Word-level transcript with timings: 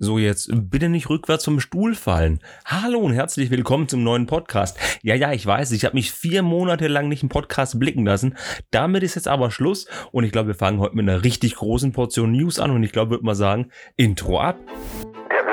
So, 0.00 0.18
jetzt 0.18 0.50
bitte 0.52 0.88
nicht 0.88 1.08
rückwärts 1.08 1.44
vom 1.44 1.60
Stuhl 1.60 1.94
fallen. 1.94 2.40
Hallo 2.64 2.98
und 2.98 3.12
herzlich 3.12 3.50
willkommen 3.50 3.86
zum 3.86 4.02
neuen 4.02 4.26
Podcast. 4.26 4.76
Ja, 5.02 5.14
ja, 5.14 5.32
ich 5.32 5.46
weiß, 5.46 5.70
ich 5.70 5.84
habe 5.84 5.94
mich 5.94 6.10
vier 6.10 6.42
Monate 6.42 6.88
lang 6.88 7.08
nicht 7.08 7.22
im 7.22 7.28
Podcast 7.28 7.78
blicken 7.78 8.04
lassen. 8.04 8.36
Damit 8.72 9.04
ist 9.04 9.14
jetzt 9.14 9.28
aber 9.28 9.52
Schluss 9.52 9.86
und 10.10 10.24
ich 10.24 10.32
glaube, 10.32 10.48
wir 10.48 10.54
fangen 10.56 10.80
heute 10.80 10.96
mit 10.96 11.08
einer 11.08 11.22
richtig 11.22 11.54
großen 11.54 11.92
Portion 11.92 12.32
News 12.32 12.58
an 12.58 12.72
und 12.72 12.82
ich 12.82 12.90
glaube, 12.90 13.12
würde 13.12 13.24
mal 13.24 13.36
sagen, 13.36 13.70
Intro 13.96 14.40
ab. 14.40 14.58
Der 15.30 15.43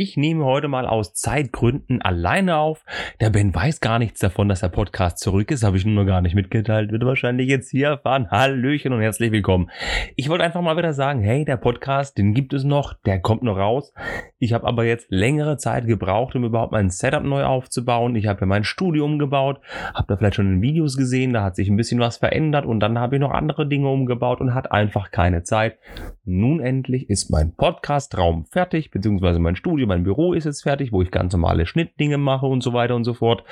Ich 0.00 0.16
nehme 0.16 0.44
heute 0.44 0.68
mal 0.68 0.86
aus 0.86 1.12
Zeitgründen 1.12 2.00
alleine 2.00 2.58
auf. 2.58 2.84
Der 3.20 3.30
Ben 3.30 3.52
weiß 3.52 3.80
gar 3.80 3.98
nichts 3.98 4.20
davon, 4.20 4.48
dass 4.48 4.60
der 4.60 4.68
Podcast 4.68 5.18
zurück 5.18 5.50
ist. 5.50 5.64
Habe 5.64 5.76
ich 5.76 5.84
nur 5.84 6.04
gar 6.04 6.20
nicht 6.20 6.36
mitgeteilt. 6.36 6.92
Wird 6.92 7.04
wahrscheinlich 7.04 7.48
jetzt 7.48 7.72
hier 7.72 7.88
erfahren. 7.88 8.30
Hallöchen 8.30 8.92
und 8.92 9.00
herzlich 9.00 9.32
willkommen. 9.32 9.72
Ich 10.14 10.28
wollte 10.28 10.44
einfach 10.44 10.62
mal 10.62 10.76
wieder 10.76 10.92
sagen, 10.92 11.20
hey, 11.20 11.44
der 11.44 11.56
Podcast, 11.56 12.16
den 12.16 12.32
gibt 12.32 12.54
es 12.54 12.62
noch. 12.62 12.94
Der 13.06 13.18
kommt 13.18 13.42
noch 13.42 13.56
raus. 13.56 13.92
Ich 14.38 14.52
habe 14.52 14.68
aber 14.68 14.84
jetzt 14.84 15.08
längere 15.10 15.56
Zeit 15.56 15.88
gebraucht, 15.88 16.36
um 16.36 16.44
überhaupt 16.44 16.70
mein 16.70 16.90
Setup 16.90 17.24
neu 17.24 17.42
aufzubauen. 17.42 18.14
Ich 18.14 18.28
habe 18.28 18.42
ja 18.42 18.46
mein 18.46 18.62
Studio 18.62 19.04
umgebaut. 19.04 19.60
Habt 19.94 20.12
ihr 20.12 20.16
vielleicht 20.16 20.36
schon 20.36 20.46
in 20.46 20.62
Videos 20.62 20.96
gesehen. 20.96 21.32
Da 21.32 21.42
hat 21.42 21.56
sich 21.56 21.68
ein 21.68 21.76
bisschen 21.76 21.98
was 21.98 22.18
verändert. 22.18 22.66
Und 22.66 22.78
dann 22.78 23.00
habe 23.00 23.16
ich 23.16 23.20
noch 23.20 23.32
andere 23.32 23.66
Dinge 23.68 23.88
umgebaut 23.88 24.40
und 24.40 24.54
hat 24.54 24.70
einfach 24.70 25.10
keine 25.10 25.42
Zeit. 25.42 25.76
Nun 26.24 26.60
endlich 26.60 27.10
ist 27.10 27.30
mein 27.30 27.56
Podcast-Raum 27.56 28.44
fertig, 28.44 28.92
beziehungsweise 28.92 29.40
mein 29.40 29.56
Studio 29.56 29.87
mein 29.88 30.04
Büro 30.04 30.34
ist 30.34 30.44
jetzt 30.44 30.62
fertig, 30.62 30.92
wo 30.92 31.02
ich 31.02 31.10
ganz 31.10 31.32
normale 31.32 31.66
Schnittdinge 31.66 32.18
mache 32.18 32.46
und 32.46 32.62
so 32.62 32.72
weiter 32.72 32.94
und 32.94 33.04
so 33.04 33.14
fort. 33.14 33.42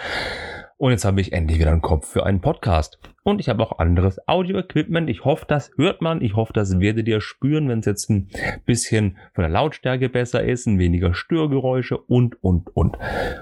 Und 0.79 0.91
jetzt 0.91 1.07
habe 1.07 1.23
ich 1.23 1.33
endlich 1.33 1.59
wieder 1.59 1.73
einen 1.73 1.81
Kopf 1.81 2.07
für 2.07 2.27
einen 2.27 2.43
Podcast. 2.43 2.99
Und 3.23 3.41
ich 3.41 3.49
habe 3.49 3.63
auch 3.63 3.79
anderes 3.79 4.21
Audio-Equipment. 4.29 5.09
Ich 5.09 5.25
hoffe, 5.25 5.47
das 5.49 5.71
hört 5.77 6.03
man. 6.03 6.21
Ich 6.21 6.37
hoffe, 6.37 6.53
das 6.53 6.79
werdet 6.79 7.09
ihr 7.09 7.23
spüren, 7.23 7.69
wenn 7.71 7.79
es 7.79 7.87
jetzt 7.87 8.11
ein 8.11 8.29
bisschen 8.67 9.17
von 9.33 9.43
der 9.43 9.51
Lautstärke 9.51 10.11
besser 10.11 10.45
ist, 10.45 10.67
ein 10.67 10.79
weniger 10.79 11.15
Störgeräusche 11.15 11.97
und, 11.97 12.43
und, 12.45 12.69
und. 12.77 12.99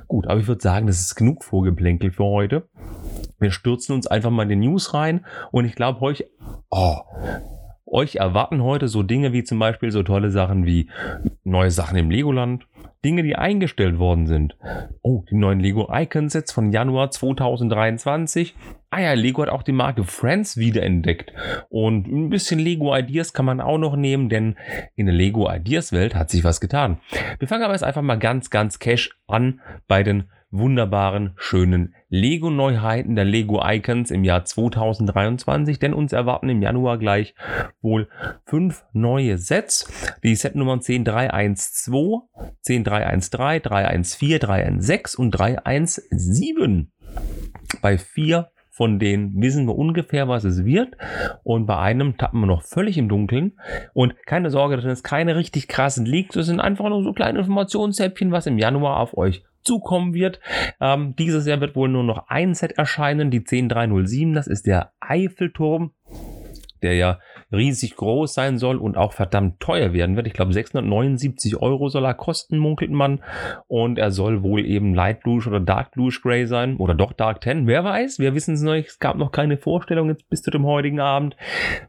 Gut, 0.06 0.28
aber 0.28 0.38
ich 0.38 0.46
würde 0.46 0.62
sagen, 0.62 0.86
das 0.86 1.00
ist 1.00 1.16
genug 1.16 1.42
Vorgeplänkel 1.42 2.12
für 2.12 2.24
heute. 2.24 2.68
Wir 3.40 3.50
stürzen 3.50 3.96
uns 3.96 4.06
einfach 4.06 4.30
mal 4.30 4.44
in 4.44 4.60
die 4.60 4.68
News 4.68 4.94
rein. 4.94 5.26
Und 5.50 5.64
ich 5.64 5.74
glaube, 5.74 6.02
euch, 6.02 6.24
oh, 6.70 6.98
euch 7.94 8.16
erwarten 8.16 8.62
heute 8.62 8.88
so 8.88 9.02
Dinge 9.02 9.32
wie 9.32 9.44
zum 9.44 9.58
Beispiel 9.58 9.90
so 9.90 10.02
tolle 10.02 10.30
Sachen 10.30 10.66
wie 10.66 10.90
neue 11.44 11.70
Sachen 11.70 11.96
im 11.96 12.10
Legoland, 12.10 12.66
Dinge, 13.04 13.22
die 13.22 13.36
eingestellt 13.36 13.98
worden 13.98 14.26
sind. 14.26 14.56
Oh, 15.02 15.24
die 15.30 15.36
neuen 15.36 15.60
Lego 15.60 15.90
Icon 15.92 16.28
Sets 16.28 16.52
von 16.52 16.72
Januar 16.72 17.10
2023. 17.10 18.54
Ah 18.90 19.00
ja, 19.00 19.12
Lego 19.12 19.42
hat 19.42 19.50
auch 19.50 19.62
die 19.62 19.72
Marke 19.72 20.04
Friends 20.04 20.56
wiederentdeckt. 20.56 21.32
Und 21.68 22.06
ein 22.06 22.30
bisschen 22.30 22.58
Lego 22.58 22.96
Ideas 22.96 23.32
kann 23.32 23.44
man 23.44 23.60
auch 23.60 23.78
noch 23.78 23.96
nehmen, 23.96 24.28
denn 24.28 24.56
in 24.96 25.06
der 25.06 25.14
Lego 25.14 25.50
Ideas 25.50 25.92
Welt 25.92 26.14
hat 26.14 26.30
sich 26.30 26.44
was 26.44 26.60
getan. 26.60 26.98
Wir 27.38 27.46
fangen 27.46 27.62
aber 27.62 27.74
jetzt 27.74 27.84
einfach 27.84 28.02
mal 28.02 28.18
ganz, 28.18 28.50
ganz 28.50 28.78
cash 28.78 29.10
an 29.26 29.60
bei 29.86 30.02
den 30.02 30.24
wunderbaren, 30.54 31.32
schönen 31.36 31.94
Lego-Neuheiten 32.08 33.16
der 33.16 33.24
Lego 33.24 33.60
Icons 33.64 34.10
im 34.10 34.24
Jahr 34.24 34.44
2023, 34.44 35.78
denn 35.78 35.92
uns 35.92 36.12
erwarten 36.12 36.48
im 36.48 36.62
Januar 36.62 36.98
gleich 36.98 37.34
wohl 37.82 38.08
fünf 38.46 38.84
neue 38.92 39.38
Sets. 39.38 39.90
Die 40.22 40.34
Setnummern 40.34 40.80
10312, 40.80 42.22
10313, 42.66 43.62
314, 43.62 44.38
316 44.38 45.24
und 45.24 45.30
317. 45.32 46.92
Bei 47.82 47.98
vier 47.98 48.50
von 48.70 48.98
denen 48.98 49.40
wissen 49.40 49.68
wir 49.68 49.76
ungefähr, 49.76 50.26
was 50.26 50.42
es 50.42 50.64
wird. 50.64 50.96
Und 51.44 51.66
bei 51.66 51.78
einem 51.78 52.16
tappen 52.16 52.40
wir 52.40 52.46
noch 52.46 52.62
völlig 52.62 52.98
im 52.98 53.08
Dunkeln. 53.08 53.52
Und 53.92 54.16
keine 54.26 54.50
Sorge, 54.50 54.74
das 54.74 54.84
sind 54.84 55.04
keine 55.04 55.36
richtig 55.36 55.68
krassen 55.68 56.04
Leaks. 56.04 56.34
Das 56.34 56.46
sind 56.46 56.58
einfach 56.58 56.88
nur 56.88 57.04
so 57.04 57.12
kleine 57.12 57.38
Informationshäppchen, 57.38 58.32
was 58.32 58.46
im 58.46 58.58
Januar 58.58 58.98
auf 58.98 59.16
euch 59.16 59.44
zukommen 59.64 60.14
wird. 60.14 60.40
Ähm, 60.80 61.14
dieses 61.16 61.46
Jahr 61.46 61.60
wird 61.60 61.76
wohl 61.76 61.88
nur 61.88 62.04
noch 62.04 62.28
ein 62.28 62.54
Set 62.54 62.72
erscheinen, 62.72 63.30
die 63.30 63.44
10307. 63.44 64.34
Das 64.34 64.46
ist 64.46 64.66
der 64.66 64.92
Eiffelturm 65.00 65.92
der 66.84 66.94
ja 66.94 67.18
riesig 67.54 67.96
groß 67.96 68.34
sein 68.34 68.58
soll 68.58 68.76
und 68.76 68.96
auch 68.96 69.12
verdammt 69.12 69.60
teuer 69.60 69.92
werden 69.92 70.16
wird. 70.16 70.26
Ich 70.26 70.32
glaube, 70.32 70.52
679 70.52 71.56
Euro 71.56 71.88
soll 71.88 72.04
er 72.04 72.14
kosten, 72.14 72.58
munkelt 72.58 72.90
man. 72.90 73.20
Und 73.66 73.98
er 73.98 74.10
soll 74.10 74.42
wohl 74.42 74.64
eben 74.64 74.94
Light 74.94 75.20
Bluish 75.20 75.46
oder 75.46 75.60
Dark 75.60 75.92
Bluish 75.92 76.22
Gray 76.22 76.46
sein. 76.46 76.76
Oder 76.76 76.94
doch 76.94 77.12
Dark 77.12 77.42
10. 77.42 77.66
Wer 77.66 77.84
weiß, 77.84 78.18
wir 78.18 78.34
wissen 78.34 78.54
es 78.54 78.62
noch 78.62 78.72
nicht. 78.72 78.88
Es 78.88 78.98
gab 78.98 79.16
noch 79.16 79.32
keine 79.32 79.56
Vorstellung 79.56 80.08
jetzt 80.08 80.28
bis 80.28 80.42
zu 80.42 80.50
dem 80.50 80.66
heutigen 80.66 81.00
Abend. 81.00 81.36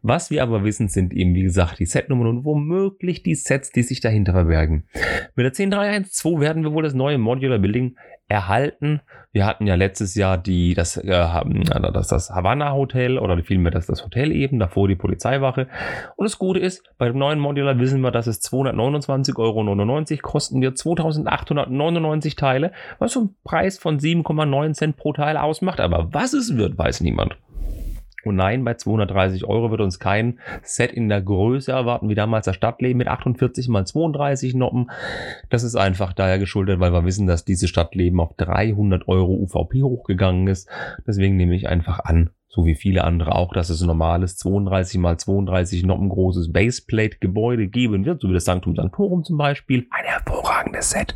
Was 0.01 0.29
wir 0.31 0.43
aber 0.43 0.63
wissen, 0.63 0.87
sind 0.87 1.13
eben, 1.13 1.33
wie 1.35 1.43
gesagt, 1.43 1.79
die 1.79 1.85
Setnummern 1.85 2.27
und 2.27 2.45
womöglich 2.45 3.23
die 3.23 3.35
Sets, 3.35 3.71
die 3.71 3.83
sich 3.83 4.01
dahinter 4.01 4.33
verbergen. 4.33 4.87
Mit 5.35 5.45
der 5.45 5.51
10312 5.51 6.39
werden 6.39 6.63
wir 6.63 6.73
wohl 6.73 6.83
das 6.83 6.93
neue 6.93 7.17
Modular 7.17 7.59
Building 7.59 7.95
erhalten. 8.27 9.01
Wir 9.31 9.45
hatten 9.45 9.67
ja 9.67 9.75
letztes 9.75 10.15
Jahr 10.15 10.37
die, 10.37 10.73
das, 10.73 10.97
äh, 10.97 11.05
das, 11.93 12.07
das 12.07 12.31
Havanna 12.31 12.73
Hotel 12.73 13.19
oder 13.19 13.41
vielmehr 13.43 13.71
das, 13.71 13.85
das 13.85 14.03
Hotel 14.03 14.31
eben, 14.31 14.59
davor 14.59 14.87
die 14.87 14.95
Polizeiwache. 14.95 15.67
Und 16.15 16.23
das 16.23 16.39
Gute 16.39 16.59
ist, 16.59 16.83
bei 16.97 17.07
dem 17.07 17.17
neuen 17.17 17.39
Modular 17.39 17.77
wissen 17.77 18.01
wir, 18.01 18.11
dass 18.11 18.27
es 18.27 18.41
229,99 18.41 19.37
Euro 19.37 20.21
kosten 20.21 20.61
wir 20.61 20.73
2899 20.73 22.35
Teile, 22.35 22.71
was 22.97 23.13
so 23.13 23.21
ein 23.21 23.35
Preis 23.43 23.77
von 23.77 23.99
7,9 23.99 24.73
Cent 24.73 24.97
pro 24.97 25.13
Teil 25.13 25.37
ausmacht. 25.37 25.79
Aber 25.79 26.13
was 26.13 26.33
es 26.33 26.57
wird, 26.57 26.77
weiß 26.77 27.01
niemand. 27.01 27.37
Und 28.25 28.35
nein, 28.37 28.65
bei 28.65 28.73
230 28.73 29.45
Euro 29.45 29.69
wird 29.69 29.81
uns 29.81 29.99
kein 29.99 30.39
Set 30.63 30.91
in 30.91 31.09
der 31.09 31.21
Größe 31.21 31.71
erwarten, 31.71 32.09
wie 32.09 32.15
damals 32.15 32.45
das 32.45 32.55
Stadtleben 32.55 32.97
mit 32.97 33.07
48 33.07 33.69
mal 33.69 33.85
32 33.85 34.55
Noppen. 34.55 34.89
Das 35.49 35.63
ist 35.63 35.75
einfach 35.75 36.11
daher 36.11 36.39
geschuldet, 36.39 36.79
weil 36.79 36.91
wir 36.91 37.05
wissen, 37.05 37.27
dass 37.27 37.45
dieses 37.45 37.69
Stadtleben 37.69 38.19
auf 38.19 38.33
300 38.37 39.07
Euro 39.07 39.31
UVP 39.33 39.83
hochgegangen 39.83 40.47
ist. 40.47 40.67
Deswegen 41.05 41.37
nehme 41.37 41.55
ich 41.55 41.69
einfach 41.69 41.99
an, 41.99 42.31
so 42.47 42.65
wie 42.65 42.75
viele 42.75 43.03
andere 43.03 43.35
auch, 43.35 43.53
dass 43.53 43.69
es 43.69 43.81
ein 43.81 43.87
normales 43.87 44.37
32 44.37 44.99
mal 44.99 45.17
32 45.17 45.83
Noppen 45.83 46.09
großes 46.09 46.51
Baseplate-Gebäude 46.51 47.67
geben 47.67 48.05
wird, 48.05 48.21
so 48.21 48.29
wie 48.29 48.33
das 48.33 48.45
Sanctum 48.45 48.75
Sanctorum 48.75 49.23
zum 49.23 49.37
Beispiel. 49.37 49.85
Ein 49.91 50.05
hervorragendes 50.05 50.89
Set. 50.89 51.13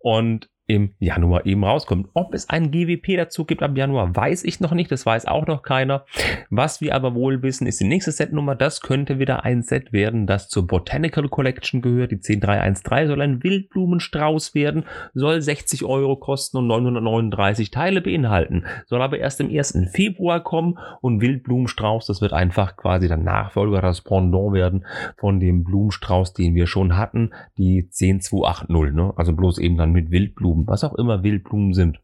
Und 0.00 0.48
im 0.66 0.94
Januar 1.00 1.44
eben 1.44 1.64
rauskommt. 1.64 2.08
Ob 2.14 2.34
es 2.34 2.48
ein 2.48 2.70
GWP 2.70 3.16
dazu 3.16 3.44
gibt 3.44 3.62
ab 3.62 3.76
Januar, 3.76 4.14
weiß 4.14 4.44
ich 4.44 4.60
noch 4.60 4.72
nicht. 4.72 4.90
Das 4.92 5.04
weiß 5.04 5.26
auch 5.26 5.46
noch 5.46 5.62
keiner. 5.62 6.04
Was 6.50 6.80
wir 6.80 6.94
aber 6.94 7.14
wohl 7.14 7.42
wissen, 7.42 7.66
ist 7.66 7.80
die 7.80 7.86
nächste 7.86 8.12
Setnummer. 8.12 8.54
Das 8.54 8.80
könnte 8.80 9.18
wieder 9.18 9.44
ein 9.44 9.62
Set 9.62 9.92
werden, 9.92 10.26
das 10.26 10.48
zur 10.48 10.66
Botanical 10.66 11.28
Collection 11.28 11.82
gehört. 11.82 12.12
Die 12.12 12.20
10313 12.20 13.08
soll 13.08 13.20
ein 13.20 13.42
Wildblumenstrauß 13.42 14.54
werden, 14.54 14.84
soll 15.14 15.42
60 15.42 15.84
Euro 15.84 16.16
kosten 16.16 16.58
und 16.58 16.68
939 16.68 17.70
Teile 17.70 18.00
beinhalten. 18.00 18.64
Soll 18.86 19.02
aber 19.02 19.18
erst 19.18 19.40
im 19.40 19.50
1. 19.50 19.90
Februar 19.92 20.42
kommen 20.42 20.78
und 21.00 21.20
Wildblumenstrauß, 21.20 22.06
das 22.06 22.20
wird 22.20 22.32
einfach 22.32 22.76
quasi 22.76 23.08
der 23.08 23.16
Nachfolger, 23.16 23.80
das 23.80 24.00
Pendant 24.00 24.52
werden 24.52 24.86
von 25.16 25.40
dem 25.40 25.64
Blumenstrauß, 25.64 26.34
den 26.34 26.54
wir 26.54 26.66
schon 26.66 26.96
hatten, 26.96 27.30
die 27.58 27.88
10280. 27.90 28.94
Ne? 28.94 29.12
Also 29.16 29.32
bloß 29.32 29.58
eben 29.58 29.76
dann 29.76 29.92
mit 29.92 30.10
Wildblumen 30.10 30.51
Wildblumen, 30.52 30.66
was 30.66 30.84
auch 30.84 30.94
immer 30.94 31.22
Wildblumen 31.22 31.74
sind. 31.74 32.00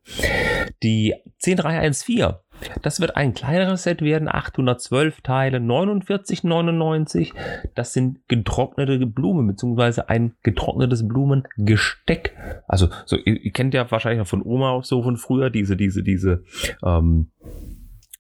Die 0.82 1.14
10314, 1.44 2.34
das 2.82 3.00
wird 3.00 3.16
ein 3.16 3.34
kleineres 3.34 3.84
Set 3.84 4.02
werden, 4.02 4.28
812 4.28 5.20
Teile, 5.20 5.58
49,99. 5.58 7.32
Das 7.74 7.92
sind 7.92 8.20
getrocknete 8.28 9.06
Blumen, 9.06 9.46
beziehungsweise 9.46 10.08
ein 10.08 10.34
getrocknetes 10.42 11.06
Blumengesteck. 11.06 12.36
Also, 12.66 12.88
so, 13.06 13.16
ihr, 13.16 13.40
ihr 13.40 13.52
kennt 13.52 13.74
ja 13.74 13.88
wahrscheinlich 13.90 14.20
auch 14.22 14.26
von 14.26 14.42
Oma 14.42 14.70
auch 14.70 14.84
so 14.84 15.02
von 15.02 15.16
früher 15.16 15.50
diese, 15.50 15.76
diese, 15.76 16.02
diese, 16.02 16.42
ähm, 16.84 17.30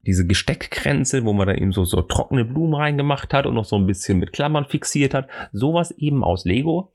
diese 0.06 0.26
Gesteckgrenze, 0.26 1.24
wo 1.24 1.32
man 1.32 1.48
dann 1.48 1.58
eben 1.58 1.72
so, 1.72 1.84
so 1.84 2.00
trockene 2.02 2.44
Blumen 2.44 2.74
reingemacht 2.74 3.34
hat 3.34 3.46
und 3.46 3.54
noch 3.54 3.64
so 3.64 3.76
ein 3.76 3.86
bisschen 3.86 4.18
mit 4.18 4.32
Klammern 4.32 4.64
fixiert 4.64 5.12
hat. 5.12 5.28
Sowas 5.52 5.90
eben 5.90 6.24
aus 6.24 6.44
Lego 6.44 6.92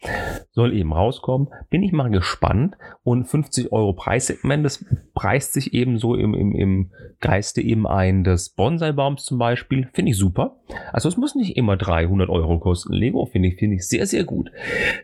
soll 0.51 0.73
eben 0.73 0.93
rauskommen. 0.93 1.49
Bin 1.69 1.83
ich 1.83 1.91
mal 1.91 2.09
gespannt. 2.09 2.75
Und 3.03 3.25
50 3.25 3.71
Euro 3.71 3.93
Preissegment, 3.93 4.65
das 4.65 4.83
preist 5.13 5.53
sich 5.53 5.73
eben 5.73 5.97
so 5.99 6.15
im, 6.15 6.33
im, 6.33 6.55
im 6.55 6.91
Geiste 7.19 7.61
eben 7.61 7.85
ein 7.85 8.23
des 8.23 8.49
Bonsai-Baums 8.49 9.25
zum 9.25 9.37
Beispiel. 9.37 9.89
Finde 9.93 10.11
ich 10.11 10.17
super. 10.17 10.57
Also 10.91 11.09
es 11.09 11.17
muss 11.17 11.35
nicht 11.35 11.57
immer 11.57 11.77
300 11.77 12.29
Euro 12.29 12.59
kosten. 12.59 12.93
Lego 12.93 13.25
finde 13.25 13.49
ich, 13.49 13.59
finde 13.59 13.75
ich 13.75 13.87
sehr, 13.87 14.07
sehr 14.07 14.23
gut. 14.23 14.49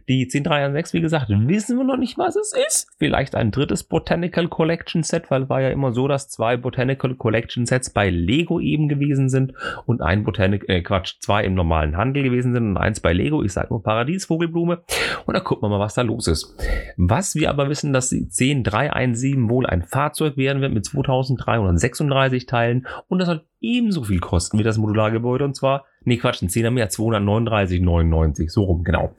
Die 0.07 0.27
10316, 0.27 0.97
wie 0.97 1.01
gesagt, 1.01 1.27
wissen 1.29 1.77
wir 1.77 1.83
noch 1.83 1.97
nicht, 1.97 2.17
was 2.17 2.35
es 2.35 2.53
ist. 2.67 2.87
Vielleicht 2.97 3.35
ein 3.35 3.51
drittes 3.51 3.83
Botanical 3.83 4.47
Collection 4.47 5.03
Set, 5.03 5.29
weil 5.29 5.49
war 5.49 5.61
ja 5.61 5.69
immer 5.69 5.91
so, 5.91 6.07
dass 6.07 6.29
zwei 6.29 6.57
Botanical 6.57 7.15
Collection 7.15 7.65
Sets 7.65 7.88
bei 7.89 8.09
Lego 8.09 8.59
eben 8.59 8.87
gewesen 8.87 9.29
sind 9.29 9.53
und 9.85 10.01
ein 10.01 10.23
Botanik, 10.23 10.67
äh 10.67 10.81
Quatsch, 10.81 11.15
zwei 11.19 11.43
im 11.43 11.53
normalen 11.53 11.97
Handel 11.97 12.23
gewesen 12.23 12.53
sind 12.53 12.69
und 12.69 12.77
eins 12.77 12.99
bei 12.99 13.13
Lego. 13.13 13.43
Ich 13.43 13.53
sage 13.53 13.67
nur 13.69 13.83
Paradiesvogelblume. 13.83 14.83
Und 15.25 15.33
da 15.33 15.39
gucken 15.39 15.63
wir 15.63 15.69
mal, 15.69 15.79
was 15.79 15.93
da 15.93 16.01
los 16.01 16.27
ist. 16.27 16.55
Was 16.97 17.35
wir 17.35 17.49
aber 17.49 17.69
wissen, 17.69 17.93
dass 17.93 18.09
die 18.09 18.27
10317 18.27 19.49
wohl 19.49 19.65
ein 19.65 19.83
Fahrzeug 19.83 20.37
werden 20.37 20.61
wird 20.61 20.73
mit 20.73 20.85
2336 20.85 22.45
Teilen 22.45 22.87
und 23.07 23.19
das 23.19 23.27
soll 23.27 23.43
ebenso 23.61 24.03
viel 24.03 24.19
kosten 24.19 24.59
wie 24.59 24.63
das 24.63 24.77
Modulargebäude 24.77 25.45
und 25.45 25.55
zwar 25.55 25.85
Nee, 26.05 26.17
Quatsch, 26.17 26.41
ein 26.41 26.49
10er 26.49 26.71
mehr, 26.71 26.89
239,99, 26.89 28.49
so 28.49 28.63
rum, 28.63 28.83
genau. 28.83 29.13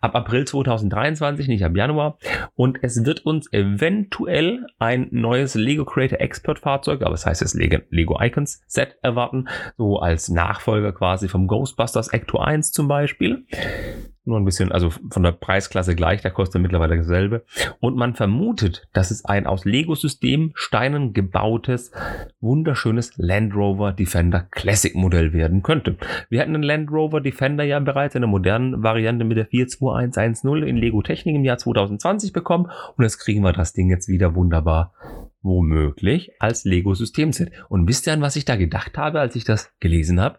Ab 0.00 0.16
April 0.16 0.44
2023, 0.44 1.48
nicht 1.48 1.64
ab 1.64 1.76
Januar. 1.76 2.18
Und 2.54 2.78
es 2.82 3.04
wird 3.04 3.24
uns 3.24 3.52
eventuell 3.52 4.66
ein 4.78 5.08
neues 5.10 5.54
Lego 5.54 5.84
Creator 5.84 6.20
Expert 6.20 6.58
Fahrzeug, 6.58 7.02
aber 7.02 7.14
es 7.14 7.24
heißt 7.24 7.40
jetzt 7.40 7.54
Lego 7.54 8.18
Icons 8.20 8.62
Set 8.66 8.98
erwarten, 9.02 9.48
so 9.76 9.98
als 9.98 10.28
Nachfolger 10.28 10.92
quasi 10.92 11.28
vom 11.28 11.46
Ghostbusters 11.46 12.08
Ecto 12.08 12.38
1 12.38 12.72
zum 12.72 12.88
Beispiel. 12.88 13.46
Nur 14.26 14.38
ein 14.38 14.44
bisschen, 14.46 14.72
also 14.72 14.90
von 15.10 15.22
der 15.22 15.32
Preisklasse 15.32 15.94
gleich, 15.94 16.22
der 16.22 16.30
kostet 16.30 16.62
mittlerweile 16.62 16.96
dasselbe. 16.96 17.44
Und 17.80 17.96
man 17.96 18.14
vermutet, 18.14 18.88
dass 18.94 19.10
es 19.10 19.26
ein 19.26 19.46
aus 19.46 19.66
Lego-System 19.66 20.52
Steinen 20.54 21.12
gebautes, 21.12 21.92
wunderschönes 22.40 23.12
Land 23.16 23.54
Rover 23.54 23.92
Defender 23.92 24.46
Classic 24.50 24.94
Modell 24.94 25.34
werden 25.34 25.62
könnte. 25.62 25.98
Wir 26.30 26.40
hatten 26.40 26.54
den 26.54 26.62
Land 26.62 26.90
Rover 26.90 27.20
Defender 27.20 27.64
ja 27.64 27.78
bereits 27.80 28.14
in 28.14 28.22
der 28.22 28.30
modernen 28.30 28.82
Variante 28.82 29.24
mit 29.24 29.36
der 29.36 29.48
42110 29.50 30.68
in 30.68 30.76
Lego 30.76 31.02
Technik 31.02 31.36
im 31.36 31.44
Jahr 31.44 31.58
2020 31.58 32.32
bekommen. 32.32 32.70
Und 32.96 33.04
jetzt 33.04 33.18
kriegen 33.18 33.42
wir 33.42 33.52
das 33.52 33.74
Ding 33.74 33.90
jetzt 33.90 34.08
wieder 34.08 34.34
wunderbar 34.34 34.94
womöglich 35.42 36.32
als 36.38 36.64
Lego 36.64 36.94
Systemset. 36.94 37.52
Und 37.68 37.86
wisst 37.86 38.06
ihr 38.06 38.14
an 38.14 38.22
was 38.22 38.36
ich 38.36 38.46
da 38.46 38.56
gedacht 38.56 38.96
habe, 38.96 39.20
als 39.20 39.36
ich 39.36 39.44
das 39.44 39.70
gelesen 39.78 40.18
habe? 40.18 40.38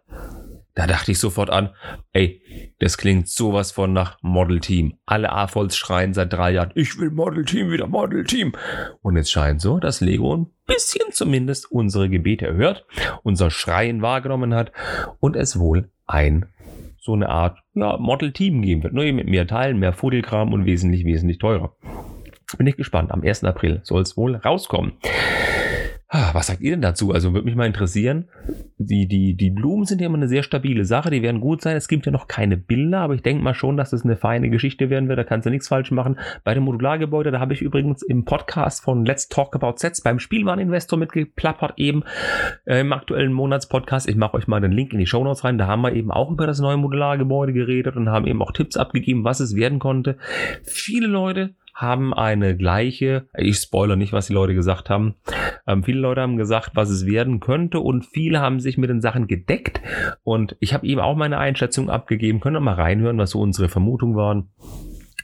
Da 0.76 0.88
dachte 0.88 1.12
ich 1.12 1.20
sofort 1.20 1.50
an, 1.50 1.70
ey, 2.12 2.42
das 2.80 2.98
klingt 2.98 3.30
sowas 3.30 3.72
von 3.72 3.94
nach 3.94 4.18
Model 4.22 4.60
Team. 4.60 4.98
Alle 5.06 5.32
AFOLs 5.32 5.78
schreien 5.78 6.14
seit 6.14 6.34
drei 6.34 6.52
Jahren, 6.52 6.74
ich 6.76 7.00
will 7.00 7.12
Model 7.12 7.46
Team, 7.46 7.72
wieder 7.72 7.88
Model 7.88 8.26
Team. 8.26 8.52
Und 9.02 9.16
es 9.16 9.32
scheint 9.32 9.62
so, 9.62 9.80
dass 9.80 10.02
Lego 10.02 10.36
ein 10.36 10.48
bisschen 10.68 11.12
zumindest 11.12 11.72
unsere 11.72 12.10
Gebete 12.10 12.46
erhört, 12.46 12.86
unser 13.24 13.52
Schreien 13.52 14.02
wahrgenommen 14.02 14.54
hat 14.54 14.74
und 15.22 15.38
es 15.38 15.58
wohl 15.58 15.90
ein 16.08 16.48
so 17.00 17.14
eine 17.14 17.30
Art 17.30 17.60
ja, 17.74 17.98
Model 17.98 18.34
Team 18.34 18.62
geben 18.62 18.84
wird. 18.84 18.94
Nur 18.94 19.06
mit 19.06 19.28
mehr 19.28 19.48
Teilen, 19.48 19.80
mehr 19.80 19.94
Fuddelkram 19.94 20.52
und 20.52 20.66
wesentlich, 20.66 21.06
wesentlich 21.06 21.38
teurer. 21.38 21.76
Bin 22.58 22.68
ich 22.68 22.76
gespannt. 22.76 23.12
Am 23.12 23.22
1. 23.22 23.44
April 23.44 23.80
soll 23.84 24.02
es 24.02 24.18
wohl 24.18 24.36
rauskommen. 24.36 24.94
Ah, 26.18 26.30
was 26.32 26.48
sagt 26.48 26.62
ihr 26.62 26.72
denn 26.72 26.82
dazu? 26.82 27.12
Also 27.12 27.34
würde 27.34 27.44
mich 27.44 27.58
mal 27.58 27.68
interessieren. 27.68 28.30
Die, 28.78 29.06
die, 29.06 29.36
die 29.36 29.50
Blumen 29.50 29.84
sind 29.84 30.00
ja 30.00 30.08
immer 30.08 30.16
eine 30.16 30.30
sehr 30.30 30.44
stabile 30.44 30.86
Sache, 30.86 31.10
die 31.10 31.22
werden 31.22 31.42
gut 31.42 31.62
sein. 31.62 31.76
Es 31.76 31.90
gibt 31.90 32.06
ja 32.06 32.12
noch 32.14 32.30
keine 32.30 32.56
Bilder, 32.56 33.00
aber 33.00 33.16
ich 33.16 33.22
denke 33.22 33.44
mal 33.44 33.54
schon, 33.54 33.76
dass 33.76 33.90
das 33.90 34.06
eine 34.06 34.16
feine 34.16 34.50
Geschichte 34.50 34.90
werden 34.90 35.10
wird. 35.10 35.20
Da 35.20 35.26
kannst 35.26 35.46
du 35.46 35.50
nichts 35.50 35.68
falsch 35.68 35.92
machen. 35.92 36.18
Bei 36.46 36.54
dem 36.54 36.64
Modulargebäude, 36.64 37.32
da 37.32 37.42
habe 37.42 37.52
ich 37.52 37.62
übrigens 37.62 38.02
im 38.02 38.24
Podcast 38.24 38.82
von 38.82 39.06
Let's 39.06 39.28
Talk 39.28 39.58
About 39.58 39.74
Sets 39.76 40.00
beim 40.04 40.20
Spielwareninvestor 40.20 40.98
mitgeplappert, 40.98 41.74
eben 41.76 42.04
äh, 42.64 42.80
im 42.80 42.94
aktuellen 42.94 43.34
Monatspodcast. 43.34 44.08
Ich 44.08 44.16
mache 44.16 44.36
euch 44.36 44.48
mal 44.48 44.62
den 44.62 44.72
Link 44.72 44.94
in 44.94 45.00
die 45.00 45.08
Show 45.08 45.22
Notes 45.22 45.44
rein. 45.44 45.58
Da 45.58 45.68
haben 45.68 45.82
wir 45.82 45.92
eben 45.92 46.12
auch 46.12 46.32
über 46.32 46.48
das 46.48 46.62
neue 46.62 46.78
Modulargebäude 46.78 47.52
geredet 47.52 47.98
und 47.98 48.08
haben 48.08 48.26
eben 48.26 48.42
auch 48.42 48.54
Tipps 48.54 48.78
abgegeben, 48.78 49.26
was 49.26 49.42
es 49.42 49.58
werden 49.58 49.80
konnte. 49.80 50.18
Viele 50.64 51.08
Leute 51.08 51.56
haben 51.76 52.14
eine 52.14 52.56
gleiche, 52.56 53.28
ich 53.38 53.58
spoilere 53.58 53.98
nicht, 53.98 54.14
was 54.14 54.28
die 54.28 54.34
Leute 54.34 54.56
gesagt 54.56 54.90
haben. 54.90 55.16
Ähm, 55.68 55.84
viele 55.84 56.00
Leute 56.00 56.22
haben 56.22 56.38
gesagt, 56.38 56.72
was 56.74 56.90
es 56.90 57.06
werden 57.06 57.42
könnte 57.42 57.82
und 57.82 58.06
viele 58.06 58.40
haben 58.40 58.62
sich 58.62 58.78
mit 58.78 58.90
den 58.90 59.02
Sachen 59.02 59.28
gedeckt 59.28 59.82
und 60.24 60.56
ich 60.62 60.74
habe 60.74 60.88
eben 60.88 61.02
auch 61.02 61.18
meine 61.18 61.38
Einschätzung 61.38 61.90
abgegeben. 61.90 62.40
Können 62.40 62.56
wir 62.56 62.62
mal 62.62 62.76
reinhören, 62.76 63.18
was 63.18 63.32
so 63.32 63.42
unsere 63.42 63.68
Vermutungen 63.68 64.16
waren. 64.16 64.50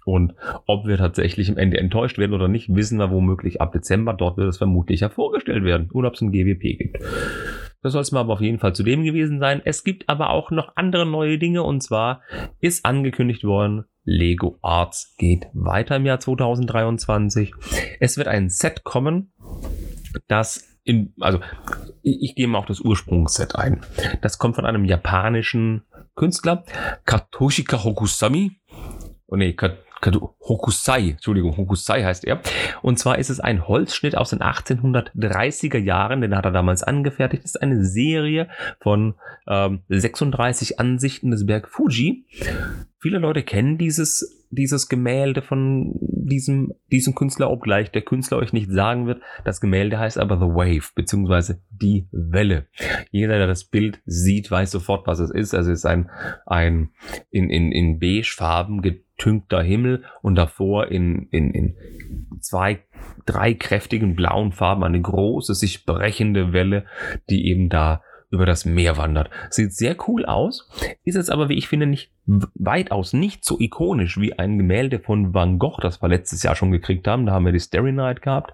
Und 0.04 0.34
ob 0.66 0.88
wir 0.88 0.98
tatsächlich 0.98 1.50
am 1.50 1.58
Ende 1.58 1.78
enttäuscht 1.78 2.18
werden 2.18 2.34
oder 2.34 2.48
nicht, 2.48 2.74
wissen 2.74 2.98
wir 2.98 3.12
womöglich 3.12 3.62
ab 3.62 3.72
Dezember. 3.72 4.14
Dort 4.14 4.36
wird 4.36 4.50
es 4.50 4.58
vermutlich 4.58 5.02
ja 5.02 5.10
vorgestellt 5.10 5.64
werden. 5.64 5.92
Oder 5.94 6.08
ob 6.08 6.16
es 6.16 6.22
ein 6.22 6.32
GWP 6.32 6.78
gibt. 6.78 6.98
Das 7.84 7.94
soll 7.94 8.02
es 8.02 8.12
mal 8.12 8.22
aber 8.22 8.34
auf 8.34 8.42
jeden 8.42 8.60
Fall 8.60 8.74
zu 8.74 8.84
dem 8.84 9.04
gewesen 9.04 9.40
sein. 9.40 9.62
Es 9.64 9.84
gibt 9.84 10.10
aber 10.10 10.30
auch 10.32 10.52
noch 10.52 10.74
andere 10.76 11.06
neue 11.06 11.38
Dinge 11.38 11.64
und 11.64 11.82
zwar 11.82 12.22
ist 12.60 12.86
angekündigt 12.86 13.44
worden, 13.44 13.86
Lego 14.04 14.58
Arts 14.62 15.16
geht 15.18 15.48
weiter 15.54 15.98
im 15.98 16.06
Jahr 16.06 16.20
2023. 16.20 17.54
Es 18.00 18.18
wird 18.18 18.28
ein 18.28 18.50
Set 18.50 18.84
kommen, 18.84 19.32
das 20.28 20.68
in, 20.84 21.14
also 21.20 21.40
ich, 22.02 22.22
ich 22.22 22.36
gehe 22.36 22.48
mal 22.48 22.58
auf 22.58 22.66
das 22.66 22.80
Ursprungsset 22.80 23.56
ein. 23.56 23.82
Das 24.22 24.38
kommt 24.38 24.56
von 24.56 24.66
einem 24.66 24.86
japanischen 24.86 25.84
Künstler, 26.16 26.66
Katoshika 27.06 27.84
Hokusami. 27.84 28.60
Oh 29.28 29.36
nee, 29.36 29.54
Kat 29.54 29.78
Hokusai, 30.06 31.12
Entschuldigung, 31.12 31.58
Hokusai 31.58 32.04
heißt 32.04 32.26
er. 32.26 32.42
Und 32.82 33.00
zwar 33.00 33.20
ist 33.20 33.30
es 33.30 33.40
ein 33.40 33.68
Holzschnitt 33.68 34.18
aus 34.18 34.32
den 34.32 34.40
1830er 34.40 35.78
Jahren, 35.78 36.22
den 36.22 36.36
hat 36.36 36.46
er 36.46 36.52
damals 36.52 36.84
angefertigt. 36.84 37.44
Das 37.44 37.56
ist 37.56 37.62
eine 37.62 37.86
Serie 37.86 38.48
von 38.80 39.16
ähm, 39.48 39.82
36 39.90 40.80
Ansichten 40.80 41.32
des 41.32 41.46
Berg 41.46 41.68
Fuji. 41.68 42.26
Viele 43.00 43.20
Leute 43.20 43.44
kennen 43.44 43.78
dieses, 43.78 44.41
dieses 44.52 44.90
Gemälde 44.90 45.42
von 45.42 45.94
diesem, 46.00 46.74
diesem 46.92 47.16
Künstler, 47.16 47.50
obgleich 47.50 47.92
der 47.92 48.02
Künstler 48.02 48.38
euch 48.38 48.54
nicht 48.54 48.70
sagen 48.72 49.08
wird. 49.08 49.22
Das 49.44 49.62
Gemälde 49.62 49.98
heißt 49.98 50.18
aber 50.18 50.38
The 50.38 50.54
Wave, 50.54 50.92
beziehungsweise 50.94 51.62
die 51.70 52.08
Welle. 52.12 52.68
Jeder, 53.12 53.38
der 53.38 53.48
das 53.48 53.66
Bild 53.66 54.02
sieht, 54.06 54.52
weiß 54.52 54.72
sofort, 54.72 55.08
was 55.08 55.20
es 55.20 55.32
ist. 55.32 55.56
Also 55.56 55.72
es 55.72 55.80
ist 55.80 55.86
ein, 55.86 56.10
ein 56.46 56.90
in, 57.30 57.50
in, 57.50 57.72
in 57.72 58.00
beigefarben 58.00 58.82
getünkter 58.82 59.62
Himmel 59.62 60.04
und 60.22 60.36
davor 60.36 60.88
in, 60.88 61.28
in, 61.32 61.52
in 61.52 61.78
zwei, 62.40 62.80
drei 63.26 63.54
kräftigen 63.54 64.16
blauen 64.16 64.52
Farben 64.52 64.84
eine 64.84 65.02
große, 65.02 65.56
sich 65.56 65.86
brechende 65.86 66.54
Welle, 66.54 66.86
die 67.30 67.48
eben 67.48 67.70
da 67.70 68.04
über 68.32 68.46
das 68.46 68.66
Meer 68.66 68.98
wandert. 68.98 69.30
Sieht 69.50 69.74
sehr 69.74 69.96
cool 70.08 70.26
aus, 70.26 70.70
ist 71.04 71.16
es 71.16 71.30
aber, 71.30 71.50
wie 71.50 71.58
ich 71.58 71.68
finde, 71.68 71.86
nicht 71.86 72.12
weitaus 72.26 73.14
nicht 73.14 73.44
so 73.44 73.60
ikonisch 73.60 74.20
wie 74.20 74.38
ein 74.38 74.58
Gemälde 74.58 75.00
von 75.00 75.34
Van 75.34 75.60
Gogh, 75.60 75.82
das 75.82 76.02
wir 76.02 76.08
letztes 76.08 76.44
Jahr 76.44 76.56
schon 76.56 76.72
gekriegt 76.72 77.08
haben. 77.08 77.26
Da 77.26 77.34
haben 77.34 77.46
wir 77.46 77.52
die 77.52 77.60
Starry 77.60 77.92
Night 77.92 78.22
gehabt. 78.22 78.54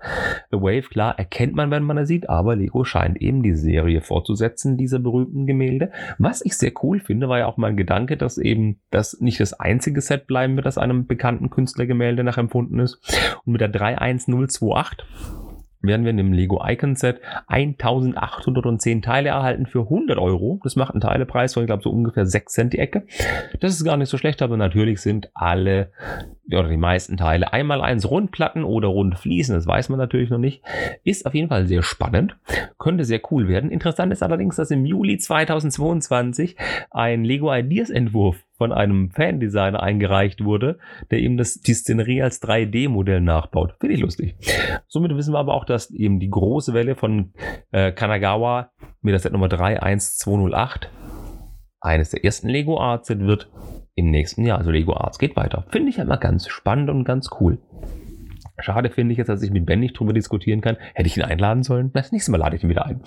The 0.51 0.57
Wave, 0.57 0.83
klar, 0.83 1.17
erkennt 1.19 1.53
man, 1.53 1.69
wenn 1.69 1.83
man 1.83 1.97
er 1.97 2.05
sieht, 2.05 2.29
aber 2.29 2.55
Lego 2.55 2.83
scheint 2.83 3.21
eben 3.21 3.43
die 3.43 3.55
Serie 3.55 4.01
fortzusetzen, 4.01 4.77
diese 4.77 4.99
berühmten 4.99 5.45
Gemälde. 5.45 5.91
Was 6.17 6.43
ich 6.43 6.57
sehr 6.57 6.71
cool 6.81 6.99
finde, 6.99 7.29
war 7.29 7.39
ja 7.39 7.45
auch 7.45 7.57
mein 7.57 7.77
Gedanke, 7.77 8.17
dass 8.17 8.37
eben 8.37 8.79
das 8.89 9.19
nicht 9.19 9.39
das 9.39 9.53
einzige 9.53 10.01
Set 10.01 10.27
bleiben 10.27 10.55
wird, 10.55 10.65
das 10.65 10.77
einem 10.77 11.05
bekannten 11.05 11.49
Künstlergemälde 11.49 12.23
nachempfunden 12.23 12.79
ist. 12.79 12.99
Und 13.45 13.53
mit 13.53 13.61
der 13.61 13.69
31028 13.69 15.05
werden 15.81 16.03
wir 16.03 16.11
in 16.11 16.17
dem 16.17 16.33
Lego 16.33 16.61
Icon 16.65 16.95
Set 16.95 17.21
1810 17.47 19.01
Teile 19.01 19.29
erhalten 19.29 19.65
für 19.65 19.81
100 19.81 20.17
Euro. 20.17 20.59
Das 20.63 20.75
macht 20.75 20.91
einen 20.93 21.01
Teilepreis 21.01 21.53
von, 21.53 21.63
ich 21.63 21.67
glaube, 21.67 21.83
so 21.83 21.89
ungefähr 21.89 22.25
6 22.25 22.53
Cent 22.53 22.73
die 22.73 22.79
Ecke. 22.79 23.05
Das 23.59 23.73
ist 23.73 23.83
gar 23.83 23.97
nicht 23.97 24.09
so 24.09 24.17
schlecht, 24.17 24.41
aber 24.41 24.57
natürlich 24.57 25.01
sind 25.01 25.29
alle 25.33 25.91
oder 26.51 26.69
die 26.69 26.77
meisten 26.77 27.17
Teile 27.17 27.51
einmal 27.51 27.81
eins 27.81 28.09
Rundplatten 28.09 28.63
oder 28.63 28.87
Rundfliesen, 28.87 29.55
das 29.55 29.67
weiß 29.67 29.89
man 29.89 29.99
natürlich 29.99 30.29
noch 30.29 30.37
nicht. 30.37 30.63
Ist 31.03 31.25
auf 31.25 31.33
jeden 31.33 31.49
Fall 31.49 31.67
sehr 31.67 31.83
spannend, 31.83 32.37
könnte 32.77 33.03
sehr 33.03 33.19
cool 33.31 33.47
werden. 33.47 33.69
Interessant 33.69 34.13
ist 34.13 34.23
allerdings, 34.23 34.55
dass 34.55 34.71
im 34.71 34.85
Juli 34.85 35.17
2022 35.17 36.55
ein 36.91 37.23
Lego 37.23 37.53
Ideas 37.53 37.89
Entwurf 37.89 38.46
von 38.57 38.71
einem 38.71 39.11
Fan-Designer 39.11 39.81
eingereicht 39.81 40.43
wurde, 40.43 40.79
der 41.11 41.19
eben 41.19 41.37
das, 41.37 41.61
die 41.61 41.73
Szenerie 41.73 42.21
als 42.21 42.41
3D-Modell 42.41 43.21
nachbaut. 43.21 43.75
Finde 43.79 43.95
ich 43.95 44.01
lustig. 44.01 44.35
Somit 44.87 45.15
wissen 45.15 45.33
wir 45.33 45.39
aber 45.39 45.53
auch, 45.53 45.65
dass 45.65 45.91
eben 45.91 46.19
die 46.19 46.29
große 46.29 46.73
Welle 46.73 46.95
von 46.95 47.33
äh, 47.71 47.91
Kanagawa 47.91 48.71
mit 49.01 49.13
der 49.13 49.19
Set 49.19 49.31
Nummer 49.31 49.47
31208 49.47 50.89
eines 51.79 52.09
der 52.09 52.23
ersten 52.23 52.49
Lego 52.49 52.79
Arts 52.79 53.09
wird 53.09 53.49
im 53.95 54.09
nächsten 54.09 54.45
Jahr. 54.45 54.57
Also 54.57 54.71
Lego 54.71 54.95
Arts 54.95 55.19
geht 55.19 55.35
weiter. 55.35 55.65
Finde 55.69 55.89
ich 55.89 55.97
immer 55.97 56.17
ganz 56.17 56.47
spannend 56.47 56.89
und 56.89 57.03
ganz 57.03 57.29
cool. 57.39 57.59
Schade 58.59 58.89
finde 58.89 59.11
ich 59.11 59.19
jetzt, 59.19 59.27
dass 59.27 59.43
ich 59.43 59.51
mit 59.51 59.65
Ben 59.65 59.79
nicht 59.79 59.99
drüber 59.99 60.13
diskutieren 60.13 60.61
kann. 60.61 60.77
Hätte 60.95 61.07
ich 61.07 61.15
ihn 61.15 61.23
einladen 61.23 61.61
sollen? 61.63 61.91
Das 61.93 62.11
nächste 62.11 62.31
Mal 62.31 62.37
lade 62.37 62.55
ich 62.55 62.63
ihn 62.63 62.69
wieder 62.69 62.85
ein. 62.85 63.01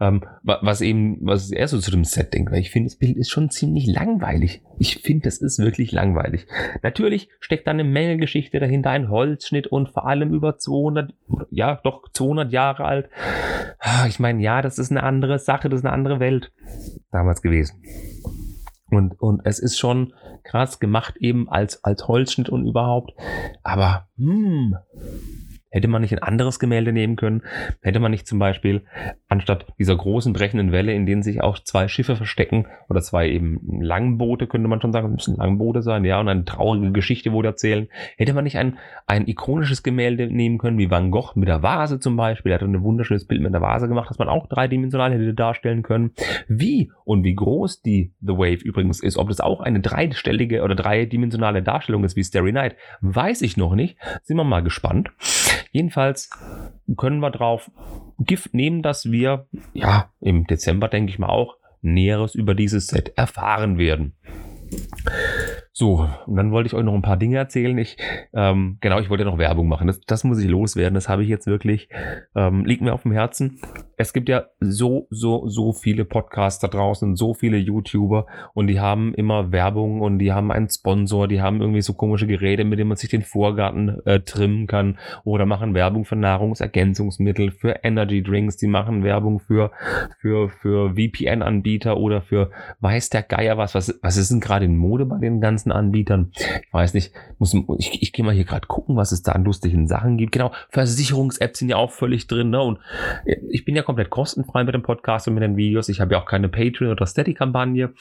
Ähm, 0.00 0.22
was 0.42 0.80
eben, 0.80 1.18
was 1.20 1.52
er 1.52 1.68
so 1.68 1.78
zu 1.78 1.90
dem 1.92 2.04
Set 2.04 2.34
denkt, 2.34 2.50
weil 2.50 2.60
ich 2.60 2.70
finde, 2.70 2.88
das 2.88 2.96
Bild 2.96 3.16
ist 3.16 3.30
schon 3.30 3.50
ziemlich 3.50 3.86
langweilig. 3.86 4.62
Ich 4.78 4.98
finde, 4.98 5.24
das 5.24 5.38
ist 5.38 5.58
wirklich 5.60 5.92
langweilig. 5.92 6.46
Natürlich 6.82 7.28
steckt 7.38 7.66
da 7.66 7.70
eine 7.70 7.84
Menge 7.84 8.16
Geschichte 8.16 8.58
dahinter, 8.58 8.90
ein 8.90 9.08
Holzschnitt 9.08 9.68
und 9.68 9.90
vor 9.90 10.06
allem 10.06 10.34
über 10.34 10.58
200, 10.58 11.14
ja, 11.50 11.80
doch 11.84 12.10
200 12.12 12.52
Jahre 12.52 12.84
alt. 12.84 13.08
Ah, 13.78 14.06
ich 14.08 14.18
meine, 14.18 14.42
ja, 14.42 14.60
das 14.60 14.78
ist 14.78 14.90
eine 14.90 15.04
andere 15.04 15.38
Sache, 15.38 15.68
das 15.68 15.80
ist 15.80 15.86
eine 15.86 15.94
andere 15.94 16.18
Welt 16.18 16.52
damals 17.12 17.42
gewesen. 17.42 17.80
Und, 18.96 19.20
und 19.20 19.42
es 19.44 19.58
ist 19.58 19.78
schon 19.78 20.14
krass 20.42 20.80
gemacht 20.80 21.16
eben 21.18 21.48
als, 21.48 21.84
als 21.84 22.08
Holzschnitt 22.08 22.48
und 22.48 22.66
überhaupt. 22.66 23.12
Aber, 23.62 24.08
hm, 24.16 24.76
hätte 25.70 25.88
man 25.88 26.02
nicht 26.02 26.12
ein 26.12 26.22
anderes 26.22 26.58
Gemälde 26.58 26.92
nehmen 26.92 27.16
können? 27.16 27.42
Hätte 27.82 28.00
man 28.00 28.10
nicht 28.10 28.26
zum 28.26 28.38
Beispiel 28.38 28.84
anstatt 29.36 29.66
dieser 29.78 29.96
großen 29.96 30.32
brechenden 30.32 30.72
Welle, 30.72 30.92
in 30.92 31.06
denen 31.06 31.22
sich 31.22 31.42
auch 31.42 31.58
zwei 31.58 31.88
Schiffe 31.88 32.16
verstecken 32.16 32.66
oder 32.88 33.00
zwei 33.00 33.28
eben 33.28 33.60
Langboote, 33.80 34.46
könnte 34.46 34.68
man 34.68 34.80
schon 34.80 34.92
sagen, 34.92 35.12
müssen 35.12 35.36
Langboote 35.36 35.82
sein, 35.82 36.04
ja, 36.04 36.18
und 36.20 36.28
eine 36.28 36.44
traurige 36.44 36.92
Geschichte 36.92 37.32
wohl 37.32 37.44
erzählen. 37.44 37.88
Hätte 38.16 38.32
man 38.34 38.44
nicht 38.44 38.58
ein, 38.58 38.78
ein 39.06 39.28
ikonisches 39.28 39.82
Gemälde 39.82 40.26
nehmen 40.26 40.58
können, 40.58 40.78
wie 40.78 40.90
Van 40.90 41.10
Gogh 41.10 41.32
mit 41.34 41.48
der 41.48 41.62
Vase 41.62 42.00
zum 42.00 42.16
Beispiel, 42.16 42.52
er 42.52 42.60
hat 42.60 42.62
ein 42.62 42.82
wunderschönes 42.82 43.26
Bild 43.26 43.42
mit 43.42 43.52
der 43.52 43.60
Vase 43.60 43.88
gemacht, 43.88 44.10
das 44.10 44.18
man 44.18 44.28
auch 44.28 44.46
dreidimensional 44.46 45.12
hätte 45.12 45.34
darstellen 45.34 45.82
können. 45.82 46.12
Wie 46.48 46.90
und 47.04 47.22
wie 47.22 47.34
groß 47.34 47.82
die 47.82 48.12
The 48.20 48.32
Wave 48.32 48.64
übrigens 48.64 49.00
ist, 49.00 49.16
ob 49.16 49.28
das 49.28 49.40
auch 49.40 49.60
eine 49.60 49.80
dreistellige 49.80 50.62
oder 50.62 50.74
dreidimensionale 50.74 51.62
Darstellung 51.62 52.04
ist 52.04 52.16
wie 52.16 52.24
Starry 52.24 52.52
Night, 52.52 52.76
weiß 53.00 53.42
ich 53.42 53.56
noch 53.56 53.74
nicht. 53.74 53.96
Sind 54.22 54.36
wir 54.36 54.44
mal 54.44 54.62
gespannt. 54.62 55.10
Jedenfalls 55.72 56.30
können 56.96 57.20
wir 57.20 57.30
drauf 57.30 57.70
Gift 58.18 58.54
nehmen, 58.54 58.82
dass 58.82 59.10
wir, 59.10 59.25
ja, 59.72 60.10
im 60.20 60.46
Dezember 60.46 60.88
denke 60.88 61.10
ich 61.10 61.18
mal 61.18 61.28
auch, 61.28 61.56
Näheres 61.82 62.34
über 62.34 62.54
dieses 62.54 62.88
Set 62.88 63.12
erfahren 63.16 63.78
werden. 63.78 64.16
So, 65.72 66.08
und 66.26 66.36
dann 66.36 66.52
wollte 66.52 66.68
ich 66.68 66.74
euch 66.74 66.84
noch 66.84 66.94
ein 66.94 67.02
paar 67.02 67.18
Dinge 67.18 67.36
erzählen. 67.36 67.76
Ich, 67.76 67.98
ähm, 68.32 68.78
genau, 68.80 68.98
ich 68.98 69.10
wollte 69.10 69.24
noch 69.24 69.38
Werbung 69.38 69.68
machen. 69.68 69.86
Das, 69.86 70.00
das 70.00 70.24
muss 70.24 70.38
ich 70.38 70.48
loswerden. 70.48 70.94
Das 70.94 71.08
habe 71.08 71.22
ich 71.22 71.28
jetzt 71.28 71.46
wirklich, 71.46 71.88
ähm, 72.34 72.64
liegt 72.64 72.80
mir 72.80 72.94
auf 72.94 73.02
dem 73.02 73.12
Herzen. 73.12 73.60
Es 73.96 74.12
gibt 74.12 74.28
ja 74.28 74.44
so, 74.60 75.06
so, 75.10 75.48
so 75.48 75.72
viele 75.72 76.04
Podcasts 76.04 76.60
da 76.60 76.68
draußen, 76.68 77.16
so 77.16 77.34
viele 77.34 77.56
YouTuber 77.56 78.26
und 78.54 78.66
die 78.66 78.80
haben 78.80 79.14
immer 79.14 79.52
Werbung 79.52 80.00
und 80.00 80.18
die 80.18 80.32
haben 80.32 80.50
einen 80.50 80.68
Sponsor, 80.68 81.28
die 81.28 81.40
haben 81.40 81.60
irgendwie 81.60 81.82
so 81.82 81.94
komische 81.94 82.26
Geräte, 82.26 82.64
mit 82.64 82.78
denen 82.78 82.88
man 82.88 82.96
sich 82.96 83.10
den 83.10 83.22
Vorgarten 83.22 84.04
äh, 84.04 84.20
trimmen 84.20 84.66
kann 84.66 84.98
oder 85.24 85.46
machen 85.46 85.74
Werbung 85.74 86.04
für 86.04 86.16
Nahrungsergänzungsmittel, 86.16 87.50
für 87.50 87.84
Energy 87.84 88.22
Drinks, 88.22 88.56
die 88.56 88.66
machen 88.66 89.02
Werbung 89.02 89.40
für, 89.40 89.70
für, 90.20 90.48
für 90.48 90.94
VPN-Anbieter 90.94 91.96
oder 91.96 92.22
für 92.22 92.50
weiß 92.80 93.10
der 93.10 93.22
Geier 93.22 93.56
was. 93.56 93.74
Was, 93.74 93.98
was 94.02 94.16
ist 94.16 94.30
denn 94.30 94.40
gerade 94.40 94.64
in 94.64 94.76
Mode 94.76 95.06
bei 95.06 95.18
den 95.18 95.40
ganzen 95.40 95.72
Anbietern. 95.72 96.32
Ich 96.36 96.72
weiß 96.72 96.94
nicht, 96.94 97.12
muss, 97.38 97.54
ich, 97.78 98.02
ich 98.02 98.12
gehe 98.12 98.24
mal 98.24 98.34
hier 98.34 98.44
gerade 98.44 98.66
gucken, 98.66 98.96
was 98.96 99.12
es 99.12 99.22
da 99.22 99.32
an 99.32 99.44
lustigen 99.44 99.86
Sachen 99.86 100.16
gibt. 100.16 100.32
Genau, 100.32 100.52
Versicherungs-Apps 100.70 101.58
sind 101.58 101.68
ja 101.68 101.76
auch 101.76 101.90
völlig 101.90 102.26
drin. 102.26 102.50
Ne? 102.50 102.62
Und 102.62 102.78
ich 103.48 103.64
bin 103.64 103.76
ja 103.76 103.82
komplett 103.86 104.10
kostenfrei 104.10 104.64
mit 104.64 104.74
dem 104.74 104.82
Podcast 104.82 105.28
und 105.28 105.34
mit 105.34 105.42
den 105.42 105.56
Videos. 105.56 105.88
Ich 105.88 106.00
habe 106.00 106.14
ja 106.14 106.20
auch 106.20 106.26
keine 106.26 106.48
Patreon- 106.48 106.90
oder 106.90 107.06
Steady-Kampagne. 107.06 107.94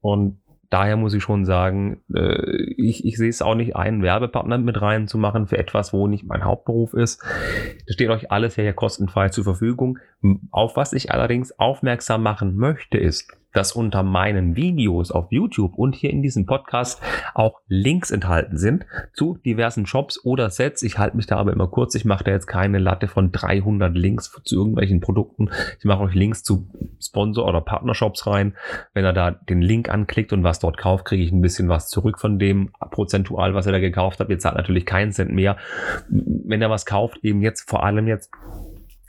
Und 0.00 0.38
daher 0.70 0.96
muss 0.96 1.14
ich 1.14 1.22
schon 1.22 1.44
sagen, 1.44 2.02
äh, 2.14 2.74
ich, 2.76 3.04
ich 3.04 3.16
sehe 3.16 3.28
es 3.28 3.42
auch 3.42 3.54
nicht 3.54 3.74
ein, 3.74 4.02
Werbepartner 4.02 4.58
mit 4.58 4.80
reinzumachen 4.80 5.46
für 5.46 5.58
etwas, 5.58 5.92
wo 5.92 6.06
nicht 6.06 6.24
mein 6.24 6.44
Hauptberuf 6.44 6.94
ist. 6.94 7.22
Das 7.86 7.94
steht 7.94 8.10
euch 8.10 8.30
alles 8.30 8.56
ja 8.56 8.72
kostenfrei 8.72 9.30
zur 9.30 9.44
Verfügung. 9.44 9.98
Auf 10.50 10.76
was 10.76 10.92
ich 10.92 11.10
allerdings 11.10 11.58
aufmerksam 11.58 12.22
machen 12.22 12.56
möchte, 12.56 12.98
ist, 12.98 13.36
dass 13.52 13.72
unter 13.72 14.02
meinen 14.02 14.56
Videos 14.56 15.10
auf 15.10 15.30
YouTube 15.30 15.74
und 15.76 15.94
hier 15.94 16.10
in 16.10 16.22
diesem 16.22 16.46
Podcast 16.46 17.00
auch 17.34 17.60
Links 17.68 18.10
enthalten 18.10 18.56
sind 18.56 18.86
zu 19.12 19.38
diversen 19.44 19.86
Shops 19.86 20.24
oder 20.24 20.50
Sets. 20.50 20.82
Ich 20.82 20.98
halte 20.98 21.16
mich 21.16 21.26
da 21.26 21.36
aber 21.36 21.52
immer 21.52 21.68
kurz. 21.68 21.94
Ich 21.94 22.04
mache 22.04 22.24
da 22.24 22.30
jetzt 22.30 22.46
keine 22.46 22.78
Latte 22.78 23.08
von 23.08 23.32
300 23.32 23.94
Links 23.94 24.32
zu 24.44 24.56
irgendwelchen 24.56 25.00
Produkten. 25.00 25.50
Ich 25.78 25.84
mache 25.84 26.02
euch 26.02 26.14
Links 26.14 26.42
zu 26.42 26.68
Sponsor- 27.00 27.46
oder 27.46 27.60
Partnershops 27.60 28.26
rein. 28.26 28.54
Wenn 28.94 29.04
er 29.04 29.12
da 29.12 29.30
den 29.30 29.62
Link 29.62 29.88
anklickt 29.88 30.32
und 30.32 30.44
was 30.44 30.58
dort 30.58 30.78
kauft, 30.78 31.04
kriege 31.04 31.22
ich 31.22 31.32
ein 31.32 31.40
bisschen 31.40 31.68
was 31.68 31.88
zurück 31.88 32.18
von 32.18 32.38
dem 32.38 32.70
prozentual, 32.90 33.54
was 33.54 33.66
er 33.66 33.72
da 33.72 33.80
gekauft 33.80 34.20
hat. 34.20 34.28
Jetzt 34.28 34.44
hat 34.44 34.56
natürlich 34.56 34.86
keinen 34.86 35.12
Cent 35.12 35.32
mehr. 35.32 35.56
Wenn 36.08 36.62
er 36.62 36.70
was 36.70 36.86
kauft, 36.86 37.18
eben 37.22 37.42
jetzt 37.42 37.68
vor 37.68 37.84
allem 37.84 38.06
jetzt 38.06 38.30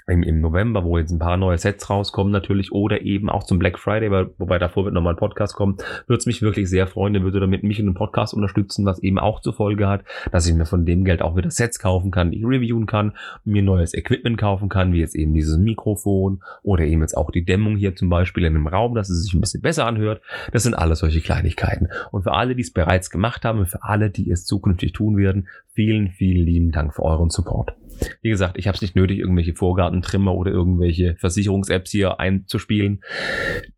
im, 0.07 0.23
im 0.23 0.41
November, 0.41 0.83
wo 0.83 0.97
jetzt 0.97 1.11
ein 1.11 1.19
paar 1.19 1.37
neue 1.37 1.57
Sets 1.57 1.89
rauskommen 1.89 2.31
natürlich, 2.31 2.71
oder 2.71 3.01
eben 3.01 3.29
auch 3.29 3.43
zum 3.43 3.59
Black 3.59 3.79
Friday, 3.79 4.11
wobei 4.37 4.59
davor 4.59 4.85
wird 4.85 4.93
nochmal 4.93 5.13
ein 5.13 5.19
Podcast 5.19 5.55
kommen, 5.55 5.77
würde 6.07 6.19
es 6.19 6.25
mich 6.25 6.41
wirklich 6.41 6.69
sehr 6.69 6.87
freuen, 6.87 7.13
der 7.13 7.23
würde 7.23 7.39
damit 7.39 7.63
mich 7.63 7.79
in 7.79 7.87
einem 7.87 7.95
Podcast 7.95 8.33
unterstützen, 8.33 8.85
was 8.85 8.99
eben 8.99 9.19
auch 9.19 9.41
zur 9.41 9.53
Folge 9.53 9.87
hat, 9.87 10.03
dass 10.31 10.47
ich 10.47 10.53
mir 10.53 10.65
von 10.65 10.85
dem 10.85 11.05
Geld 11.05 11.21
auch 11.21 11.35
wieder 11.35 11.51
Sets 11.51 11.79
kaufen 11.79 12.11
kann, 12.11 12.31
die 12.31 12.39
ich 12.39 12.45
reviewen 12.45 12.85
kann, 12.85 13.13
mir 13.43 13.61
neues 13.61 13.93
Equipment 13.93 14.37
kaufen 14.37 14.69
kann, 14.69 14.93
wie 14.93 14.99
jetzt 14.99 15.15
eben 15.15 15.33
dieses 15.33 15.57
Mikrofon 15.57 16.41
oder 16.61 16.83
eben 16.83 17.01
jetzt 17.01 17.17
auch 17.17 17.31
die 17.31 17.45
Dämmung 17.45 17.77
hier 17.77 17.95
zum 17.95 18.09
Beispiel 18.09 18.45
in 18.45 18.55
einem 18.55 18.67
Raum, 18.67 18.95
dass 18.95 19.09
es 19.09 19.23
sich 19.23 19.33
ein 19.33 19.41
bisschen 19.41 19.61
besser 19.61 19.85
anhört. 19.85 20.21
Das 20.51 20.63
sind 20.63 20.73
alles 20.73 20.99
solche 20.99 21.21
Kleinigkeiten. 21.21 21.87
Und 22.11 22.23
für 22.23 22.33
alle, 22.33 22.55
die 22.55 22.61
es 22.61 22.71
bereits 22.71 23.09
gemacht 23.09 23.45
haben 23.45 23.65
für 23.65 23.83
alle, 23.83 24.09
die 24.09 24.29
es 24.29 24.45
zukünftig 24.45 24.93
tun 24.93 25.17
werden, 25.17 25.47
vielen, 25.73 26.09
vielen 26.11 26.45
lieben 26.45 26.71
Dank 26.71 26.93
für 26.93 27.03
euren 27.03 27.29
Support. 27.29 27.73
Wie 28.21 28.29
gesagt, 28.29 28.57
ich 28.57 28.67
habe 28.67 28.75
es 28.75 28.81
nicht 28.81 28.95
nötig, 28.95 29.19
irgendwelche 29.19 29.53
Vorgartentrimmer 29.53 30.33
oder 30.33 30.51
irgendwelche 30.51 31.15
Versicherungs-Apps 31.17 31.91
hier 31.91 32.19
einzuspielen. 32.19 33.01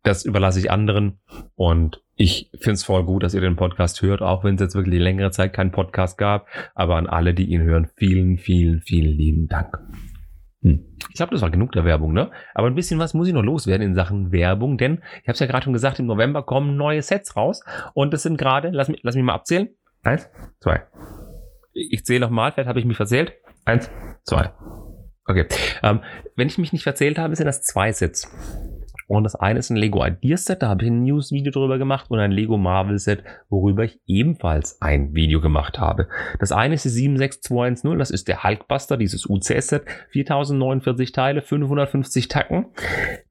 Das 0.02 0.24
überlasse 0.24 0.58
ich 0.60 0.70
anderen. 0.70 1.18
Und 1.54 2.02
ich 2.16 2.50
finde 2.54 2.72
es 2.72 2.84
voll 2.84 3.04
gut, 3.04 3.22
dass 3.22 3.34
ihr 3.34 3.40
den 3.40 3.56
Podcast 3.56 4.02
hört, 4.02 4.22
auch 4.22 4.44
wenn 4.44 4.54
es 4.54 4.60
jetzt 4.60 4.74
wirklich 4.74 5.00
längere 5.00 5.30
Zeit 5.30 5.52
keinen 5.52 5.72
Podcast 5.72 6.18
gab. 6.18 6.46
Aber 6.74 6.96
an 6.96 7.06
alle, 7.06 7.34
die 7.34 7.46
ihn 7.46 7.62
hören, 7.62 7.88
vielen, 7.96 8.38
vielen, 8.38 8.80
vielen 8.80 9.16
lieben 9.16 9.48
Dank. 9.48 9.78
Hm. 10.62 10.84
Ich 11.10 11.16
glaube, 11.16 11.32
das 11.32 11.42
war 11.42 11.50
genug 11.50 11.72
der 11.72 11.84
Werbung, 11.84 12.12
ne? 12.12 12.30
Aber 12.54 12.66
ein 12.66 12.74
bisschen 12.74 12.98
was 12.98 13.14
muss 13.14 13.28
ich 13.28 13.34
noch 13.34 13.42
loswerden 13.42 13.86
in 13.86 13.94
Sachen 13.94 14.32
Werbung, 14.32 14.78
denn 14.78 15.02
ich 15.22 15.28
habe 15.28 15.32
es 15.32 15.40
ja 15.40 15.46
gerade 15.46 15.64
schon 15.64 15.72
gesagt, 15.72 15.98
im 15.98 16.06
November 16.06 16.42
kommen 16.42 16.76
neue 16.76 17.02
Sets 17.02 17.36
raus 17.36 17.62
und 17.94 18.12
das 18.12 18.22
sind 18.22 18.38
gerade, 18.38 18.70
lass 18.70 18.88
mich, 18.88 19.00
lass 19.02 19.14
mich 19.14 19.24
mal 19.24 19.34
abzählen. 19.34 19.68
Eins, 20.02 20.28
zwei. 20.60 20.82
Ich 21.76 22.06
zähle 22.06 22.20
nochmal, 22.20 22.52
vielleicht 22.52 22.68
habe 22.68 22.80
ich 22.80 22.86
mich 22.86 22.96
verzählt. 22.96 23.34
Eins, 23.66 23.90
zwei. 24.24 24.50
Okay. 25.26 25.46
Ähm, 25.82 26.00
wenn 26.34 26.48
ich 26.48 26.56
mich 26.56 26.72
nicht 26.72 26.84
verzählt 26.84 27.18
habe, 27.18 27.36
sind 27.36 27.46
das 27.46 27.62
zwei 27.62 27.92
Sets. 27.92 28.30
Und 29.08 29.24
das 29.24 29.36
eine 29.36 29.60
ist 29.60 29.70
ein 29.70 29.76
Lego 29.76 30.04
Ideas 30.04 30.44
Set, 30.44 30.62
da 30.62 30.68
habe 30.68 30.84
ich 30.84 30.90
ein 30.90 31.04
News-Video 31.04 31.52
drüber 31.52 31.78
gemacht 31.78 32.10
und 32.10 32.18
ein 32.18 32.32
Lego 32.32 32.56
Marvel 32.56 32.98
Set, 32.98 33.22
worüber 33.48 33.84
ich 33.84 34.00
ebenfalls 34.06 34.82
ein 34.82 35.14
Video 35.14 35.40
gemacht 35.40 35.78
habe. 35.78 36.08
Das 36.40 36.50
eine 36.50 36.74
ist 36.74 36.84
die 36.84 36.88
76210, 36.88 37.98
das 37.98 38.10
ist 38.10 38.26
der 38.26 38.42
Hulkbuster, 38.42 38.96
dieses 38.96 39.26
UCS-Set, 39.28 39.84
4049 40.10 41.12
Teile, 41.12 41.40
550 41.40 42.28
Tacken. 42.28 42.66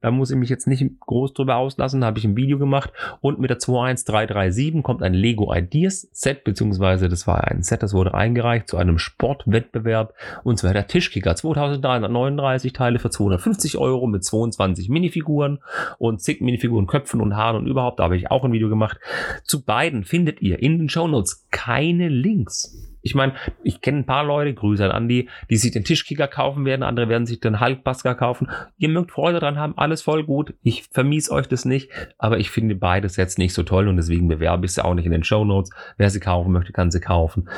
Da 0.00 0.10
muss 0.10 0.30
ich 0.30 0.36
mich 0.36 0.48
jetzt 0.48 0.66
nicht 0.66 0.82
groß 1.00 1.34
drüber 1.34 1.56
auslassen, 1.56 2.00
da 2.00 2.06
habe 2.06 2.18
ich 2.18 2.24
ein 2.24 2.36
Video 2.36 2.58
gemacht. 2.58 2.92
Und 3.20 3.38
mit 3.38 3.50
der 3.50 3.58
21337 3.58 4.82
kommt 4.82 5.02
ein 5.02 5.14
Lego 5.14 5.52
Ideas 5.54 6.08
Set, 6.12 6.44
beziehungsweise 6.44 7.08
das 7.08 7.26
war 7.26 7.44
ein 7.44 7.62
Set, 7.62 7.82
das 7.82 7.92
wurde 7.92 8.14
eingereicht 8.14 8.68
zu 8.68 8.78
einem 8.78 8.98
Sportwettbewerb 8.98 10.14
und 10.42 10.58
zwar 10.58 10.72
der 10.72 10.86
Tischkicker, 10.86 11.36
2339 11.36 12.72
Teile 12.72 12.98
für 12.98 13.10
250 13.10 13.76
Euro 13.76 14.06
mit 14.06 14.24
22 14.24 14.88
Minifiguren 14.88 15.58
und 15.98 16.20
zig 16.20 16.40
Minifiguren, 16.40 16.86
Köpfen 16.86 17.20
und 17.20 17.36
Haaren 17.36 17.56
und 17.56 17.66
überhaupt. 17.66 17.98
Da 17.98 18.04
habe 18.04 18.16
ich 18.16 18.30
auch 18.30 18.44
ein 18.44 18.52
Video 18.52 18.68
gemacht. 18.68 18.98
Zu 19.44 19.64
beiden 19.64 20.04
findet 20.04 20.40
ihr 20.42 20.62
in 20.62 20.78
den 20.78 20.88
Show 20.88 21.08
Notes 21.08 21.46
keine 21.50 22.08
Links. 22.08 22.96
Ich 23.06 23.14
meine, 23.14 23.34
ich 23.62 23.80
kenne 23.80 23.98
ein 23.98 24.04
paar 24.06 24.24
Leute, 24.24 24.52
Grüße 24.52 24.84
an 24.84 24.90
Andi, 24.90 25.28
die 25.48 25.56
sich 25.56 25.70
den 25.70 25.84
Tischkicker 25.84 26.26
kaufen 26.26 26.64
werden, 26.64 26.82
andere 26.82 27.08
werden 27.08 27.24
sich 27.24 27.38
den 27.38 27.60
Hulkbuster 27.60 28.16
kaufen. 28.16 28.48
Ihr 28.78 28.88
mögt 28.88 29.12
Freude 29.12 29.38
dran 29.38 29.58
haben, 29.58 29.74
alles 29.76 30.02
voll 30.02 30.24
gut. 30.24 30.54
Ich 30.64 30.88
vermies 30.90 31.30
euch 31.30 31.46
das 31.46 31.64
nicht, 31.64 31.88
aber 32.18 32.38
ich 32.38 32.50
finde 32.50 32.74
beide 32.74 33.08
Sets 33.08 33.38
nicht 33.38 33.54
so 33.54 33.62
toll 33.62 33.86
und 33.86 33.96
deswegen 33.96 34.26
bewerbe 34.26 34.66
ich 34.66 34.72
sie 34.72 34.84
auch 34.84 34.94
nicht 34.94 35.06
in 35.06 35.12
den 35.12 35.22
Show 35.22 35.44
Notes. 35.44 35.70
Wer 35.96 36.10
sie 36.10 36.18
kaufen 36.18 36.50
möchte, 36.50 36.72
kann 36.72 36.90
sie 36.90 37.00
kaufen. 37.00 37.48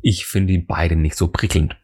Ich 0.00 0.24
finde 0.24 0.54
die 0.54 0.58
beide 0.58 0.96
nicht 0.96 1.16
so 1.16 1.28
prickelnd. 1.28 1.76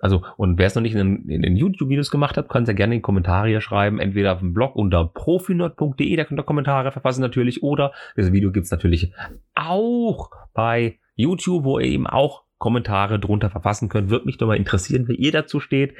Also, 0.00 0.22
und 0.36 0.58
wer 0.58 0.66
es 0.66 0.74
noch 0.74 0.82
nicht 0.82 0.94
in, 0.94 1.28
in 1.28 1.42
den 1.42 1.56
YouTube-Videos 1.56 2.10
gemacht 2.10 2.36
hat, 2.36 2.48
kann 2.48 2.62
es 2.62 2.68
ja 2.68 2.74
gerne 2.74 2.94
in 2.94 2.98
die 2.98 3.02
Kommentare 3.02 3.60
schreiben. 3.60 3.98
Entweder 3.98 4.32
auf 4.32 4.38
dem 4.38 4.54
Blog 4.54 4.76
unter 4.76 5.04
profinerd.de, 5.04 6.16
da 6.16 6.24
könnt 6.24 6.40
ihr 6.40 6.44
Kommentare 6.44 6.92
verfassen 6.92 7.20
natürlich. 7.20 7.62
Oder 7.62 7.92
das 8.16 8.32
Video 8.32 8.52
gibt's 8.52 8.70
natürlich 8.70 9.12
auch 9.54 10.30
bei 10.54 10.98
YouTube, 11.16 11.64
wo 11.64 11.78
ihr 11.78 11.86
eben 11.86 12.06
auch 12.06 12.44
Kommentare 12.58 13.20
drunter 13.20 13.50
verfassen 13.50 13.88
könnt. 13.88 14.10
Würde 14.10 14.26
mich 14.26 14.36
doch 14.36 14.48
mal 14.48 14.56
interessieren, 14.56 15.06
wie 15.06 15.14
ihr 15.14 15.30
dazu 15.30 15.60
steht. 15.60 15.94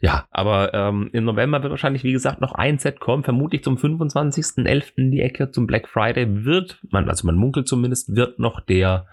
Ja, 0.00 0.26
aber 0.30 0.74
ähm, 0.74 1.08
im 1.12 1.24
November 1.24 1.62
wird 1.62 1.70
wahrscheinlich, 1.70 2.04
wie 2.04 2.12
gesagt, 2.12 2.42
noch 2.42 2.52
ein 2.52 2.78
Set 2.78 3.00
kommen. 3.00 3.24
Vermutlich 3.24 3.64
zum 3.64 3.76
25.11. 3.76 4.92
in 4.96 5.10
die 5.10 5.22
Ecke 5.22 5.50
zum 5.50 5.66
Black 5.66 5.88
Friday 5.88 6.44
wird, 6.44 6.78
man, 6.90 7.08
also 7.08 7.26
man 7.26 7.36
munkelt 7.36 7.66
zumindest, 7.66 8.14
wird 8.14 8.38
noch 8.38 8.60
der 8.60 9.06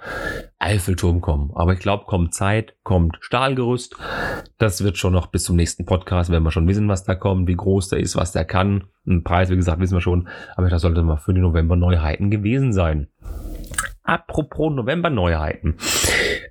Eiffelturm 0.59 1.21
kommen. 1.21 1.51
Aber 1.55 1.73
ich 1.73 1.79
glaube, 1.79 2.05
kommt 2.05 2.33
Zeit, 2.33 2.75
kommt 2.83 3.17
Stahlgerüst. 3.21 3.95
Das 4.57 4.83
wird 4.83 4.97
schon 4.97 5.13
noch 5.13 5.27
bis 5.27 5.45
zum 5.45 5.55
nächsten 5.55 5.85
Podcast, 5.85 6.29
wenn 6.29 6.43
wir 6.43 6.51
schon 6.51 6.67
wissen, 6.67 6.89
was 6.89 7.05
da 7.05 7.15
kommt, 7.15 7.47
wie 7.47 7.55
groß 7.55 7.89
der 7.89 7.99
ist, 7.99 8.17
was 8.17 8.33
der 8.33 8.43
kann. 8.43 8.83
Ein 9.07 9.23
Preis, 9.23 9.49
wie 9.49 9.55
gesagt, 9.55 9.79
wissen 9.79 9.95
wir 9.95 10.01
schon. 10.01 10.27
Aber 10.55 10.69
das 10.69 10.81
sollte 10.81 11.01
mal 11.03 11.17
für 11.17 11.33
den 11.33 11.43
November 11.43 11.75
Neuheiten 11.75 12.29
gewesen 12.29 12.73
sein. 12.73 13.07
Apropos 14.03 14.73
November-Neuheiten. 14.73 15.75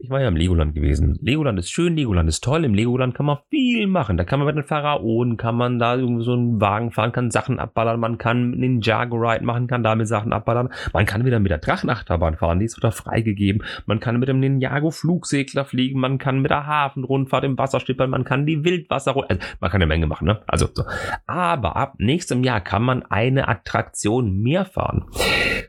Ich 0.01 0.09
war 0.09 0.21
ja 0.21 0.29
im 0.29 0.37
Legoland 0.37 0.75
gewesen. 0.75 1.19
Legoland 1.21 1.59
ist 1.59 1.71
schön, 1.71 1.97
Legoland 1.97 2.29
ist 2.29 2.43
toll. 2.43 2.65
Im 2.65 2.75
Legoland 2.75 3.15
kann 3.15 3.27
man 3.27 3.39
viel 3.51 3.87
machen. 3.87 4.17
Da 4.17 4.25
kann 4.25 4.39
man 4.39 4.47
mit 4.47 4.57
den 4.57 4.65
Pharaonen, 4.65 5.37
kann 5.37 5.57
man 5.57 5.79
da 5.79 5.97
irgendwie 5.97 6.25
so 6.25 6.33
einen 6.33 6.61
Wagen 6.61 6.91
fahren, 6.91 7.13
kann 7.13 7.31
Sachen 7.31 7.59
abballern, 7.59 8.01
man 8.01 8.19
kann 8.19 8.55
einen 8.55 8.81
Jago-Ride 8.81 9.45
machen, 9.45 9.67
kann 9.67 9.83
damit 9.83 10.09
Sachen 10.09 10.33
abballern. 10.33 10.71
Man 10.93 11.07
kann 11.07 11.25
wieder 11.25 11.39
mit 11.41 11.51
der 11.51 11.59
Drachenachterbahn 11.59 12.37
fahren, 12.37 12.59
die 12.59 12.65
ist 12.65 12.77
wieder 12.77 12.93
freigegeben. 12.93 13.63
Man 13.87 14.01
kann 14.01 14.19
mit 14.19 14.29
dem 14.29 14.41
Ninjago-Flugsegler 14.41 15.65
fliegen, 15.65 16.01
man 16.01 16.19
kann 16.19 16.41
mit 16.41 16.51
der 16.51 16.67
Hafenrundfahrt 16.67 17.45
im 17.45 17.59
Wasser 17.59 17.81
stippern, 17.81 18.11
man 18.11 18.25
kann 18.25 18.47
die 18.47 18.65
Wildwasser... 18.65 19.17
Also, 19.17 19.41
man 19.61 19.71
kann 19.71 19.83
eine 19.83 19.87
Menge 19.87 20.07
machen, 20.07 20.27
ne? 20.27 20.41
Also, 20.47 20.69
so. 20.73 20.85
Aber 21.27 21.77
ab 21.77 21.95
nächstem 21.99 22.45
Jahr 22.45 22.61
kann 22.61 22.83
man 22.83 23.03
eine 23.03 23.49
Attraktion 23.49 24.41
mehr 24.41 24.65
fahren. 24.65 25.07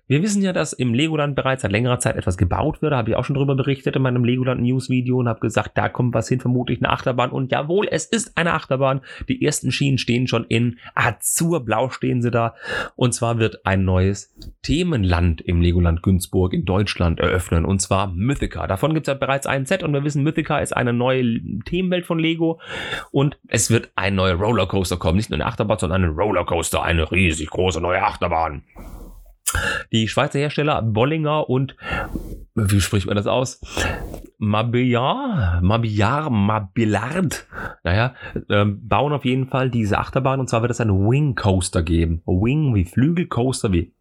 Wir 0.08 0.22
wissen 0.22 0.42
ja, 0.42 0.54
dass 0.54 0.74
im 0.74 0.94
Legoland 0.94 1.36
bereits 1.36 1.64
seit 1.72 1.80
längerer 1.82 2.00
Zeit 2.00 2.16
etwas 2.18 2.38
gebaut 2.38 2.82
wird. 2.82 2.92
Da 2.92 2.98
habe 2.98 3.12
ich 3.12 3.16
auch 3.16 3.26
schon 3.26 3.36
drüber 3.36 3.56
berichtet 3.56 3.96
in 3.96 4.02
meinem 4.02 4.24
Legoland 4.24 4.62
News 4.62 4.90
Video 4.90 5.18
und 5.18 5.28
habe 5.28 5.40
gesagt, 5.40 5.78
da 5.78 5.90
kommt 5.90 6.14
was 6.14 6.28
hin, 6.28 6.40
vermutlich 6.40 6.80
eine 6.80 6.90
Achterbahn. 6.90 7.32
Und 7.32 7.52
jawohl, 7.52 7.88
es 7.90 8.06
ist 8.06 8.38
eine 8.38 8.54
Achterbahn. 8.54 9.02
Die 9.28 9.44
ersten 9.44 9.72
Schienen 9.72 9.98
stehen 9.98 10.28
schon 10.28 10.46
in 10.46 10.78
Azurblau 10.96 11.90
stehen 11.90 12.22
sie 12.22 12.32
da. 12.32 12.56
Und 12.96 13.14
zwar 13.14 13.40
wird 13.40 13.66
ein 13.66 13.86
neues 13.86 14.36
Themenland 14.62 15.42
im 15.42 15.62
Legoland 15.62 16.04
Günzburg 16.04 16.54
in 16.54 16.66
Deutschland 16.66 17.20
eröffnen. 17.20 17.66
Und 17.66 17.82
zwar 17.82 18.08
Mythica. 18.08 18.68
Davon 18.68 18.94
gibt 18.94 19.08
es 19.08 19.12
ja 19.12 19.18
bereits 19.18 19.48
ein 19.48 19.66
Set 19.66 19.84
und 19.84 19.94
wir 19.94 20.04
wissen, 20.04 20.24
Mythica 20.24 20.60
ist 20.60 20.76
eine 20.76 20.94
neue 20.94 21.40
Themenwelt 21.66 22.06
von 22.06 22.20
Lego. 22.20 22.60
Und 23.12 23.38
es 23.48 23.72
wird 23.72 23.92
ein 23.96 24.16
neuer 24.16 24.36
Rollercoaster 24.36 24.98
kommen. 24.98 25.18
Nicht 25.18 25.30
nur 25.30 25.38
eine 25.38 25.46
Achterbahn, 25.46 25.80
sondern 25.80 26.04
ein 26.04 26.12
Rollercoaster. 26.12 26.84
Eine 26.84 27.12
riesig 27.12 27.50
große 27.50 27.82
neue 27.82 28.04
Achterbahn. 28.04 28.64
Die 29.92 30.08
Schweizer 30.08 30.40
Hersteller 30.40 30.82
Bollinger 30.82 31.50
und 31.50 31.76
wie 32.56 32.82
spricht 32.82 33.08
man 33.08 33.16
das 33.16 33.28
aus? 33.28 33.62
Mabillard, 34.38 35.62
Mabillard, 35.62 36.32
Mabillard, 36.32 37.48
naja, 37.84 38.16
äh, 38.50 38.66
bauen 38.66 39.14
auf 39.14 39.24
jeden 39.24 39.48
Fall 39.48 39.70
diese 39.70 40.00
Achterbahn 40.00 40.40
und 40.40 40.50
zwar 40.50 40.62
wird 40.62 40.72
es 40.72 40.82
einen 40.82 41.10
Wing 41.10 41.36
Coaster 41.36 41.84
geben. 41.84 42.24
Wing 42.26 42.74
wie 42.74 42.86
Flügelcoaster, 42.86 43.72
wie 43.72 43.94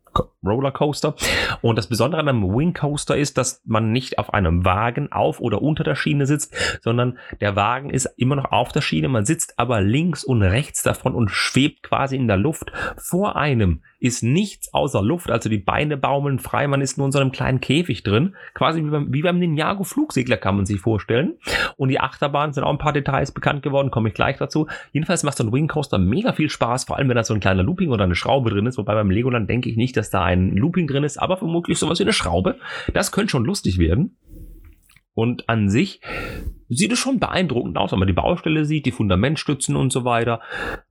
Rollercoaster. 0.45 1.15
Und 1.61 1.77
das 1.77 1.89
Besondere 1.89 2.21
an 2.21 2.29
einem 2.29 2.55
Wing 2.55 2.75
Coaster 2.75 3.17
ist, 3.17 3.39
dass 3.39 3.63
man 3.65 3.93
nicht 3.93 4.19
auf 4.19 4.33
einem 4.35 4.65
Wagen 4.65 5.13
auf 5.13 5.41
oder 5.41 5.63
unter 5.63 5.85
der 5.85 5.95
Schiene 5.95 6.27
sitzt, 6.27 6.55
sondern 6.83 7.19
der 7.41 7.57
Wagen 7.57 7.91
ist 7.91 8.07
immer 8.17 8.37
noch 8.37 8.51
auf 8.51 8.73
der 8.73 8.81
Schiene. 8.81 9.09
Man 9.09 9.25
sitzt 9.25 9.59
aber 9.59 9.81
links 9.81 10.25
und 10.25 10.43
rechts 10.43 10.83
davon 10.83 11.15
und 11.15 11.31
schwebt 11.31 11.83
quasi 11.83 12.17
in 12.17 12.29
der 12.29 12.37
Luft. 12.37 12.73
Vor 12.97 13.37
einem 13.37 13.83
ist 14.01 14.23
nichts 14.23 14.73
außer 14.73 15.03
Luft, 15.03 15.31
also 15.31 15.49
die 15.51 15.59
Beine 15.59 15.99
baumeln 15.99 16.39
frei. 16.39 16.67
Man 16.67 16.81
ist 16.81 16.97
nur 16.97 17.07
in 17.07 17.13
so 17.13 17.19
einem 17.19 17.33
kleinen 17.33 17.61
Käfig 17.61 18.03
drin. 18.03 18.35
Quasi 18.55 18.83
wie 18.83 18.89
beim, 18.89 19.13
wie 19.13 19.23
beim 19.23 19.39
Ninjago 19.39 19.85
Flugsegler 19.85 20.39
kann 20.39 20.57
man 20.57 20.65
sich 20.65 20.81
vorstellen. 20.81 21.35
Und 21.77 21.91
die 21.91 22.01
Achterbahnen 22.01 22.55
sind 22.55 22.65
auch 22.65 22.71
ein 22.71 22.79
paar 22.79 22.95
Details 22.95 23.31
bekannt 23.33 23.63
geworden, 23.63 23.91
komme 23.91 24.09
ich 24.09 24.15
gleich 24.15 24.39
dazu. 24.39 24.67
Jedenfalls 24.93 25.23
macht 25.23 25.37
so 25.37 25.45
ein 25.45 25.53
Wing 25.53 25.69
Coaster 25.69 25.99
mega 25.99 26.33
viel 26.33 26.49
Spaß, 26.49 26.85
vor 26.85 26.97
allem 26.97 27.09
wenn 27.09 27.17
da 27.17 27.25
so 27.25 27.35
ein 27.35 27.41
kleiner 27.41 27.63
Looping 27.63 27.91
oder 27.91 28.05
eine 28.05 28.15
Schraube 28.15 28.51
drin 28.51 28.67
ist. 28.67 28.79
Wobei 28.79 28.95
beim 28.95 29.11
Legoland 29.11 29.51
denke 29.51 29.69
ich 29.69 29.77
nicht, 29.77 29.97
dass 29.99 30.09
da 30.09 30.25
ein 30.25 30.57
Looping 30.57 30.87
drin 30.87 31.05
ist, 31.05 31.19
aber 31.19 31.37
vermutlich 31.37 31.79
sowas 31.79 31.99
wie 31.99 32.05
eine 32.05 32.15
Schraube. 32.15 32.57
Das 32.95 33.13
könnte 33.13 33.31
schon 33.31 33.45
lustig 33.45 33.79
werden. 33.79 34.17
Und 35.13 35.49
an 35.51 35.69
sich 35.69 36.01
sieht 36.71 36.93
es 36.93 36.99
schon 36.99 37.19
beeindruckend 37.19 37.77
aus, 37.77 37.93
wenn 37.93 37.99
man 37.99 38.09
die 38.09 38.15
Baustelle 38.15 38.65
sieht, 38.65 38.87
die 38.87 38.93
Fundamentstützen 38.93 39.77
und 39.77 39.93
so 39.93 40.05
weiter. 40.05 40.41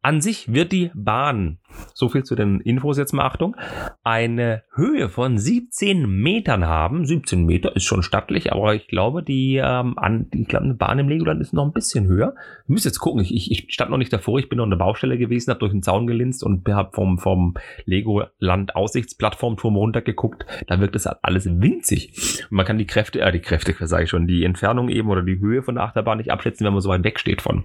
An 0.02 0.22
sich 0.22 0.54
wird 0.54 0.72
die 0.72 0.92
Bahn, 0.94 1.60
so 1.94 2.10
viel 2.10 2.24
zu 2.24 2.36
den 2.36 2.60
Infos 2.62 2.98
jetzt 2.98 3.14
mal 3.14 3.26
Achtung, 3.26 3.56
eine 4.04 4.64
Höhe 4.74 5.10
von 5.10 5.38
17 5.38 6.08
Metern 6.10 6.66
haben. 6.66 7.06
17 7.06 7.46
Meter 7.46 7.76
ist 7.76 7.86
schon 7.86 8.04
stattlich, 8.04 8.52
aber 8.52 8.76
ich 8.76 8.88
glaube, 8.88 9.24
die, 9.24 9.56
ähm, 9.56 9.98
an, 9.98 10.28
ich 10.34 10.48
glaube, 10.48 10.66
eine 10.66 10.74
Bahn 10.74 11.00
im 11.00 11.10
Legoland 11.10 11.42
ist 11.42 11.54
noch 11.54 11.66
ein 11.66 11.74
bisschen 11.74 12.08
höher. 12.08 12.36
Ich 12.64 12.70
muss 12.70 12.86
jetzt 12.86 13.00
gucken, 13.00 13.22
ich, 13.22 13.52
ich, 13.52 13.68
stand 13.74 13.92
noch 13.92 13.98
nicht 13.98 14.12
davor, 14.12 14.40
ich 14.40 14.50
bin 14.50 14.58
noch 14.58 14.64
an 14.64 14.72
der 14.72 14.78
Baustelle 14.78 15.18
gewesen, 15.18 15.50
habe 15.50 15.60
durch 15.60 15.72
den 15.72 15.84
Zaun 15.84 16.08
gelinst 16.08 16.44
und 16.44 16.68
habe 16.68 16.92
vom, 16.94 17.18
vom 17.18 17.56
Legoland 17.86 18.76
Aussichtsplattformturm 18.76 19.76
runtergeguckt. 19.76 20.46
Da 20.68 20.80
wirkt 20.80 20.96
es 20.96 21.08
alles 21.08 21.46
winzig. 21.46 22.44
Und 22.50 22.58
man 22.58 22.66
kann 22.66 22.78
die 22.78 22.88
Kräfte, 22.88 23.22
äh, 23.22 23.32
die 23.32 23.40
Kräfte, 23.40 23.76
sage 23.88 24.04
ich 24.04 24.10
schon, 24.10 24.28
die 24.28 24.44
Entfernung 24.44 24.90
eben 24.90 25.10
oder 25.10 25.22
die 25.22 25.40
Höhe 25.40 25.62
von 25.70 25.76
der 25.76 25.84
Achterbahn 25.84 26.18
nicht 26.18 26.32
abschätzen, 26.32 26.66
wenn 26.66 26.74
man 26.74 26.82
so 26.82 26.90
weit 26.90 27.04
weg 27.04 27.20
steht 27.20 27.44
von. 27.44 27.64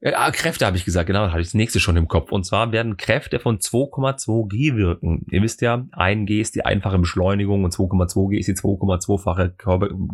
Ja, 0.00 0.30
Kräfte 0.30 0.64
habe 0.64 0.76
ich 0.76 0.84
gesagt, 0.84 1.08
genau, 1.08 1.30
hatte 1.30 1.40
ich 1.40 1.48
das 1.48 1.54
nächste 1.54 1.80
schon 1.80 1.96
im 1.96 2.06
Kopf. 2.06 2.30
Und 2.30 2.44
zwar 2.44 2.70
werden 2.70 2.96
Kräfte 2.96 3.40
von 3.40 3.58
2,2 3.58 4.48
G 4.48 4.76
wirken. 4.76 5.26
Ihr 5.32 5.42
wisst 5.42 5.62
ja, 5.62 5.84
1 5.90 6.28
G 6.28 6.40
ist 6.40 6.54
die 6.54 6.64
einfache 6.64 6.98
Beschleunigung 6.98 7.64
und 7.64 7.74
2,2 7.74 8.30
G 8.30 8.38
ist 8.38 8.46
die 8.46 8.54
2,2-fache 8.54 9.54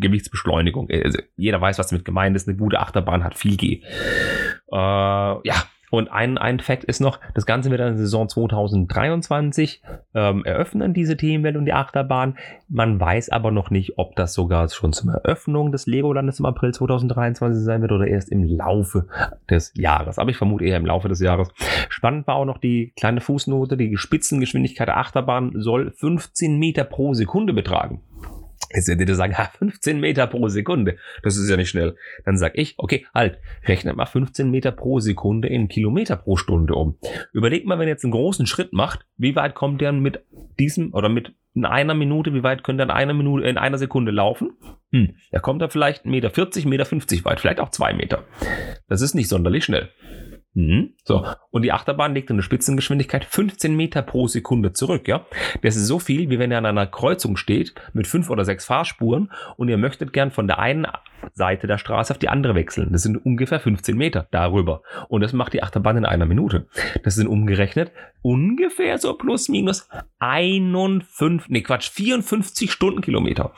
Gewichtsbeschleunigung. 0.00 0.88
Also 0.90 1.18
jeder 1.36 1.60
weiß, 1.60 1.78
was 1.78 1.88
damit 1.88 2.06
gemeint 2.06 2.34
ist. 2.36 2.48
Eine 2.48 2.56
gute 2.56 2.80
Achterbahn 2.80 3.22
hat 3.22 3.36
viel 3.36 3.58
G. 3.58 3.82
Äh, 4.72 4.76
ja, 4.76 5.64
und 5.92 6.10
ein, 6.10 6.38
ein 6.38 6.58
Fakt 6.58 6.84
ist 6.84 7.00
noch, 7.00 7.20
das 7.34 7.44
Ganze 7.44 7.70
wird 7.70 7.80
der 7.80 7.98
Saison 7.98 8.26
2023 8.26 9.82
ähm, 10.14 10.42
eröffnen, 10.42 10.94
diese 10.94 11.18
Themenwelt 11.18 11.54
und 11.56 11.66
die 11.66 11.74
Achterbahn. 11.74 12.38
Man 12.70 12.98
weiß 12.98 13.28
aber 13.28 13.50
noch 13.50 13.68
nicht, 13.68 13.98
ob 13.98 14.16
das 14.16 14.32
sogar 14.32 14.70
schon 14.70 14.94
zur 14.94 15.12
Eröffnung 15.12 15.70
des 15.70 15.86
Legolandes 15.86 16.38
im 16.38 16.46
April 16.46 16.72
2023 16.72 17.62
sein 17.62 17.82
wird 17.82 17.92
oder 17.92 18.06
erst 18.06 18.32
im 18.32 18.42
Laufe 18.42 19.06
des 19.50 19.74
Jahres. 19.76 20.18
Aber 20.18 20.30
ich 20.30 20.38
vermute 20.38 20.64
eher 20.64 20.78
im 20.78 20.86
Laufe 20.86 21.10
des 21.10 21.20
Jahres. 21.20 21.50
Spannend 21.90 22.26
war 22.26 22.36
auch 22.36 22.46
noch 22.46 22.56
die 22.56 22.94
kleine 22.96 23.20
Fußnote, 23.20 23.76
die 23.76 23.98
Spitzengeschwindigkeit 23.98 24.88
der 24.88 24.96
Achterbahn 24.96 25.52
soll 25.56 25.90
15 25.90 26.58
Meter 26.58 26.84
pro 26.84 27.12
Sekunde 27.12 27.52
betragen. 27.52 28.00
Jetzt 28.74 28.88
werdet 28.88 29.08
ihr 29.08 29.14
sagen, 29.14 29.36
ha, 29.38 29.50
15 29.58 30.00
Meter 30.00 30.26
pro 30.26 30.48
Sekunde, 30.48 30.96
das 31.22 31.36
ist 31.36 31.48
ja 31.48 31.56
nicht 31.56 31.68
schnell. 31.68 31.96
Dann 32.24 32.36
sag 32.36 32.56
ich, 32.56 32.74
okay, 32.78 33.06
halt, 33.14 33.38
rechnet 33.66 33.96
mal 33.96 34.06
15 34.06 34.50
Meter 34.50 34.72
pro 34.72 35.00
Sekunde 35.00 35.48
in 35.48 35.68
Kilometer 35.68 36.16
pro 36.16 36.36
Stunde 36.36 36.74
um. 36.74 36.98
Überlegt 37.32 37.66
mal, 37.66 37.78
wenn 37.78 37.88
ihr 37.88 37.92
jetzt 37.92 38.04
einen 38.04 38.12
großen 38.12 38.46
Schritt 38.46 38.72
macht, 38.72 39.06
wie 39.16 39.36
weit 39.36 39.54
kommt 39.54 39.80
der 39.80 39.92
mit 39.92 40.24
diesem 40.58 40.92
oder 40.94 41.08
mit 41.08 41.34
in 41.54 41.66
einer 41.66 41.94
Minute, 41.94 42.32
wie 42.32 42.42
weit 42.42 42.64
könnt 42.64 42.80
ihr 42.80 42.84
in 42.84 42.90
einer 42.90 43.12
Minute, 43.12 43.46
in 43.46 43.58
einer 43.58 43.76
Sekunde 43.76 44.10
laufen? 44.10 44.52
Hm, 44.90 45.16
da 45.30 45.38
kommt 45.38 45.60
er 45.60 45.68
vielleicht 45.68 46.04
1,40 46.04 46.08
Meter, 46.10 46.30
40, 46.30 46.64
Meter 46.64 46.84
50 46.86 47.24
weit, 47.24 47.40
vielleicht 47.40 47.60
auch 47.60 47.70
2 47.70 47.92
Meter. 47.92 48.24
Das 48.88 49.02
ist 49.02 49.14
nicht 49.14 49.28
sonderlich 49.28 49.64
schnell. 49.64 49.90
Mhm. 50.54 50.90
So, 51.04 51.26
und 51.50 51.62
die 51.62 51.72
Achterbahn 51.72 52.14
legt 52.14 52.30
eine 52.30 52.42
Spitzengeschwindigkeit 52.42 53.24
15 53.24 53.74
Meter 53.74 54.02
pro 54.02 54.26
Sekunde 54.26 54.72
zurück, 54.72 55.08
ja. 55.08 55.24
Das 55.62 55.76
ist 55.76 55.86
so 55.86 55.98
viel, 55.98 56.28
wie 56.28 56.38
wenn 56.38 56.50
ihr 56.50 56.58
an 56.58 56.66
einer 56.66 56.86
Kreuzung 56.86 57.36
steht 57.36 57.74
mit 57.94 58.06
fünf 58.06 58.28
oder 58.28 58.44
sechs 58.44 58.66
Fahrspuren 58.66 59.32
und 59.56 59.68
ihr 59.68 59.78
möchtet 59.78 60.12
gern 60.12 60.30
von 60.30 60.46
der 60.46 60.58
einen 60.58 60.86
Seite 61.34 61.66
der 61.66 61.78
Straße 61.78 62.12
auf 62.12 62.18
die 62.18 62.28
andere 62.28 62.54
wechseln. 62.54 62.92
Das 62.92 63.02
sind 63.02 63.16
ungefähr 63.24 63.60
15 63.60 63.96
Meter 63.96 64.26
darüber. 64.30 64.82
Und 65.08 65.22
das 65.22 65.32
macht 65.32 65.52
die 65.52 65.62
Achterbahn 65.62 65.96
in 65.96 66.04
einer 66.04 66.26
Minute. 66.26 66.66
Das 67.02 67.14
sind 67.14 67.26
umgerechnet 67.26 67.92
ungefähr 68.22 68.98
so 68.98 69.14
plus 69.14 69.48
minus 69.48 69.88
51, 70.20 71.48
nee 71.48 71.60
Quatsch, 71.60 71.90
54 71.90 72.70
Stundenkilometer. 72.70 73.52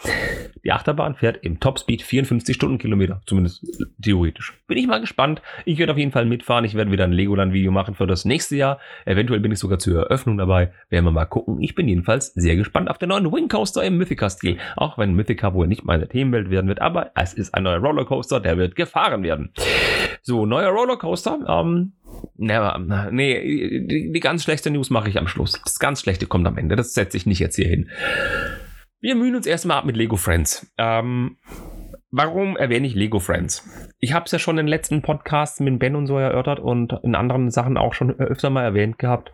Die 0.64 0.72
Achterbahn 0.72 1.14
fährt 1.14 1.44
im 1.44 1.60
Topspeed 1.60 2.02
54 2.02 2.56
Stundenkilometer, 2.56 3.20
zumindest 3.26 3.66
theoretisch. 4.02 4.58
Bin 4.66 4.78
ich 4.78 4.86
mal 4.86 5.00
gespannt. 5.00 5.42
Ich 5.66 5.78
werde 5.78 5.92
auf 5.92 5.98
jeden 5.98 6.12
Fall 6.12 6.24
mitfahren. 6.24 6.64
Ich 6.64 6.74
werde 6.74 6.90
wieder 6.90 7.04
ein 7.04 7.12
Legoland-Video 7.12 7.70
machen 7.70 7.94
für 7.94 8.06
das 8.06 8.24
nächste 8.24 8.56
Jahr. 8.56 8.80
Eventuell 9.04 9.40
bin 9.40 9.52
ich 9.52 9.58
sogar 9.58 9.78
zur 9.78 10.04
Eröffnung 10.04 10.38
dabei. 10.38 10.72
Werden 10.88 11.04
wir 11.04 11.12
mal 11.12 11.26
gucken. 11.26 11.60
Ich 11.60 11.74
bin 11.74 11.86
jedenfalls 11.86 12.32
sehr 12.32 12.56
gespannt 12.56 12.88
auf 12.88 12.96
den 12.96 13.10
neuen 13.10 13.30
Wing 13.30 13.48
Coaster 13.48 13.84
im 13.84 13.98
Mythica-Stil. 13.98 14.56
Auch 14.76 14.96
wenn 14.96 15.12
Mythica 15.12 15.52
wohl 15.52 15.66
nicht 15.66 15.84
meine 15.84 16.08
Themenwelt 16.08 16.48
werden 16.48 16.68
wird, 16.68 16.80
aber 16.80 17.10
es 17.14 17.34
ist 17.34 17.53
ein 17.54 17.62
neuer 17.62 17.78
Rollercoaster, 17.78 18.40
der 18.40 18.58
wird 18.58 18.76
gefahren 18.76 19.22
werden. 19.22 19.52
So, 20.22 20.46
neuer 20.46 20.70
Rollercoaster. 20.70 21.38
Ähm, 21.48 21.92
na, 22.36 23.10
nee, 23.10 23.86
die, 23.86 24.12
die 24.12 24.20
ganz 24.20 24.42
schlechte 24.42 24.70
News 24.70 24.90
mache 24.90 25.08
ich 25.08 25.18
am 25.18 25.28
Schluss. 25.28 25.60
Das 25.64 25.78
ganz 25.78 26.00
schlechte 26.00 26.26
kommt 26.26 26.46
am 26.46 26.58
Ende. 26.58 26.76
Das 26.76 26.94
setze 26.94 27.16
ich 27.16 27.26
nicht 27.26 27.38
jetzt 27.38 27.56
hier 27.56 27.68
hin. 27.68 27.90
Wir 29.00 29.14
mühen 29.14 29.36
uns 29.36 29.46
erstmal 29.46 29.78
ab 29.78 29.84
mit 29.84 29.96
Lego 29.96 30.16
Friends. 30.16 30.72
Ähm, 30.78 31.36
warum 32.10 32.56
erwähne 32.56 32.86
ich 32.86 32.94
Lego 32.94 33.18
Friends? 33.18 33.68
Ich 33.98 34.14
habe 34.14 34.24
es 34.24 34.32
ja 34.32 34.38
schon 34.38 34.56
in 34.58 34.66
den 34.66 34.70
letzten 34.70 35.02
Podcasts 35.02 35.60
mit 35.60 35.78
Ben 35.78 35.94
und 35.94 36.06
so 36.06 36.16
erörtert 36.16 36.58
und 36.58 36.94
in 37.02 37.14
anderen 37.14 37.50
Sachen 37.50 37.76
auch 37.76 37.92
schon 37.92 38.18
öfter 38.18 38.50
mal 38.50 38.64
erwähnt 38.64 38.98
gehabt. 38.98 39.32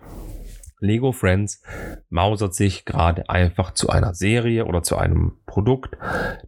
Lego 0.81 1.13
Friends 1.13 1.63
mausert 2.09 2.55
sich 2.55 2.85
gerade 2.85 3.29
einfach 3.29 3.73
zu 3.75 3.91
einer 3.91 4.15
Serie 4.15 4.65
oder 4.65 4.83
zu 4.83 4.97
einem 4.97 5.40
Produkt, 5.51 5.97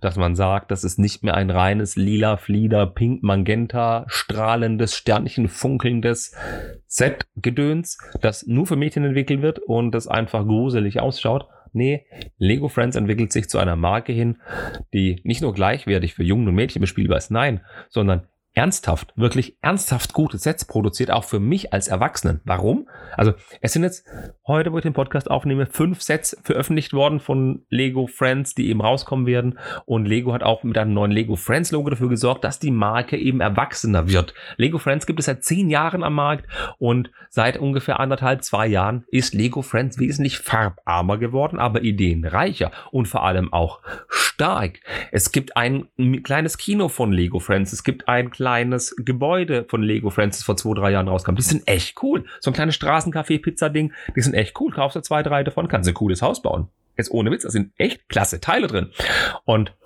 dass 0.00 0.16
man 0.16 0.36
sagt, 0.36 0.70
das 0.70 0.84
ist 0.84 0.98
nicht 0.98 1.24
mehr 1.24 1.34
ein 1.34 1.50
reines 1.50 1.96
lila, 1.96 2.36
flieder, 2.36 2.86
pink, 2.86 3.24
magenta, 3.24 4.04
strahlendes, 4.06 4.94
Sternchen 4.94 5.48
funkelndes 5.48 6.34
Set-Gedöns, 6.86 7.98
das 8.20 8.46
nur 8.46 8.66
für 8.66 8.76
Mädchen 8.76 9.04
entwickelt 9.04 9.42
wird 9.42 9.58
und 9.58 9.90
das 9.90 10.06
einfach 10.06 10.44
gruselig 10.44 11.00
ausschaut. 11.00 11.48
Nee, 11.74 12.04
Lego 12.36 12.68
Friends 12.68 12.96
entwickelt 12.96 13.32
sich 13.32 13.48
zu 13.48 13.58
einer 13.58 13.76
Marke 13.76 14.12
hin, 14.12 14.36
die 14.92 15.20
nicht 15.24 15.42
nur 15.42 15.54
gleichwertig 15.54 16.14
für 16.14 16.22
Jungen 16.22 16.48
und 16.48 16.54
Mädchen 16.54 16.80
bespielbar 16.80 17.18
ist, 17.18 17.30
nein, 17.30 17.62
sondern 17.88 18.28
ernsthaft, 18.54 19.12
wirklich 19.16 19.56
ernsthaft 19.62 20.12
gute 20.12 20.38
Sets 20.38 20.64
produziert, 20.64 21.10
auch 21.10 21.24
für 21.24 21.40
mich 21.40 21.72
als 21.72 21.88
Erwachsenen. 21.88 22.40
Warum? 22.44 22.88
Also, 23.16 23.32
es 23.60 23.72
sind 23.72 23.82
jetzt 23.82 24.06
heute, 24.46 24.72
wo 24.72 24.78
ich 24.78 24.82
den 24.82 24.92
Podcast 24.92 25.30
aufnehme, 25.30 25.66
fünf 25.66 26.02
Sets 26.02 26.36
veröffentlicht 26.42 26.92
worden 26.92 27.20
von 27.20 27.64
Lego 27.70 28.06
Friends, 28.06 28.54
die 28.54 28.68
eben 28.68 28.80
rauskommen 28.80 29.26
werden. 29.26 29.58
Und 29.86 30.06
Lego 30.06 30.32
hat 30.32 30.42
auch 30.42 30.62
mit 30.64 30.76
einem 30.76 30.92
neuen 30.92 31.12
Lego 31.12 31.36
Friends 31.36 31.70
Logo 31.70 31.90
dafür 31.90 32.08
gesorgt, 32.08 32.44
dass 32.44 32.58
die 32.58 32.70
Marke 32.70 33.16
eben 33.16 33.40
erwachsener 33.40 34.08
wird. 34.08 34.34
Lego 34.56 34.78
Friends 34.78 35.06
gibt 35.06 35.20
es 35.20 35.26
seit 35.26 35.44
zehn 35.44 35.70
Jahren 35.70 36.04
am 36.04 36.14
Markt 36.14 36.46
und 36.78 37.10
seit 37.30 37.58
ungefähr 37.58 38.00
anderthalb, 38.00 38.44
zwei 38.44 38.66
Jahren 38.66 39.04
ist 39.08 39.34
Lego 39.34 39.62
Friends 39.62 39.98
wesentlich 39.98 40.38
farbarmer 40.38 41.16
geworden, 41.16 41.58
aber 41.58 41.82
ideenreicher 41.82 42.70
und 42.90 43.06
vor 43.08 43.24
allem 43.24 43.52
auch 43.52 43.80
stark. 44.08 44.80
Es 45.10 45.32
gibt 45.32 45.56
ein 45.56 45.88
kleines 46.22 46.58
Kino 46.58 46.88
von 46.88 47.12
Lego 47.12 47.38
Friends. 47.38 47.72
Es 47.72 47.84
gibt 47.84 48.08
ein 48.08 48.30
kleines 48.42 48.96
Gebäude 48.98 49.66
von 49.68 49.84
Lego 49.84 50.10
das 50.16 50.42
vor 50.42 50.56
zwei, 50.56 50.74
drei 50.74 50.90
Jahren 50.90 51.06
rauskam. 51.06 51.36
Die 51.36 51.42
sind 51.42 51.68
echt 51.68 52.02
cool. 52.02 52.24
So 52.40 52.50
ein 52.50 52.54
kleines 52.54 52.74
Straßencafé-Pizza-Ding. 52.74 53.92
Die 54.16 54.20
sind 54.20 54.34
echt 54.34 54.60
cool. 54.60 54.72
Kaufst 54.72 54.96
du 54.96 55.00
zwei, 55.00 55.22
drei 55.22 55.44
davon, 55.44 55.68
kannst 55.68 55.86
du 55.86 55.92
ein 55.92 55.94
cooles 55.94 56.22
Haus 56.22 56.42
bauen. 56.42 56.66
Jetzt 56.98 57.12
ohne 57.12 57.30
Witz, 57.30 57.44
da 57.44 57.50
sind 57.50 57.72
echt 57.78 58.08
klasse 58.08 58.40
Teile 58.40 58.66
drin. 58.66 58.90
Und 59.44 59.76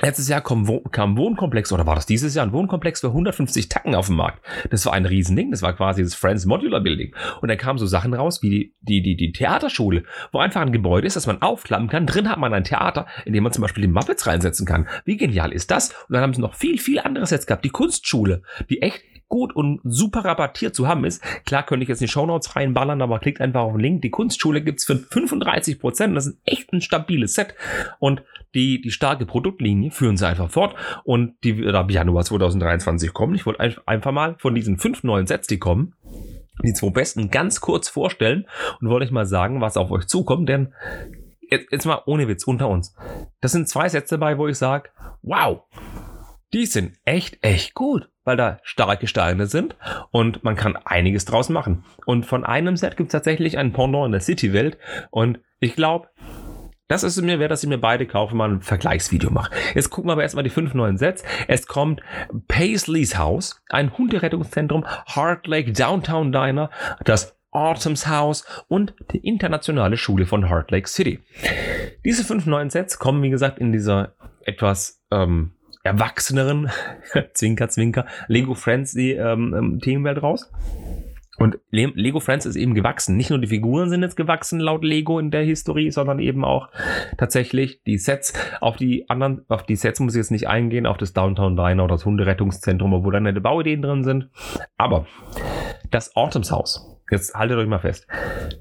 Letztes 0.00 0.28
Jahr 0.28 0.40
kam, 0.40 0.66
kam 0.90 1.16
Wohnkomplex, 1.16 1.72
oder 1.72 1.86
war 1.86 1.94
das 1.94 2.06
dieses 2.06 2.34
Jahr, 2.34 2.46
ein 2.46 2.52
Wohnkomplex 2.52 3.00
für 3.00 3.08
150 3.08 3.68
Tacken 3.68 3.94
auf 3.94 4.06
den 4.06 4.16
Markt. 4.16 4.44
Das 4.70 4.84
war 4.86 4.92
ein 4.92 5.06
Riesending, 5.06 5.50
das 5.50 5.62
war 5.62 5.72
quasi 5.72 6.02
das 6.02 6.14
Friends 6.14 6.46
Modular 6.46 6.80
Building. 6.80 7.14
Und 7.40 7.48
dann 7.48 7.58
kamen 7.58 7.78
so 7.78 7.86
Sachen 7.86 8.14
raus 8.14 8.42
wie 8.42 8.50
die, 8.50 8.72
die, 8.80 9.02
die, 9.02 9.16
die 9.16 9.32
Theaterschule, 9.32 10.04
wo 10.32 10.38
einfach 10.38 10.60
ein 10.60 10.72
Gebäude 10.72 11.06
ist, 11.06 11.16
das 11.16 11.26
man 11.26 11.42
aufklappen 11.42 11.88
kann. 11.88 12.06
Drin 12.06 12.28
hat 12.28 12.38
man 12.38 12.52
ein 12.54 12.64
Theater, 12.64 13.06
in 13.24 13.32
dem 13.32 13.42
man 13.42 13.52
zum 13.52 13.62
Beispiel 13.62 13.82
die 13.82 13.88
Muppets 13.88 14.26
reinsetzen 14.26 14.66
kann. 14.66 14.88
Wie 15.04 15.16
genial 15.16 15.52
ist 15.52 15.70
das? 15.70 15.90
Und 16.08 16.14
dann 16.14 16.22
haben 16.22 16.34
sie 16.34 16.40
noch 16.40 16.54
viel, 16.54 16.78
viel 16.78 16.98
anderes 16.98 17.30
jetzt 17.30 17.46
gehabt. 17.46 17.64
Die 17.64 17.70
Kunstschule, 17.70 18.42
die 18.70 18.82
echt 18.82 19.02
gut 19.28 19.54
und 19.54 19.80
super 19.84 20.24
rabattiert 20.24 20.74
zu 20.74 20.86
haben 20.86 21.04
ist. 21.04 21.22
Klar 21.44 21.64
könnte 21.64 21.82
ich 21.82 21.88
jetzt 21.88 22.00
in 22.00 22.06
die 22.06 22.12
Shownotes 22.12 22.56
reinballern, 22.56 23.02
aber 23.02 23.18
klickt 23.18 23.40
einfach 23.40 23.62
auf 23.62 23.72
den 23.72 23.80
Link. 23.80 24.02
Die 24.02 24.10
Kunstschule 24.10 24.62
gibt's 24.62 24.84
für 24.84 24.96
35 24.96 25.80
Prozent. 25.80 26.16
Das 26.16 26.26
ist 26.26 26.38
echt 26.44 26.72
ein 26.72 26.80
stabiles 26.80 27.34
Set. 27.34 27.54
Und 27.98 28.22
die, 28.54 28.80
die 28.80 28.90
starke 28.90 29.26
Produktlinie 29.26 29.90
führen 29.90 30.16
sie 30.16 30.26
einfach 30.26 30.50
fort. 30.50 30.74
Und 31.04 31.34
die 31.42 31.58
wird 31.58 31.74
ab 31.74 31.90
Januar 31.90 32.24
2023 32.24 33.12
kommen. 33.12 33.34
Ich 33.34 33.46
wollte 33.46 33.82
einfach 33.86 34.12
mal 34.12 34.36
von 34.38 34.54
diesen 34.54 34.78
fünf 34.78 35.02
neuen 35.02 35.26
Sets, 35.26 35.46
die 35.46 35.58
kommen, 35.58 35.94
die 36.62 36.72
zwei 36.72 36.90
besten 36.90 37.30
ganz 37.30 37.60
kurz 37.60 37.88
vorstellen 37.88 38.46
und 38.80 38.88
wollte 38.88 39.06
ich 39.06 39.10
mal 39.10 39.26
sagen, 39.26 39.60
was 39.60 39.76
auf 39.76 39.90
euch 39.90 40.06
zukommt, 40.06 40.48
denn 40.48 40.72
jetzt, 41.50 41.72
jetzt 41.72 41.86
mal 41.86 42.02
ohne 42.06 42.28
Witz 42.28 42.44
unter 42.44 42.68
uns. 42.68 42.94
Das 43.40 43.52
sind 43.52 43.68
zwei 43.68 43.88
Sätze 43.88 44.18
dabei, 44.18 44.38
wo 44.38 44.46
ich 44.46 44.58
sage, 44.58 44.90
wow, 45.22 45.62
die 46.52 46.66
sind 46.66 46.96
echt, 47.04 47.38
echt 47.42 47.74
gut, 47.74 48.08
weil 48.24 48.36
da 48.36 48.58
starke 48.62 49.06
Steine 49.06 49.46
sind 49.46 49.76
und 50.10 50.44
man 50.44 50.56
kann 50.56 50.76
einiges 50.76 51.24
draus 51.24 51.48
machen. 51.48 51.84
Und 52.06 52.26
von 52.26 52.44
einem 52.44 52.76
Set 52.76 52.96
gibt 52.96 53.08
es 53.08 53.12
tatsächlich 53.12 53.58
ein 53.58 53.72
Pendant 53.72 54.06
in 54.06 54.12
der 54.12 54.20
City-Welt 54.20 54.78
und 55.10 55.40
ich 55.60 55.76
glaube, 55.76 56.08
das 56.88 57.02
ist 57.02 57.20
mir 57.22 57.38
wert, 57.38 57.50
dass 57.50 57.62
ich 57.62 57.68
mir 57.68 57.78
beide 57.78 58.06
kaufe, 58.06 58.36
mal 58.36 58.50
ein 58.50 58.60
Vergleichsvideo 58.60 59.30
mache. 59.30 59.52
Jetzt 59.74 59.88
gucken 59.88 60.08
wir 60.08 60.12
aber 60.12 60.22
erstmal 60.22 60.44
die 60.44 60.50
fünf 60.50 60.74
neuen 60.74 60.98
Sets. 60.98 61.24
Es 61.48 61.66
kommt 61.66 62.02
Paisley's 62.46 63.16
House, 63.16 63.62
ein 63.70 63.96
Hunderettungszentrum, 63.96 64.84
Heart 65.14 65.46
Lake 65.46 65.72
Downtown 65.72 66.30
Diner, 66.30 66.70
das 67.04 67.36
Autumn's 67.52 68.06
House 68.06 68.44
und 68.68 68.94
die 69.12 69.26
internationale 69.26 69.96
Schule 69.96 70.26
von 70.26 70.50
Heart 70.50 70.72
Lake 70.72 70.88
City. 70.88 71.20
Diese 72.04 72.24
fünf 72.24 72.44
neuen 72.44 72.68
Sets 72.68 72.98
kommen, 72.98 73.22
wie 73.22 73.30
gesagt, 73.30 73.58
in 73.58 73.72
dieser 73.72 74.14
etwas 74.44 75.02
ähm, 75.10 75.52
erwachseneren, 75.84 76.70
Zwinker, 77.34 77.68
Zwinker, 77.68 78.06
Lego 78.26 78.54
Friends 78.54 78.92
die, 78.92 79.12
ähm, 79.12 79.54
ähm, 79.56 79.80
Themenwelt 79.80 80.22
raus. 80.22 80.50
Und 81.36 81.58
Lego 81.70 82.20
Friends 82.20 82.46
ist 82.46 82.54
eben 82.54 82.74
gewachsen. 82.74 83.16
Nicht 83.16 83.30
nur 83.30 83.40
die 83.40 83.48
Figuren 83.48 83.90
sind 83.90 84.02
jetzt 84.02 84.16
gewachsen 84.16 84.60
laut 84.60 84.84
Lego 84.84 85.18
in 85.18 85.32
der 85.32 85.42
Historie, 85.42 85.90
sondern 85.90 86.20
eben 86.20 86.44
auch 86.44 86.68
tatsächlich 87.18 87.82
die 87.82 87.98
Sets. 87.98 88.32
Auf 88.60 88.76
die 88.76 89.10
anderen, 89.10 89.44
auf 89.48 89.64
die 89.64 89.74
Sets 89.74 89.98
muss 89.98 90.14
ich 90.14 90.20
jetzt 90.20 90.30
nicht 90.30 90.46
eingehen, 90.46 90.86
auf 90.86 90.96
das 90.96 91.12
Downtown 91.12 91.56
Diner 91.56 91.84
oder 91.84 91.96
das 91.96 92.04
Hunderettungszentrum, 92.04 92.92
obwohl 92.92 93.14
da 93.14 93.20
nette 93.20 93.40
Bauideen 93.40 93.82
drin 93.82 94.04
sind. 94.04 94.30
Aber 94.76 95.06
das 95.90 96.14
Autumn's 96.14 96.52
House, 96.52 96.98
jetzt 97.10 97.34
haltet 97.34 97.58
euch 97.58 97.66
mal 97.66 97.80
fest. 97.80 98.06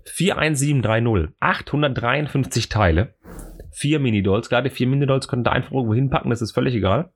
41730, 0.06 1.36
853 1.40 2.70
Teile, 2.70 3.14
vier 3.74 4.00
Mini-Dolls. 4.00 4.50
Gerade 4.50 4.70
vier 4.70 4.88
Mini-Dolls 4.88 5.28
könnt 5.28 5.48
ihr 5.48 5.52
einfach 5.52 5.72
irgendwo 5.72 5.94
hinpacken, 5.94 6.30
das 6.30 6.42
ist 6.42 6.54
völlig 6.54 6.76
egal. 6.76 7.12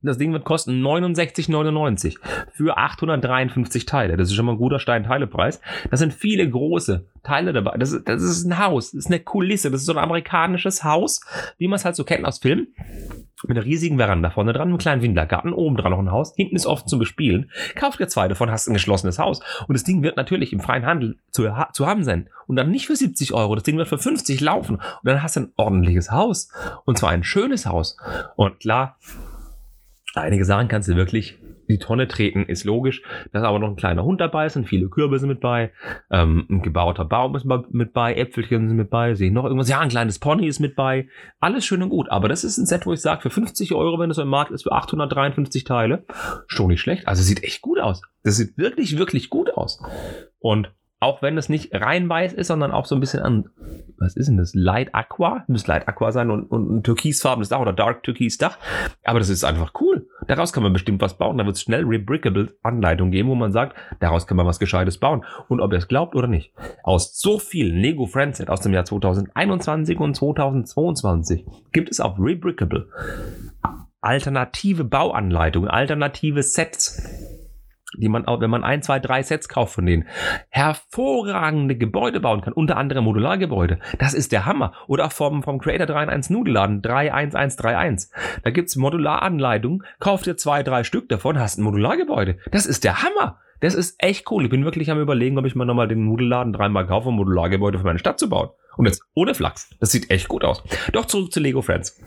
Das 0.00 0.16
Ding 0.16 0.32
wird 0.32 0.44
kosten 0.44 0.80
69,99 0.80 2.18
für 2.52 2.78
853 2.78 3.84
Teile. 3.84 4.16
Das 4.16 4.28
ist 4.28 4.34
schon 4.34 4.46
mal 4.46 4.52
ein 4.52 4.58
guter 4.58 4.78
Stein-Teile-Preis. 4.78 5.60
Das 5.90 5.98
sind 5.98 6.14
viele 6.14 6.48
große 6.48 7.08
Teile 7.24 7.52
dabei. 7.52 7.76
Das 7.78 7.98
das 8.04 8.22
ist 8.22 8.44
ein 8.44 8.58
Haus, 8.58 8.92
das 8.92 9.06
ist 9.06 9.10
eine 9.10 9.18
Kulisse, 9.18 9.72
das 9.72 9.80
ist 9.80 9.86
so 9.86 9.92
ein 9.92 9.98
amerikanisches 9.98 10.84
Haus, 10.84 11.20
wie 11.58 11.66
man 11.66 11.76
es 11.76 11.84
halt 11.84 11.96
so 11.96 12.04
kennt 12.04 12.24
aus 12.26 12.38
Filmen. 12.38 12.68
Mit 13.46 13.56
einer 13.56 13.66
riesigen 13.66 13.98
Veranda 13.98 14.30
vorne 14.30 14.52
dran, 14.52 14.68
einem 14.68 14.78
kleinen 14.78 15.02
Wintergarten, 15.02 15.52
oben 15.52 15.76
dran 15.76 15.92
noch 15.92 16.00
ein 16.00 16.10
Haus, 16.10 16.34
hinten 16.34 16.56
ist 16.56 16.66
offen 16.66 16.88
zum 16.88 16.98
Bespielen. 16.98 17.50
Kauft 17.76 18.00
ihr 18.00 18.08
zwei 18.08 18.26
davon, 18.26 18.50
hast 18.50 18.66
ein 18.66 18.74
geschlossenes 18.74 19.18
Haus. 19.18 19.40
Und 19.68 19.74
das 19.74 19.84
Ding 19.84 20.02
wird 20.02 20.16
natürlich 20.16 20.52
im 20.52 20.60
freien 20.60 20.86
Handel 20.86 21.18
zu, 21.30 21.48
zu 21.72 21.86
haben 21.86 22.02
sein. 22.02 22.28
Und 22.46 22.56
dann 22.56 22.70
nicht 22.70 22.86
für 22.86 22.96
70 22.96 23.34
Euro, 23.34 23.54
das 23.54 23.64
Ding 23.64 23.76
wird 23.76 23.88
für 23.88 23.98
50 23.98 24.40
laufen. 24.40 24.76
Und 24.76 25.04
dann 25.04 25.22
hast 25.22 25.36
du 25.36 25.40
ein 25.40 25.52
ordentliches 25.56 26.10
Haus. 26.10 26.50
Und 26.84 26.98
zwar 26.98 27.10
ein 27.10 27.22
schönes 27.22 27.66
Haus. 27.66 27.96
Und 28.36 28.58
klar, 28.58 28.96
Einige 30.14 30.44
Sachen 30.44 30.68
kannst 30.68 30.88
du 30.88 30.96
wirklich 30.96 31.38
die 31.68 31.78
Tonne 31.78 32.08
treten, 32.08 32.44
ist 32.44 32.64
logisch. 32.64 33.02
Da 33.32 33.40
ist 33.40 33.44
aber 33.44 33.58
noch 33.58 33.68
ein 33.68 33.76
kleiner 33.76 34.04
Hund 34.04 34.20
dabei, 34.20 34.48
sind 34.48 34.68
viele 34.68 34.88
Kürbisse 34.88 35.26
mit 35.26 35.40
bei, 35.40 35.72
ähm, 36.10 36.46
ein 36.48 36.62
gebauter 36.62 37.04
Baum 37.04 37.36
ist 37.36 37.44
mit 37.70 37.92
bei, 37.92 38.14
Äpfelchen 38.14 38.68
sind 38.68 38.76
mit 38.76 38.90
bei, 38.90 39.14
sehe 39.14 39.32
noch 39.32 39.44
irgendwas, 39.44 39.68
ja, 39.68 39.80
ein 39.80 39.88
kleines 39.88 40.18
Pony 40.18 40.46
ist 40.46 40.60
mit 40.60 40.76
bei. 40.76 41.08
Alles 41.40 41.64
schön 41.64 41.82
und 41.82 41.90
gut, 41.90 42.10
aber 42.10 42.28
das 42.28 42.44
ist 42.44 42.58
ein 42.58 42.66
Set, 42.66 42.86
wo 42.86 42.92
ich 42.92 43.00
sage, 43.00 43.22
für 43.22 43.30
50 43.30 43.74
Euro, 43.74 43.98
wenn 43.98 44.10
es 44.10 44.18
im 44.18 44.28
Markt 44.28 44.50
ist, 44.50 44.62
für 44.62 44.72
853 44.72 45.64
Teile, 45.64 46.04
schon 46.46 46.68
nicht 46.68 46.80
schlecht. 46.80 47.06
Also 47.06 47.22
sieht 47.22 47.44
echt 47.44 47.62
gut 47.62 47.78
aus. 47.78 48.02
Das 48.22 48.36
sieht 48.36 48.56
wirklich, 48.58 48.98
wirklich 48.98 49.30
gut 49.30 49.50
aus. 49.54 49.82
Und 50.40 50.70
auch 51.00 51.22
wenn 51.22 51.38
es 51.38 51.48
nicht 51.48 51.72
rein 51.72 52.08
weiß 52.08 52.32
ist, 52.32 52.48
sondern 52.48 52.72
auch 52.72 52.86
so 52.86 52.96
ein 52.96 53.00
bisschen 53.00 53.22
an, 53.22 53.50
was 53.98 54.16
ist 54.16 54.26
denn 54.26 54.36
das? 54.36 54.52
Light 54.54 54.94
Aqua? 54.94 55.44
Muss 55.46 55.66
Light 55.66 55.86
Aqua 55.86 56.10
sein 56.10 56.30
und, 56.30 56.44
und 56.44 56.70
ein 56.70 56.82
türkisfarbenes 56.82 57.48
Dach 57.48 57.60
oder 57.60 57.72
Dark 57.72 58.02
Türkis 58.02 58.38
Dach. 58.38 58.58
Aber 59.04 59.18
das 59.20 59.28
ist 59.28 59.44
einfach 59.44 59.72
cool. 59.80 60.08
Daraus 60.28 60.52
kann 60.52 60.62
man 60.62 60.72
bestimmt 60.72 61.00
was 61.00 61.18
bauen. 61.18 61.38
Da 61.38 61.44
wird 61.44 61.56
es 61.56 61.62
schnell 61.62 61.84
Rebrickable 61.84 62.54
Anleitung 62.62 63.10
geben, 63.10 63.28
wo 63.28 63.34
man 63.34 63.50
sagt, 63.50 63.76
daraus 63.98 64.26
kann 64.26 64.36
man 64.36 64.46
was 64.46 64.60
Gescheites 64.60 64.98
bauen. 64.98 65.24
Und 65.48 65.60
ob 65.60 65.72
ihr 65.72 65.78
es 65.78 65.88
glaubt 65.88 66.14
oder 66.14 66.28
nicht. 66.28 66.52
Aus 66.84 67.18
so 67.18 67.38
vielen 67.38 67.76
Lego 67.76 68.06
Friendset 68.06 68.48
aus 68.48 68.60
dem 68.60 68.72
Jahr 68.72 68.84
2021 68.84 69.98
und 69.98 70.14
2022 70.14 71.44
gibt 71.72 71.90
es 71.90 71.98
auf 71.98 72.16
Rebrickable 72.18 72.88
alternative 74.00 74.84
Bauanleitungen, 74.84 75.68
alternative 75.68 76.42
Sets 76.42 77.02
die 77.96 78.08
man 78.08 78.26
auch, 78.26 78.40
wenn 78.40 78.50
man 78.50 78.64
ein, 78.64 78.82
zwei, 78.82 78.98
drei 78.98 79.22
Sets 79.22 79.48
kauft 79.48 79.74
von 79.74 79.86
denen, 79.86 80.06
hervorragende 80.50 81.76
Gebäude 81.76 82.20
bauen 82.20 82.42
kann, 82.42 82.52
unter 82.52 82.76
anderem 82.76 83.04
Modulargebäude. 83.04 83.78
Das 83.98 84.14
ist 84.14 84.32
der 84.32 84.46
Hammer. 84.46 84.72
Oder 84.86 85.06
auch 85.06 85.12
vom, 85.12 85.42
vom 85.42 85.58
Creator 85.58 85.86
3 85.86 86.04
in 86.04 86.10
1 86.10 86.30
Nudelladen 86.30 86.82
31131. 86.82 88.10
Da 88.42 88.50
gibt's 88.50 88.76
Modularanleitungen, 88.76 89.84
kauft 90.00 90.26
dir 90.26 90.36
zwei, 90.36 90.62
drei 90.62 90.84
Stück 90.84 91.08
davon, 91.08 91.38
hast 91.38 91.58
ein 91.58 91.62
Modulargebäude. 91.62 92.38
Das 92.50 92.66
ist 92.66 92.84
der 92.84 93.02
Hammer. 93.02 93.38
Das 93.60 93.74
ist 93.74 93.96
echt 93.98 94.30
cool. 94.30 94.44
Ich 94.44 94.50
bin 94.50 94.64
wirklich 94.64 94.90
am 94.90 95.00
überlegen, 95.00 95.38
ob 95.38 95.44
ich 95.44 95.56
mir 95.56 95.66
nochmal 95.66 95.88
den 95.88 96.04
Nudelladen 96.04 96.52
dreimal 96.52 96.86
kaufe, 96.86 97.08
um 97.08 97.16
Modulargebäude 97.16 97.78
für 97.78 97.84
meine 97.84 97.98
Stadt 97.98 98.18
zu 98.18 98.28
bauen. 98.28 98.50
Und 98.76 98.86
jetzt 98.86 99.02
ohne 99.14 99.34
Flachs. 99.34 99.70
Das 99.80 99.90
sieht 99.90 100.10
echt 100.10 100.28
gut 100.28 100.44
aus. 100.44 100.62
Doch 100.92 101.06
zurück 101.06 101.32
zu 101.32 101.40
Lego 101.40 101.62
Friends. 101.62 102.00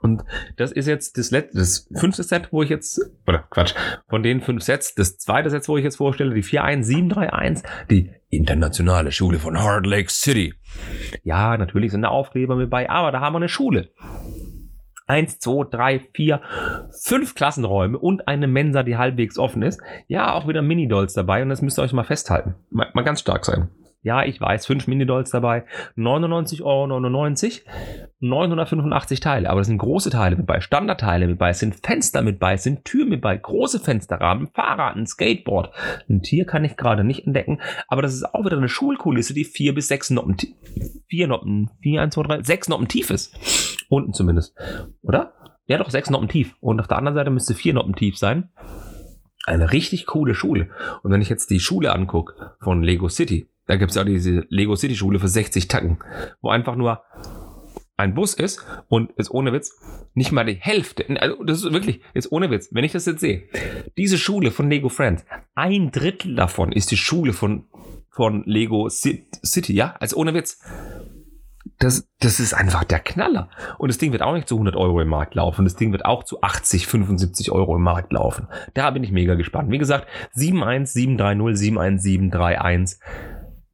Und 0.00 0.24
das 0.56 0.72
ist 0.72 0.86
jetzt 0.86 1.18
das 1.18 1.30
letzte, 1.30 1.58
das 1.58 1.88
fünfte 1.94 2.22
Set, 2.22 2.48
wo 2.52 2.62
ich 2.62 2.70
jetzt, 2.70 3.00
oder 3.26 3.44
Quatsch, 3.50 3.74
von 4.08 4.22
den 4.22 4.40
fünf 4.40 4.62
Sets, 4.62 4.94
das 4.94 5.18
zweite 5.18 5.50
Set, 5.50 5.68
wo 5.68 5.76
ich 5.76 5.84
jetzt 5.84 5.96
vorstelle, 5.96 6.34
die 6.34 6.42
41731, 6.42 7.64
die 7.90 8.10
internationale 8.30 9.12
Schule 9.12 9.38
von 9.38 9.58
Hard 9.58 9.86
Lake 9.86 10.10
City. 10.10 10.54
Ja, 11.22 11.56
natürlich 11.56 11.90
sind 11.90 12.02
da 12.02 12.08
Aufkleber 12.08 12.56
mit 12.56 12.70
bei, 12.70 12.88
aber 12.88 13.12
da 13.12 13.20
haben 13.20 13.34
wir 13.34 13.38
eine 13.38 13.48
Schule. 13.48 13.90
Eins, 15.06 15.40
zwei, 15.40 15.64
drei, 15.68 15.98
vier, 16.14 16.40
fünf 17.02 17.34
Klassenräume 17.34 17.98
und 17.98 18.28
eine 18.28 18.46
Mensa, 18.46 18.84
die 18.84 18.96
halbwegs 18.96 19.38
offen 19.38 19.62
ist. 19.62 19.80
Ja, 20.06 20.32
auch 20.32 20.46
wieder 20.46 20.62
Mini-Dolls 20.62 21.14
dabei 21.14 21.42
und 21.42 21.48
das 21.48 21.62
müsst 21.62 21.78
ihr 21.78 21.82
euch 21.82 21.92
mal 21.92 22.04
festhalten. 22.04 22.54
Mal, 22.70 22.88
mal 22.94 23.02
ganz 23.02 23.20
stark 23.20 23.44
sein. 23.44 23.70
Ja, 24.02 24.24
ich 24.24 24.40
weiß, 24.40 24.66
5 24.66 24.86
Minidolls 24.86 25.30
dabei, 25.30 25.64
99,99 25.96 26.62
Euro, 26.62 26.86
985 28.20 29.20
Teile, 29.20 29.50
aber 29.50 29.60
das 29.60 29.66
sind 29.66 29.78
große 29.78 30.10
Teile 30.10 30.36
mit 30.36 30.46
bei, 30.46 30.60
Standardteile 30.60 31.26
mit 31.26 31.38
bei, 31.38 31.50
es 31.50 31.58
sind 31.58 31.76
Fenster 31.84 32.22
mit 32.22 32.38
bei, 32.38 32.54
es 32.54 32.62
sind 32.62 32.84
Türen 32.84 33.10
mit 33.10 33.20
bei, 33.20 33.36
große 33.36 33.78
Fensterrahmen, 33.78 34.48
Fahrrad, 34.54 34.96
ein 34.96 35.06
Skateboard. 35.06 35.74
Ein 36.08 36.22
Tier 36.22 36.46
kann 36.46 36.64
ich 36.64 36.76
gerade 36.76 37.04
nicht 37.04 37.26
entdecken, 37.26 37.60
aber 37.88 38.00
das 38.00 38.14
ist 38.14 38.34
auch 38.34 38.44
wieder 38.44 38.56
eine 38.56 38.68
Schulkulisse, 38.68 39.34
die 39.34 39.44
4 39.44 39.74
bis 39.74 39.88
6 39.88 40.10
Noppen, 40.10 40.36
4 41.08 41.28
Noppen, 41.28 41.70
4, 41.82 42.02
1, 42.02 42.14
2, 42.14 42.22
3, 42.22 42.42
6 42.42 42.68
Noppen 42.68 42.88
tief 42.88 43.10
ist. 43.10 43.36
Unten 43.90 44.14
zumindest, 44.14 44.56
oder? 45.02 45.34
ja 45.70 45.78
doch, 45.78 45.88
sechs 45.88 46.10
Noppen 46.10 46.28
tief. 46.28 46.56
Und 46.60 46.80
auf 46.80 46.88
der 46.88 46.98
anderen 46.98 47.14
Seite 47.14 47.30
müsste 47.30 47.54
vier 47.54 47.74
Noppen 47.74 47.94
tief 47.94 48.18
sein. 48.18 48.50
Eine 49.46 49.72
richtig 49.72 50.04
coole 50.04 50.34
Schule. 50.34 50.68
Und 51.02 51.12
wenn 51.12 51.22
ich 51.22 51.28
jetzt 51.28 51.48
die 51.48 51.60
Schule 51.60 51.92
angucke 51.92 52.56
von 52.60 52.82
Lego 52.82 53.08
City, 53.08 53.48
da 53.66 53.76
gibt 53.76 53.90
es 53.90 53.96
ja 53.96 54.04
diese 54.04 54.46
Lego 54.48 54.74
City 54.76 54.96
Schule 54.96 55.18
für 55.18 55.28
60 55.28 55.68
Tacken, 55.68 55.98
wo 56.40 56.50
einfach 56.50 56.76
nur 56.76 57.02
ein 58.00 58.14
Bus 58.14 58.34
ist 58.34 58.64
und 58.88 59.12
ist 59.12 59.30
ohne 59.30 59.52
Witz 59.52 59.78
nicht 60.14 60.32
mal 60.32 60.44
die 60.44 60.54
Hälfte. 60.54 61.04
Also 61.20 61.44
das 61.44 61.62
ist 61.62 61.72
wirklich, 61.72 62.00
ist 62.14 62.32
ohne 62.32 62.50
Witz. 62.50 62.70
Wenn 62.72 62.84
ich 62.84 62.92
das 62.92 63.06
jetzt 63.06 63.20
sehe, 63.20 63.48
diese 63.96 64.18
Schule 64.18 64.50
von 64.50 64.68
Lego 64.68 64.88
Friends, 64.88 65.24
ein 65.54 65.90
Drittel 65.92 66.34
davon 66.34 66.72
ist 66.72 66.90
die 66.90 66.96
Schule 66.96 67.32
von, 67.32 67.66
von 68.10 68.42
Lego 68.46 68.88
City, 68.88 69.74
ja? 69.74 69.94
Also 70.00 70.16
ohne 70.16 70.34
Witz. 70.34 70.60
Das, 71.78 72.08
das 72.18 72.40
ist 72.40 72.52
einfach 72.52 72.84
der 72.84 73.00
Knaller. 73.00 73.48
Und 73.78 73.88
das 73.88 73.96
Ding 73.96 74.12
wird 74.12 74.22
auch 74.22 74.34
nicht 74.34 74.48
zu 74.48 74.56
100 74.56 74.76
Euro 74.76 75.00
im 75.00 75.08
Markt 75.08 75.34
laufen. 75.34 75.64
Das 75.64 75.76
Ding 75.76 75.92
wird 75.92 76.04
auch 76.04 76.24
zu 76.24 76.42
80, 76.42 76.86
75 76.86 77.52
Euro 77.52 77.76
im 77.76 77.82
Markt 77.82 78.12
laufen. 78.12 78.48
Da 78.74 78.90
bin 78.90 79.02
ich 79.02 79.12
mega 79.12 79.34
gespannt. 79.34 79.70
Wie 79.70 79.78
gesagt, 79.78 80.06
71730, 80.34 81.58
71731. 81.58 82.98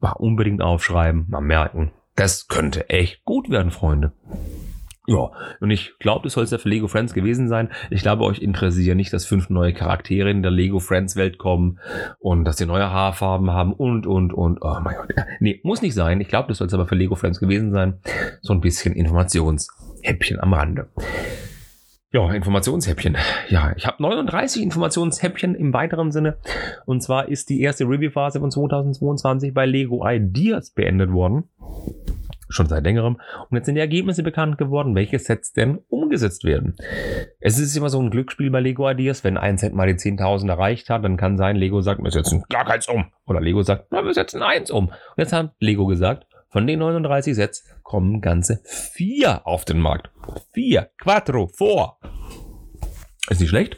Mal 0.01 0.13
unbedingt 0.13 0.63
aufschreiben, 0.63 1.27
mal 1.29 1.41
merken. 1.41 1.93
Das 2.15 2.49
könnte 2.49 2.89
echt 2.89 3.25
gut 3.25 3.51
werden, 3.51 3.71
Freunde. 3.71 4.13
Ja, 5.09 5.31
und 5.61 5.71
ich 5.71 5.93
glaube, 6.01 6.25
das 6.25 6.33
soll 6.33 6.43
es 6.43 6.51
ja 6.51 6.59
für 6.59 6.69
Lego 6.69 6.89
Friends 6.89 7.15
gewesen 7.15 7.47
sein. 7.49 7.71
Ich 7.91 8.03
glaube, 8.03 8.25
euch 8.25 8.41
interessieren 8.41 8.97
nicht, 8.97 9.13
dass 9.13 9.25
fünf 9.25 9.51
neue 9.51 9.73
Charaktere 9.73 10.31
in 10.31 10.43
der 10.43 10.51
Lego 10.51 10.81
Friends 10.81 11.15
Welt 11.15 11.39
kommen 11.39 11.79
und 12.19 12.45
dass 12.45 12.57
sie 12.57 12.67
neue 12.67 12.91
Haarfarben 12.91 13.51
haben 13.53 13.73
und, 13.73 14.07
und, 14.07 14.33
und. 14.33 14.59
Oh 14.63 14.79
mein 14.83 14.97
Gott. 14.97 15.13
Nee, 15.39 15.61
muss 15.63 15.81
nicht 15.81 15.95
sein. 15.95 16.21
Ich 16.21 16.29
glaube, 16.29 16.49
das 16.49 16.59
soll 16.59 16.67
es 16.67 16.75
aber 16.75 16.87
für 16.87 16.97
Lego 16.97 17.15
Friends 17.15 17.39
gewesen 17.39 17.71
sein. 17.71 18.01
So 18.43 18.53
ein 18.53 18.61
bisschen 18.61 18.95
Informationshäppchen 18.95 20.41
am 20.41 20.55
Rande. 20.55 20.89
Ja, 22.13 22.33
Informationshäppchen. 22.33 23.17
Ja, 23.49 23.73
ich 23.77 23.87
habe 23.87 24.03
39 24.03 24.63
Informationshäppchen 24.63 25.55
im 25.55 25.73
weiteren 25.73 26.13
Sinne. 26.13 26.39
Und 26.87 27.03
zwar 27.03 27.29
ist 27.29 27.49
die 27.49 27.61
erste 27.61 27.85
Review-Phase 27.85 28.41
von 28.41 28.51
2022 28.51 29.53
bei 29.53 29.67
Lego 29.67 30.07
Ideas 30.09 30.71
beendet 30.71 31.13
worden 31.13 31.45
schon 32.49 32.67
seit 32.67 32.85
längerem. 32.85 33.19
Und 33.49 33.57
jetzt 33.57 33.67
sind 33.67 33.75
die 33.75 33.81
Ergebnisse 33.81 34.23
bekannt 34.23 34.59
geworden, 34.59 34.95
welche 34.95 35.19
Sets 35.19 35.53
denn 35.53 35.79
umgesetzt 35.89 36.45
werden. 36.45 36.77
Es 37.41 37.59
ist 37.59 37.77
immer 37.77 37.89
so 37.89 38.01
ein 38.01 38.11
Glücksspiel 38.11 38.51
bei 38.51 38.61
Lego 38.61 38.89
Ideas. 38.89 39.25
Wenn 39.25 39.37
ein 39.37 39.59
Set 39.59 39.75
mal 39.75 39.87
die 39.87 39.95
10.000 39.95 40.49
erreicht 40.49 40.91
hat, 40.91 41.05
dann 41.05 41.17
kann 41.17 41.37
sein, 41.37 41.57
Lego 41.57 41.81
sagt, 41.81 42.03
wir 42.03 42.11
setzen 42.11 42.45
gar 42.49 42.65
keins 42.65 42.89
um. 42.89 43.07
Oder 43.27 43.41
Lego 43.41 43.63
sagt, 43.63 43.91
wir 43.91 44.15
setzen 44.15 44.43
eins 44.43 44.71
um. 44.71 44.89
Und 44.89 45.19
jetzt 45.19 45.33
hat 45.33 45.55
Lego 45.59 45.87
gesagt, 45.87 46.27
von 46.57 46.67
den 46.67 46.79
39 46.79 47.35
Sets 47.35 47.67
kommen 47.83 48.23
ganze 48.23 48.63
vier 48.65 49.47
auf 49.47 49.67
den 49.67 49.79
Markt. 49.79 50.09
Vier, 50.55 50.89
quattro, 50.97 51.49
vor. 51.49 52.01
Ist 53.29 53.43
nicht 53.43 53.51
schlecht. 53.51 53.77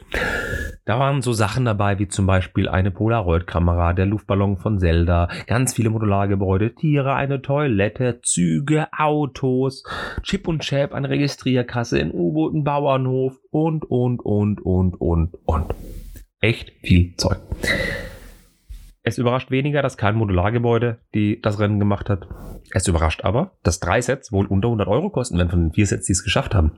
Da 0.85 0.97
waren 0.97 1.21
so 1.21 1.33
Sachen 1.33 1.65
dabei, 1.65 1.99
wie 1.99 2.07
zum 2.07 2.25
Beispiel 2.25 2.69
eine 2.69 2.91
Polaroid-Kamera, 2.91 3.91
der 3.91 4.05
Luftballon 4.05 4.55
von 4.55 4.79
Zelda, 4.79 5.27
ganz 5.45 5.73
viele 5.73 5.89
Modulargebäude, 5.89 6.73
Tiere, 6.73 7.15
eine 7.15 7.41
Toilette, 7.41 8.21
Züge, 8.23 8.87
Autos, 8.97 9.83
Chip 10.23 10.47
und 10.47 10.61
Chap, 10.61 10.93
eine 10.93 11.09
Registrierkasse, 11.09 11.99
ein 11.99 12.13
U-Boot, 12.13 12.53
ein 12.53 12.63
Bauernhof 12.63 13.35
und, 13.51 13.83
und, 13.83 14.21
und, 14.21 14.61
und, 14.61 15.01
und, 15.01 15.33
und. 15.43 15.73
Echt 16.39 16.71
viel 16.81 17.13
Zeug. 17.17 17.39
Es 19.09 19.17
überrascht 19.17 19.49
weniger, 19.49 19.81
dass 19.81 19.97
kein 19.97 20.15
Modulargebäude 20.15 20.99
die 21.15 21.41
das 21.41 21.59
Rennen 21.59 21.79
gemacht 21.79 22.11
hat. 22.11 22.27
Es 22.71 22.87
überrascht 22.87 23.23
aber, 23.23 23.53
dass 23.63 23.79
drei 23.79 24.01
Sets 24.01 24.31
wohl 24.31 24.45
unter 24.45 24.67
100 24.67 24.87
Euro 24.87 25.09
kosten, 25.09 25.39
wenn 25.39 25.49
von 25.49 25.61
den 25.61 25.73
vier 25.73 25.87
Sets 25.87 26.05
die 26.05 26.11
es 26.11 26.23
geschafft 26.23 26.53
haben. 26.53 26.73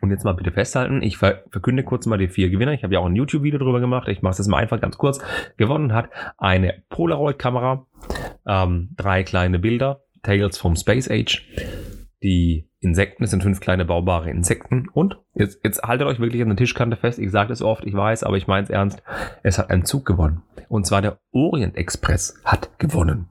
Und 0.00 0.10
jetzt 0.10 0.24
mal 0.24 0.32
bitte 0.32 0.50
festhalten, 0.50 1.02
ich 1.02 1.16
verkünde 1.16 1.84
kurz 1.84 2.06
mal 2.06 2.18
die 2.18 2.26
vier 2.26 2.50
Gewinner. 2.50 2.72
Ich 2.72 2.82
habe 2.82 2.94
ja 2.94 3.00
auch 3.00 3.06
ein 3.06 3.14
YouTube-Video 3.14 3.60
drüber 3.60 3.78
gemacht. 3.78 4.08
Ich 4.08 4.22
mache 4.22 4.32
es 4.32 4.38
jetzt 4.38 4.48
mal 4.48 4.58
einfach 4.58 4.80
ganz 4.80 4.98
kurz. 4.98 5.20
Gewonnen 5.56 5.92
hat 5.92 6.10
eine 6.36 6.82
Polaroid-Kamera, 6.88 7.86
ähm, 8.44 8.90
drei 8.96 9.22
kleine 9.22 9.60
Bilder, 9.60 10.02
Tales 10.24 10.58
from 10.58 10.74
Space 10.74 11.08
Age, 11.08 11.46
die 12.24 12.68
Insekten, 12.80 13.22
es 13.22 13.30
sind 13.30 13.42
fünf 13.42 13.60
kleine 13.60 13.84
baubare 13.84 14.30
Insekten 14.30 14.88
und 14.92 15.18
jetzt, 15.34 15.60
jetzt 15.62 15.82
haltet 15.82 16.08
euch 16.08 16.18
wirklich 16.18 16.42
an 16.42 16.48
der 16.48 16.56
Tischkante 16.56 16.96
fest. 16.96 17.18
Ich 17.18 17.30
sage 17.30 17.50
das 17.50 17.62
oft, 17.62 17.84
ich 17.84 17.94
weiß, 17.94 18.24
aber 18.24 18.36
ich 18.36 18.46
meine 18.46 18.64
es 18.64 18.70
ernst. 18.70 19.02
Es 19.42 19.58
hat 19.58 19.70
ein 19.70 19.84
Zug 19.84 20.04
gewonnen. 20.04 20.42
Und 20.68 20.86
zwar 20.86 21.02
der 21.02 21.18
Orient 21.32 21.76
Express 21.76 22.40
hat 22.44 22.78
gewonnen 22.78 23.28